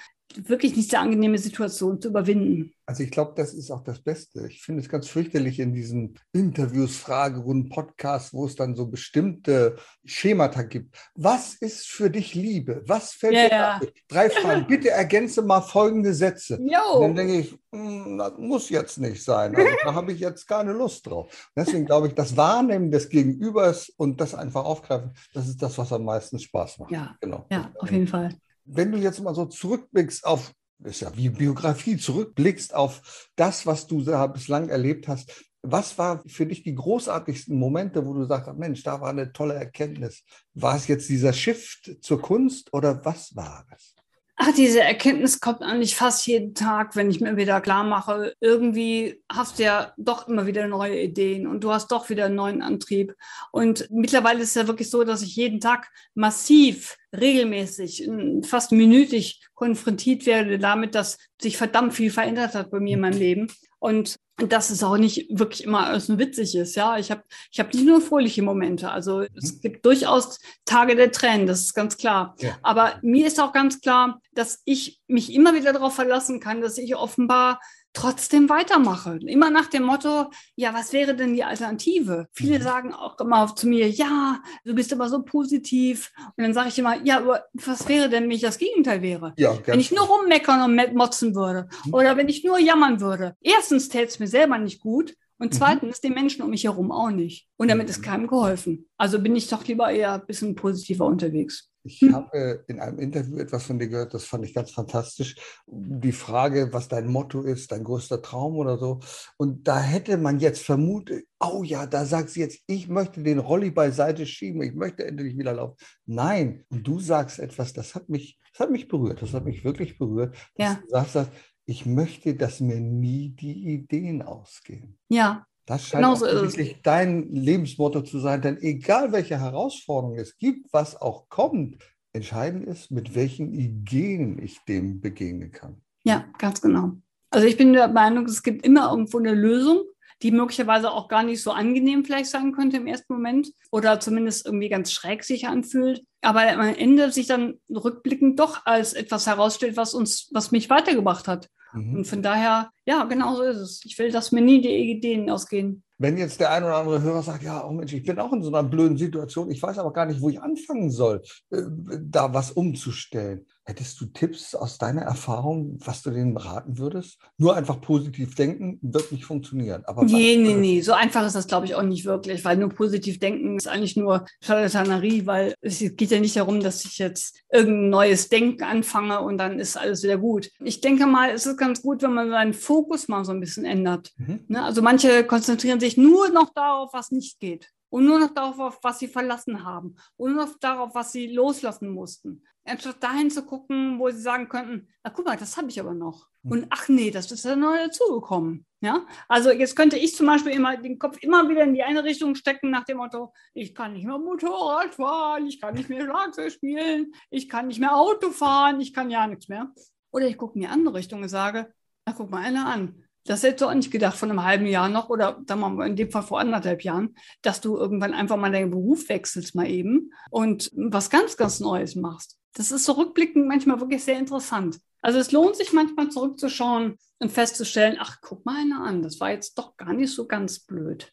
wirklich 0.50 0.76
nicht 0.76 0.90
sehr 0.90 1.02
angenehme 1.02 1.38
Situation 1.38 2.02
zu 2.02 2.10
überwinden. 2.10 2.74
Also 2.86 3.04
ich 3.04 3.12
glaube, 3.12 3.34
das 3.36 3.54
ist 3.54 3.72
auch 3.72 3.84
das 3.84 4.02
Beste. 4.02 4.48
Ich 4.48 4.62
finde 4.62 4.82
es 4.82 4.90
ganz 4.90 5.08
fürchterlich 5.08 5.60
in 5.60 5.74
diesen 5.74 6.20
Interviews, 6.34 6.98
Fragerunden, 6.98 7.70
Podcasts, 7.70 8.34
wo 8.34 8.46
es 8.46 8.56
dann 8.56 8.76
so 8.76 8.88
bestimmte 8.88 9.78
Schemata 10.04 10.64
gibt. 10.64 10.96
Was 11.16 11.54
ist 11.56 11.88
für 11.88 12.10
dich 12.10 12.36
Liebe? 12.36 12.84
Was 12.86 13.14
fällt 13.14 13.34
ja, 13.34 13.44
dir 13.48 13.56
ja. 13.56 13.76
Ab? 13.76 13.88
Drei 14.10 14.30
Fragen. 14.30 14.68
Bitte 14.68 14.90
ergänze 14.90 15.42
mal 15.42 15.62
folgende 15.62 16.14
Sätze. 16.14 16.60
Dann 16.60 17.16
denke 17.16 17.40
ich, 17.40 17.58
hm, 17.74 18.18
das 18.18 18.34
muss 18.38 18.70
jetzt 18.70 18.98
nicht 18.98 19.24
sein. 19.24 19.56
Also, 19.56 19.70
da 19.84 19.94
habe 19.94 20.12
ich 20.12 20.20
jetzt 20.20 20.46
keine 20.46 20.74
Lust 20.74 21.08
drauf. 21.08 21.52
Deswegen 21.56 21.86
glaube 21.86 22.08
ich, 22.08 22.14
das 22.14 22.36
Wahrnehmen 22.36 22.92
des 22.92 23.08
Gegenübers 23.08 23.90
und 23.96 24.20
das 24.20 24.36
einfach 24.36 24.66
aufgreifen, 24.66 25.12
das 25.34 25.48
ist 25.48 25.62
das, 25.62 25.78
was 25.78 25.94
am 25.94 26.04
meisten 26.04 26.40
Spaß 26.40 26.80
macht. 26.80 26.92
Ja, 26.92 27.16
genau. 27.22 27.46
ja 27.50 27.72
auf 27.80 27.92
jeden 27.92 28.08
Fall 28.08 28.36
wenn 28.66 28.92
du 28.92 28.98
jetzt 28.98 29.22
mal 29.22 29.36
so 29.36 29.46
zurückblickst 29.46 30.26
auf, 30.26 30.52
ist 30.84 31.02
ja 31.02 31.16
wie 31.16 31.30
Biografie, 31.30 31.98
zurückblickst 31.98 32.74
auf 32.74 33.30
das, 33.36 33.66
was 33.66 33.88
du 33.88 34.02
da 34.02 34.26
bislang 34.28 34.70
erlebt 34.70 35.08
hast, 35.08 35.32
was 35.64 35.98
war 35.98 36.24
für 36.26 36.48
dich 36.48 36.64
die 36.64 36.74
großartigsten 36.74 37.56
Momente, 37.56 38.06
wo 38.06 38.14
du 38.14 38.26
sagst, 38.26 38.52
Mensch, 38.58 38.82
da 38.84 39.00
war 39.00 39.10
eine 39.10 39.32
tolle 39.32 39.54
Erkenntnis? 39.54 40.24
War 40.56 40.76
es 40.76 40.88
jetzt 40.88 41.08
dieser 41.08 41.34
Shift 41.34 41.98
zur 42.02 42.20
Kunst 42.20 42.74
oder 42.74 43.06
was 43.06 43.36
war 43.36 43.66
es? 43.76 43.96
Ach, 44.44 44.52
diese 44.56 44.82
Erkenntnis 44.82 45.40
kommt 45.40 45.62
eigentlich 45.62 45.96
fast 45.96 46.26
jeden 46.26 46.56
Tag, 46.56 46.96
wenn 46.96 47.12
ich 47.12 47.22
mir 47.22 47.38
wieder 47.38 47.62
klar 47.62 47.84
mache, 47.84 48.34
irgendwie 48.40 49.22
hast 49.32 49.60
du 49.60 49.64
ja 49.64 49.94
doch 49.98 50.28
immer 50.28 50.48
wieder 50.48 50.68
neue 50.68 51.00
Ideen 51.00 51.46
und 51.46 51.64
du 51.64 51.72
hast 51.72 51.92
doch 51.92 52.10
wieder 52.10 52.26
einen 52.26 52.34
neuen 52.34 52.64
Antrieb. 52.64 53.14
Und 53.52 53.88
mittlerweile 53.92 54.40
ist 54.40 54.50
es 54.50 54.56
ja 54.56 54.68
wirklich 54.68 54.90
so, 54.90 55.04
dass 55.04 55.22
ich 55.22 55.36
jeden 55.36 55.60
Tag 55.60 55.92
massiv, 56.16 56.98
regelmäßig, 57.16 58.10
fast 58.42 58.72
minütig 58.72 59.48
konfrontiert 59.54 60.26
werde 60.26 60.58
damit, 60.58 60.96
dass 60.96 61.20
sich 61.40 61.56
verdammt 61.56 61.94
viel 61.94 62.10
verändert 62.10 62.56
hat 62.56 62.72
bei 62.72 62.80
mir 62.80 62.96
in 62.96 63.02
meinem 63.02 63.20
Leben. 63.20 63.48
Und 63.78 64.18
dass 64.50 64.70
es 64.70 64.84
auch 64.84 64.98
nicht 64.98 65.28
wirklich 65.30 65.64
immer 65.64 65.88
alles 65.88 66.08
nur 66.08 66.18
witzig 66.18 66.56
ist. 66.56 66.76
Ja, 66.76 66.98
ich 66.98 67.12
habe 67.12 67.24
ich 67.52 67.60
hab 67.60 67.74
nicht 67.74 67.86
nur 67.86 68.02
fröhliche 68.02 68.42
Momente. 68.42 68.92
Also 68.92 69.20
mhm. 69.20 69.28
es 69.36 69.62
gibt 69.62 69.86
durchaus 69.86 70.40
Tage 70.66 70.96
der 70.96 71.12
Tränen, 71.12 71.48
das 71.48 71.62
ist 71.62 71.74
ganz 71.74 71.98
klar. 71.98 72.36
Ja. 72.40 72.58
Aber 72.62 73.00
mir 73.02 73.28
ist 73.28 73.40
auch 73.40 73.54
ganz 73.54 73.82
klar, 73.82 74.22
dass 74.34 74.62
ich 74.66 75.02
mich 75.08 75.34
immer 75.34 75.54
wieder 75.54 75.74
darauf 75.74 75.96
verlassen 75.96 76.40
kann, 76.40 76.62
dass 76.62 76.78
ich 76.78 76.96
offenbar 76.96 77.60
trotzdem 77.94 78.50
weitermache. 78.50 79.20
Immer 79.26 79.50
nach 79.50 79.68
dem 79.68 79.84
Motto, 79.84 80.32
ja, 80.56 80.74
was 80.74 80.94
wäre 80.94 81.16
denn 81.16 81.34
die 81.34 81.44
Alternative? 81.44 82.28
Viele 82.34 82.60
mhm. 82.60 82.64
sagen 82.64 82.94
auch 82.94 83.20
immer 83.20 83.54
zu 83.56 83.68
mir, 83.68 83.90
ja, 83.90 84.42
du 84.64 84.74
bist 84.74 84.92
immer 84.92 85.10
so 85.10 85.24
positiv. 85.24 86.12
Und 86.38 86.44
dann 86.44 86.54
sage 86.54 86.70
ich 86.70 86.80
immer, 86.80 87.02
ja, 87.04 87.18
aber 87.18 87.46
was 87.54 87.88
wäre 87.88 88.10
denn, 88.10 88.24
wenn 88.24 88.32
ich 88.32 88.42
das 88.42 88.58
Gegenteil 88.58 89.02
wäre? 89.02 89.34
Ja, 89.38 89.58
wenn 89.66 89.80
ich 89.80 89.92
nur 89.92 90.06
rummeckern 90.06 90.62
und 90.62 90.96
motzen 90.96 91.36
würde 91.36 91.68
mhm. 91.86 91.94
oder 91.94 92.18
wenn 92.18 92.30
ich 92.30 92.44
nur 92.44 92.60
jammern 92.60 93.02
würde. 93.02 93.36
Erstens 93.42 93.90
täte 93.90 94.08
es 94.08 94.20
mir 94.20 94.28
selber 94.28 94.58
nicht 94.58 94.82
gut 94.82 95.16
und 95.38 95.54
mhm. 95.54 95.58
zweitens 95.58 96.02
mhm. 96.02 96.08
den 96.08 96.14
Menschen 96.14 96.44
um 96.44 96.52
mich 96.52 96.64
herum 96.66 96.92
auch 96.92 97.10
nicht. 97.10 97.48
Und 97.58 97.70
damit 97.70 97.90
ist 97.90 98.00
mhm. 98.00 98.06
keinem 98.06 98.28
geholfen. 98.28 98.90
Also 98.98 99.20
bin 99.20 99.36
ich 99.36 99.50
doch 99.50 99.66
lieber 99.66 99.90
eher 99.92 100.14
ein 100.14 100.26
bisschen 100.26 100.56
positiver 100.56 101.06
unterwegs. 101.06 101.71
Ich 101.84 102.02
hm. 102.02 102.14
habe 102.14 102.64
in 102.68 102.80
einem 102.80 103.00
Interview 103.00 103.38
etwas 103.38 103.64
von 103.64 103.80
dir 103.80 103.88
gehört, 103.88 104.14
das 104.14 104.26
fand 104.26 104.46
ich 104.46 104.54
ganz 104.54 104.72
fantastisch. 104.72 105.36
Die 105.68 106.12
Frage, 106.12 106.74
was 106.74 106.88
dein 106.88 107.08
Motto 107.08 107.42
ist, 107.42 107.72
dein 107.72 107.84
größter 107.84 108.22
Traum 108.22 108.56
oder 108.56 108.78
so. 108.78 109.00
Und 109.38 109.68
da 109.68 109.80
hätte 109.80 110.18
man 110.18 110.40
jetzt 110.40 110.64
vermutet, 110.64 111.26
oh 111.40 111.64
ja, 111.64 111.88
da 111.88 112.06
sagt 112.06 112.30
sie 112.30 112.42
jetzt, 112.42 112.60
ich 112.68 112.88
möchte 112.88 113.24
den 113.24 113.40
Rolli 113.40 113.72
beiseite 113.72 114.26
schieben, 114.26 114.62
ich 114.62 114.74
möchte 114.74 115.06
endlich 115.06 115.38
wieder 115.38 115.54
laufen. 115.54 115.78
Nein, 116.06 116.66
und 116.70 116.88
du 116.88 117.00
sagst 117.00 117.40
etwas, 117.40 117.74
das 117.74 117.96
hat 117.96 118.10
mich, 118.10 118.40
das 118.52 118.62
hat 118.62 118.72
mich 118.72 118.88
berührt, 118.88 119.22
das 119.22 119.34
hat 119.34 119.46
mich 119.46 119.64
wirklich 119.64 119.98
berührt. 119.98 120.36
Ja. 120.58 120.80
Du 120.82 120.90
sagst, 120.90 121.32
ich 121.66 121.86
möchte, 121.86 122.36
dass 122.36 122.60
mir 122.60 122.80
nie 122.80 123.30
die 123.30 123.74
Ideen 123.74 124.22
ausgehen. 124.22 125.00
Ja, 125.10 125.46
das 125.66 125.88
scheint 125.88 126.04
genau 126.04 126.16
so 126.16 126.26
wirklich 126.26 126.82
dein 126.82 127.32
Lebensmotto 127.32 128.02
zu 128.02 128.20
sein, 128.20 128.42
denn 128.42 128.58
egal 128.62 129.12
welche 129.12 129.40
Herausforderungen 129.40 130.20
es 130.20 130.38
gibt, 130.38 130.72
was 130.74 131.00
auch 131.00 131.30
kommt, 131.30 131.78
entscheidend 132.14 132.66
ist, 132.68 132.92
mit 132.92 133.16
welchen 133.16 133.54
Ideen 133.54 134.42
ich 134.42 134.60
dem 134.66 135.02
begegnen 135.02 135.52
kann. 135.52 135.82
Ja, 136.04 136.26
ganz 136.38 136.62
genau. 136.62 136.94
Also 137.30 137.48
ich 137.48 137.58
bin 137.58 137.74
der 137.74 137.88
Meinung, 137.88 138.26
es 138.26 138.44
gibt 138.44 138.66
immer 138.66 138.90
irgendwo 138.90 139.20
eine 139.20 139.34
Lösung, 139.34 139.84
die 140.22 140.32
möglicherweise 140.32 140.92
auch 140.92 141.08
gar 141.08 141.24
nicht 141.24 141.42
so 141.42 141.52
angenehm 141.52 142.06
vielleicht 142.06 142.30
sein 142.30 142.52
könnte 142.52 142.78
im 142.78 142.88
ersten 142.88 143.14
Moment 143.14 143.52
oder 143.72 144.00
zumindest 144.00 144.46
irgendwie 144.46 144.70
ganz 144.70 144.92
schräg 144.92 145.24
sich 145.24 145.48
anfühlt, 145.48 146.04
aber 146.22 146.42
am 146.52 146.76
Ende 146.76 147.12
sich 147.12 147.28
dann 147.28 147.60
rückblickend 147.70 148.40
doch 148.40 148.66
als 148.66 148.94
etwas 148.94 149.26
herausstellt, 149.26 149.78
was 149.78 149.94
uns, 149.94 150.30
was 150.32 150.52
mich 150.52 150.70
weitergebracht 150.70 151.28
hat. 151.28 151.50
Mhm. 151.74 151.98
Und 151.98 152.08
von 152.08 152.22
daher, 152.22 152.72
ja, 152.86 153.04
genau 153.06 153.36
so 153.36 153.44
ist 153.44 153.58
es. 153.58 153.82
Ich 153.86 153.98
will, 153.98 154.12
dass 154.12 154.32
mir 154.32 154.42
nie 154.42 154.62
die 154.62 154.92
Ideen 154.92 155.30
ausgehen. 155.30 155.84
Wenn 155.98 156.18
jetzt 156.18 156.40
der 156.40 156.52
ein 156.52 156.64
oder 156.64 156.78
andere 156.78 157.02
Hörer 157.02 157.22
sagt, 157.22 157.44
ja, 157.44 157.64
oh 157.64 157.72
Mensch, 157.72 157.94
ich 157.94 158.04
bin 158.04 158.18
auch 158.18 158.34
in 158.34 158.42
so 158.42 158.50
einer 158.50 158.68
blöden 158.68 158.98
Situation, 158.98 159.52
ich 159.52 159.62
weiß 159.62 159.78
aber 159.78 159.94
gar 159.94 160.08
nicht, 160.08 160.20
wo 160.20 160.30
ich 160.30 160.42
anfangen 160.42 160.90
soll, 160.90 161.22
äh, 161.52 161.62
da 162.02 162.34
was 162.34 162.52
umzustellen. 162.52 163.46
Hättest 163.64 164.02
du 164.02 164.08
Tipps 164.08 164.56
aus 164.56 164.80
deiner 164.80 165.04
Erfahrung, 165.04 165.78
was 165.86 166.02
du 166.02 166.10
denen 166.10 166.36
raten 166.36 166.80
würdest? 166.80 167.20
Nur 167.38 167.56
einfach 167.56 167.80
positiv 167.80 168.34
denken 168.34 168.80
wird 168.82 169.12
nicht 169.12 169.26
funktionieren. 169.26 169.84
Aber 169.86 170.04
nee, 170.04 170.36
nee, 170.36 170.56
nee. 170.56 170.82
So 170.82 170.94
einfach 170.94 171.26
ist 171.28 171.36
das, 171.36 171.48
glaube 171.48 171.68
ich, 171.68 171.76
auch 171.76 171.84
nicht 171.84 172.06
wirklich, 172.06 172.44
weil 172.44 172.58
nur 172.58 172.70
positiv 172.70 173.20
denken 173.20 173.58
ist 173.58 173.68
eigentlich 173.68 173.96
nur 173.96 174.26
Charlatanerie, 174.42 175.28
weil 175.28 175.54
es 175.62 175.78
geht 175.80 176.10
ja 176.10 176.20
nicht 176.20 176.36
darum, 176.36 176.60
dass 176.60 176.86
ich 176.86 176.98
jetzt 176.98 177.40
irgendein 177.52 177.90
neues 177.90 178.30
Denken 178.30 178.64
anfange 178.64 179.22
und 179.22 179.38
dann 179.38 179.60
ist 179.60 179.78
alles 179.78 180.02
wieder 180.02 180.18
gut. 180.18 180.50
Ich 180.64 180.82
denke 180.82 181.06
mal, 181.06 181.30
es 181.30 181.46
ist 181.46 181.58
ganz 181.58 181.84
gut, 181.84 182.02
wenn 182.02 182.14
man 182.14 182.32
seinen 182.32 182.54
Fokus 182.54 183.08
mal 183.08 183.24
so 183.24 183.32
ein 183.32 183.40
bisschen 183.40 183.66
ändert. 183.66 184.12
Mhm. 184.18 184.46
Ne? 184.48 184.64
Also 184.64 184.82
manche 184.82 185.24
konzentrieren 185.24 185.80
sich 185.80 185.98
nur 185.98 186.30
noch 186.30 186.52
darauf, 186.54 186.94
was 186.94 187.12
nicht 187.12 187.40
geht 187.40 187.70
und 187.92 188.06
nur 188.06 188.20
noch 188.20 188.34
darauf, 188.34 188.80
was 188.82 189.00
sie 189.00 189.08
verlassen 189.08 189.64
haben 189.64 189.96
und 190.18 190.34
nur 190.34 190.46
noch 190.46 190.58
darauf, 190.60 190.96
was 190.96 191.12
sie 191.12 191.28
loslassen 191.28 191.90
mussten. 191.90 192.44
Anstatt 192.64 193.02
dahin 193.02 193.32
zu 193.32 193.44
gucken, 193.44 194.00
wo 194.00 194.10
sie 194.10 194.22
sagen 194.22 194.48
könnten, 194.48 194.88
na 195.04 195.10
guck 195.10 195.26
mal, 195.26 195.38
das 195.38 195.58
habe 195.58 195.70
ich 195.70 195.80
aber 195.80 195.94
noch. 195.94 196.28
Hm. 196.44 196.52
Und 196.52 196.68
ach 196.70 196.90
nee, 196.90 197.12
das 197.12 197.32
ist 197.32 197.46
ja 197.46 197.56
neu 197.56 197.78
dazugekommen. 197.78 198.66
Ja, 198.84 199.06
also 199.28 199.52
jetzt 199.52 199.76
könnte 199.76 199.98
ich 199.98 200.16
zum 200.16 200.26
Beispiel 200.26 200.54
immer 200.54 200.76
den 200.76 200.98
Kopf 200.98 201.18
immer 201.22 201.48
wieder 201.48 201.64
in 201.64 201.76
die 201.76 201.84
eine 201.84 202.04
Richtung 202.04 202.34
stecken 202.34 202.72
nach 202.72 202.84
dem 202.84 202.98
Motto, 202.98 203.32
ich 203.54 203.76
kann 203.76 203.94
nicht 203.94 204.08
mehr 204.08 204.18
Motorrad 204.18 204.96
fahren, 204.96 205.46
ich 205.46 205.62
kann 205.62 205.76
nicht 205.76 205.88
mehr 205.88 206.04
Schlagzeug 206.04 206.52
spielen, 206.52 207.14
ich 207.30 207.48
kann 207.48 207.68
nicht 207.68 207.80
mehr 207.80 207.96
Auto 207.96 208.32
fahren, 208.32 208.82
ich 208.82 208.92
kann 208.92 209.12
ja 209.12 209.28
nichts 209.28 209.50
mehr. 209.50 209.72
Oder 210.12 210.28
ich 210.28 210.38
gucke 210.38 210.56
in 210.56 210.62
die 210.62 210.68
andere 210.68 210.96
Richtung 210.96 211.22
und 211.22 211.30
sage, 211.30 211.72
na 212.08 212.14
guck 212.14 212.32
mal 212.32 212.44
einer 212.44 212.66
an, 212.66 213.04
das 213.26 213.44
hättest 213.44 213.62
du 213.62 213.66
auch 213.68 213.74
nicht 213.74 213.92
gedacht 213.92 214.18
von 214.18 214.30
einem 214.30 214.44
halben 214.44 214.66
Jahr 214.66 214.90
noch 214.90 215.10
oder 215.10 215.42
sagen 215.48 215.62
wir 215.62 215.70
mal 215.70 215.88
in 215.88 215.96
dem 215.96 216.12
Fall 216.12 216.24
vor 216.24 216.40
anderthalb 216.40 216.84
Jahren, 216.84 217.16
dass 217.42 217.62
du 217.62 217.78
irgendwann 217.78 218.14
einfach 218.14 218.38
mal 218.38 218.52
deinen 218.52 218.72
Beruf 218.72 219.10
wechselst 219.10 219.56
mal 219.56 219.70
eben 219.70 220.12
und 220.30 220.72
was 220.76 221.10
ganz, 221.10 221.38
ganz 221.38 221.60
Neues 221.60 221.96
machst. 221.96 222.38
Das 222.54 222.72
ist 222.72 222.86
so 222.86 222.94
rückblickend 222.94 223.48
manchmal 223.48 223.80
wirklich 223.80 224.04
sehr 224.04 224.18
interessant. 224.18 224.80
Also 225.02 225.20
es 225.20 225.32
lohnt 225.32 225.56
sich 225.56 225.74
manchmal 225.74 226.10
zurückzuschauen 226.10 226.98
und 227.20 227.32
festzustellen, 227.32 227.98
ach, 228.00 228.18
guck 228.22 228.46
mal 228.46 228.62
einer 228.62 228.84
an, 228.84 229.02
das 229.02 229.20
war 229.20 229.32
jetzt 229.32 229.58
doch 229.58 229.78
gar 229.78 229.94
nicht 229.94 230.14
so 230.14 230.28
ganz 230.28 230.60
blöd. 230.60 231.12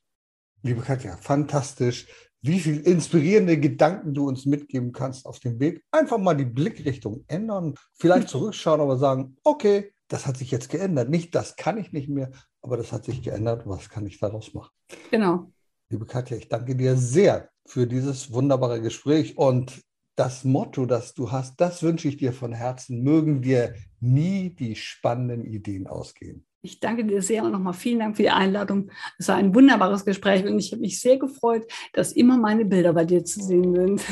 Liebe 0.63 0.81
Katja, 0.81 1.17
fantastisch, 1.17 2.07
wie 2.43 2.61
viele 2.61 2.81
inspirierende 2.81 3.59
Gedanken 3.59 4.15
du 4.15 4.27
uns 4.27 4.47
mitgeben 4.47 4.93
kannst 4.93 5.27
auf 5.27 5.39
dem 5.41 5.59
Weg. 5.61 5.85
Einfach 5.91 6.19
mal 6.19 6.35
die 6.35 6.45
Blickrichtung 6.45 7.25
ändern, 7.29 7.75
vielleicht 7.95 8.29
zurückschauen, 8.29 8.81
aber 8.81 8.97
sagen, 8.97 9.37
okay, 9.45 9.93
das 10.09 10.27
hat 10.27 10.37
sich 10.37 10.51
jetzt 10.51 10.71
geändert. 10.71 11.09
Nicht, 11.11 11.35
das 11.35 11.57
kann 11.57 11.79
ich 11.79 11.93
nicht 11.93 12.09
mehr, 12.09 12.31
aber 12.63 12.77
das 12.77 12.93
hat 12.93 13.05
sich 13.05 13.23
geändert. 13.23 13.63
Was 13.67 13.89
kann 13.89 14.07
ich 14.07 14.19
daraus 14.19 14.55
machen? 14.55 14.73
Genau. 15.11 15.53
Liebe 15.91 16.07
Katja, 16.07 16.37
ich 16.37 16.49
danke 16.49 16.75
dir 16.75 16.97
sehr 16.97 17.49
für 17.67 17.87
dieses 17.87 18.33
wunderbare 18.33 18.81
Gespräch 18.81 19.39
und 19.39 19.83
das 20.17 20.43
Motto, 20.43 20.85
das 20.85 21.15
du 21.15 21.31
hast, 21.31 21.61
das 21.61 21.83
wünsche 21.83 22.09
ich 22.09 22.17
dir 22.17 22.33
von 22.33 22.53
Herzen. 22.53 23.05
Mögen 23.05 23.41
dir 23.41 23.75
nie 24.01 24.51
die 24.51 24.75
spannenden 24.75 25.45
Ideen 25.45 25.87
ausgehen. 25.87 26.45
Ich 26.61 26.81
danke 26.81 27.05
dir 27.05 27.23
sehr 27.23 27.45
und 27.45 27.53
nochmal 27.53 27.73
vielen 27.73 28.01
Dank 28.01 28.17
für 28.17 28.23
die 28.23 28.31
Einladung. 28.31 28.91
Es 29.17 29.29
war 29.29 29.37
ein 29.37 29.55
wunderbares 29.55 30.05
Gespräch 30.05 30.45
und 30.45 30.59
ich 30.59 30.73
habe 30.73 30.81
mich 30.81 31.01
sehr 31.01 31.19
gefreut, 31.19 31.71
dass 31.93 32.13
immer 32.13 32.37
meine 32.37 32.65
Bilder 32.65 32.93
bei 32.93 33.05
dir 33.05 33.25
zu 33.25 33.41
sehen 33.41 33.75
sind. 33.75 34.03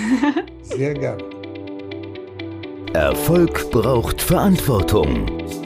sehr 0.63 0.95
gerne. 0.95 1.25
Erfolg 2.93 3.69
braucht 3.73 4.23
Verantwortung. 4.23 5.66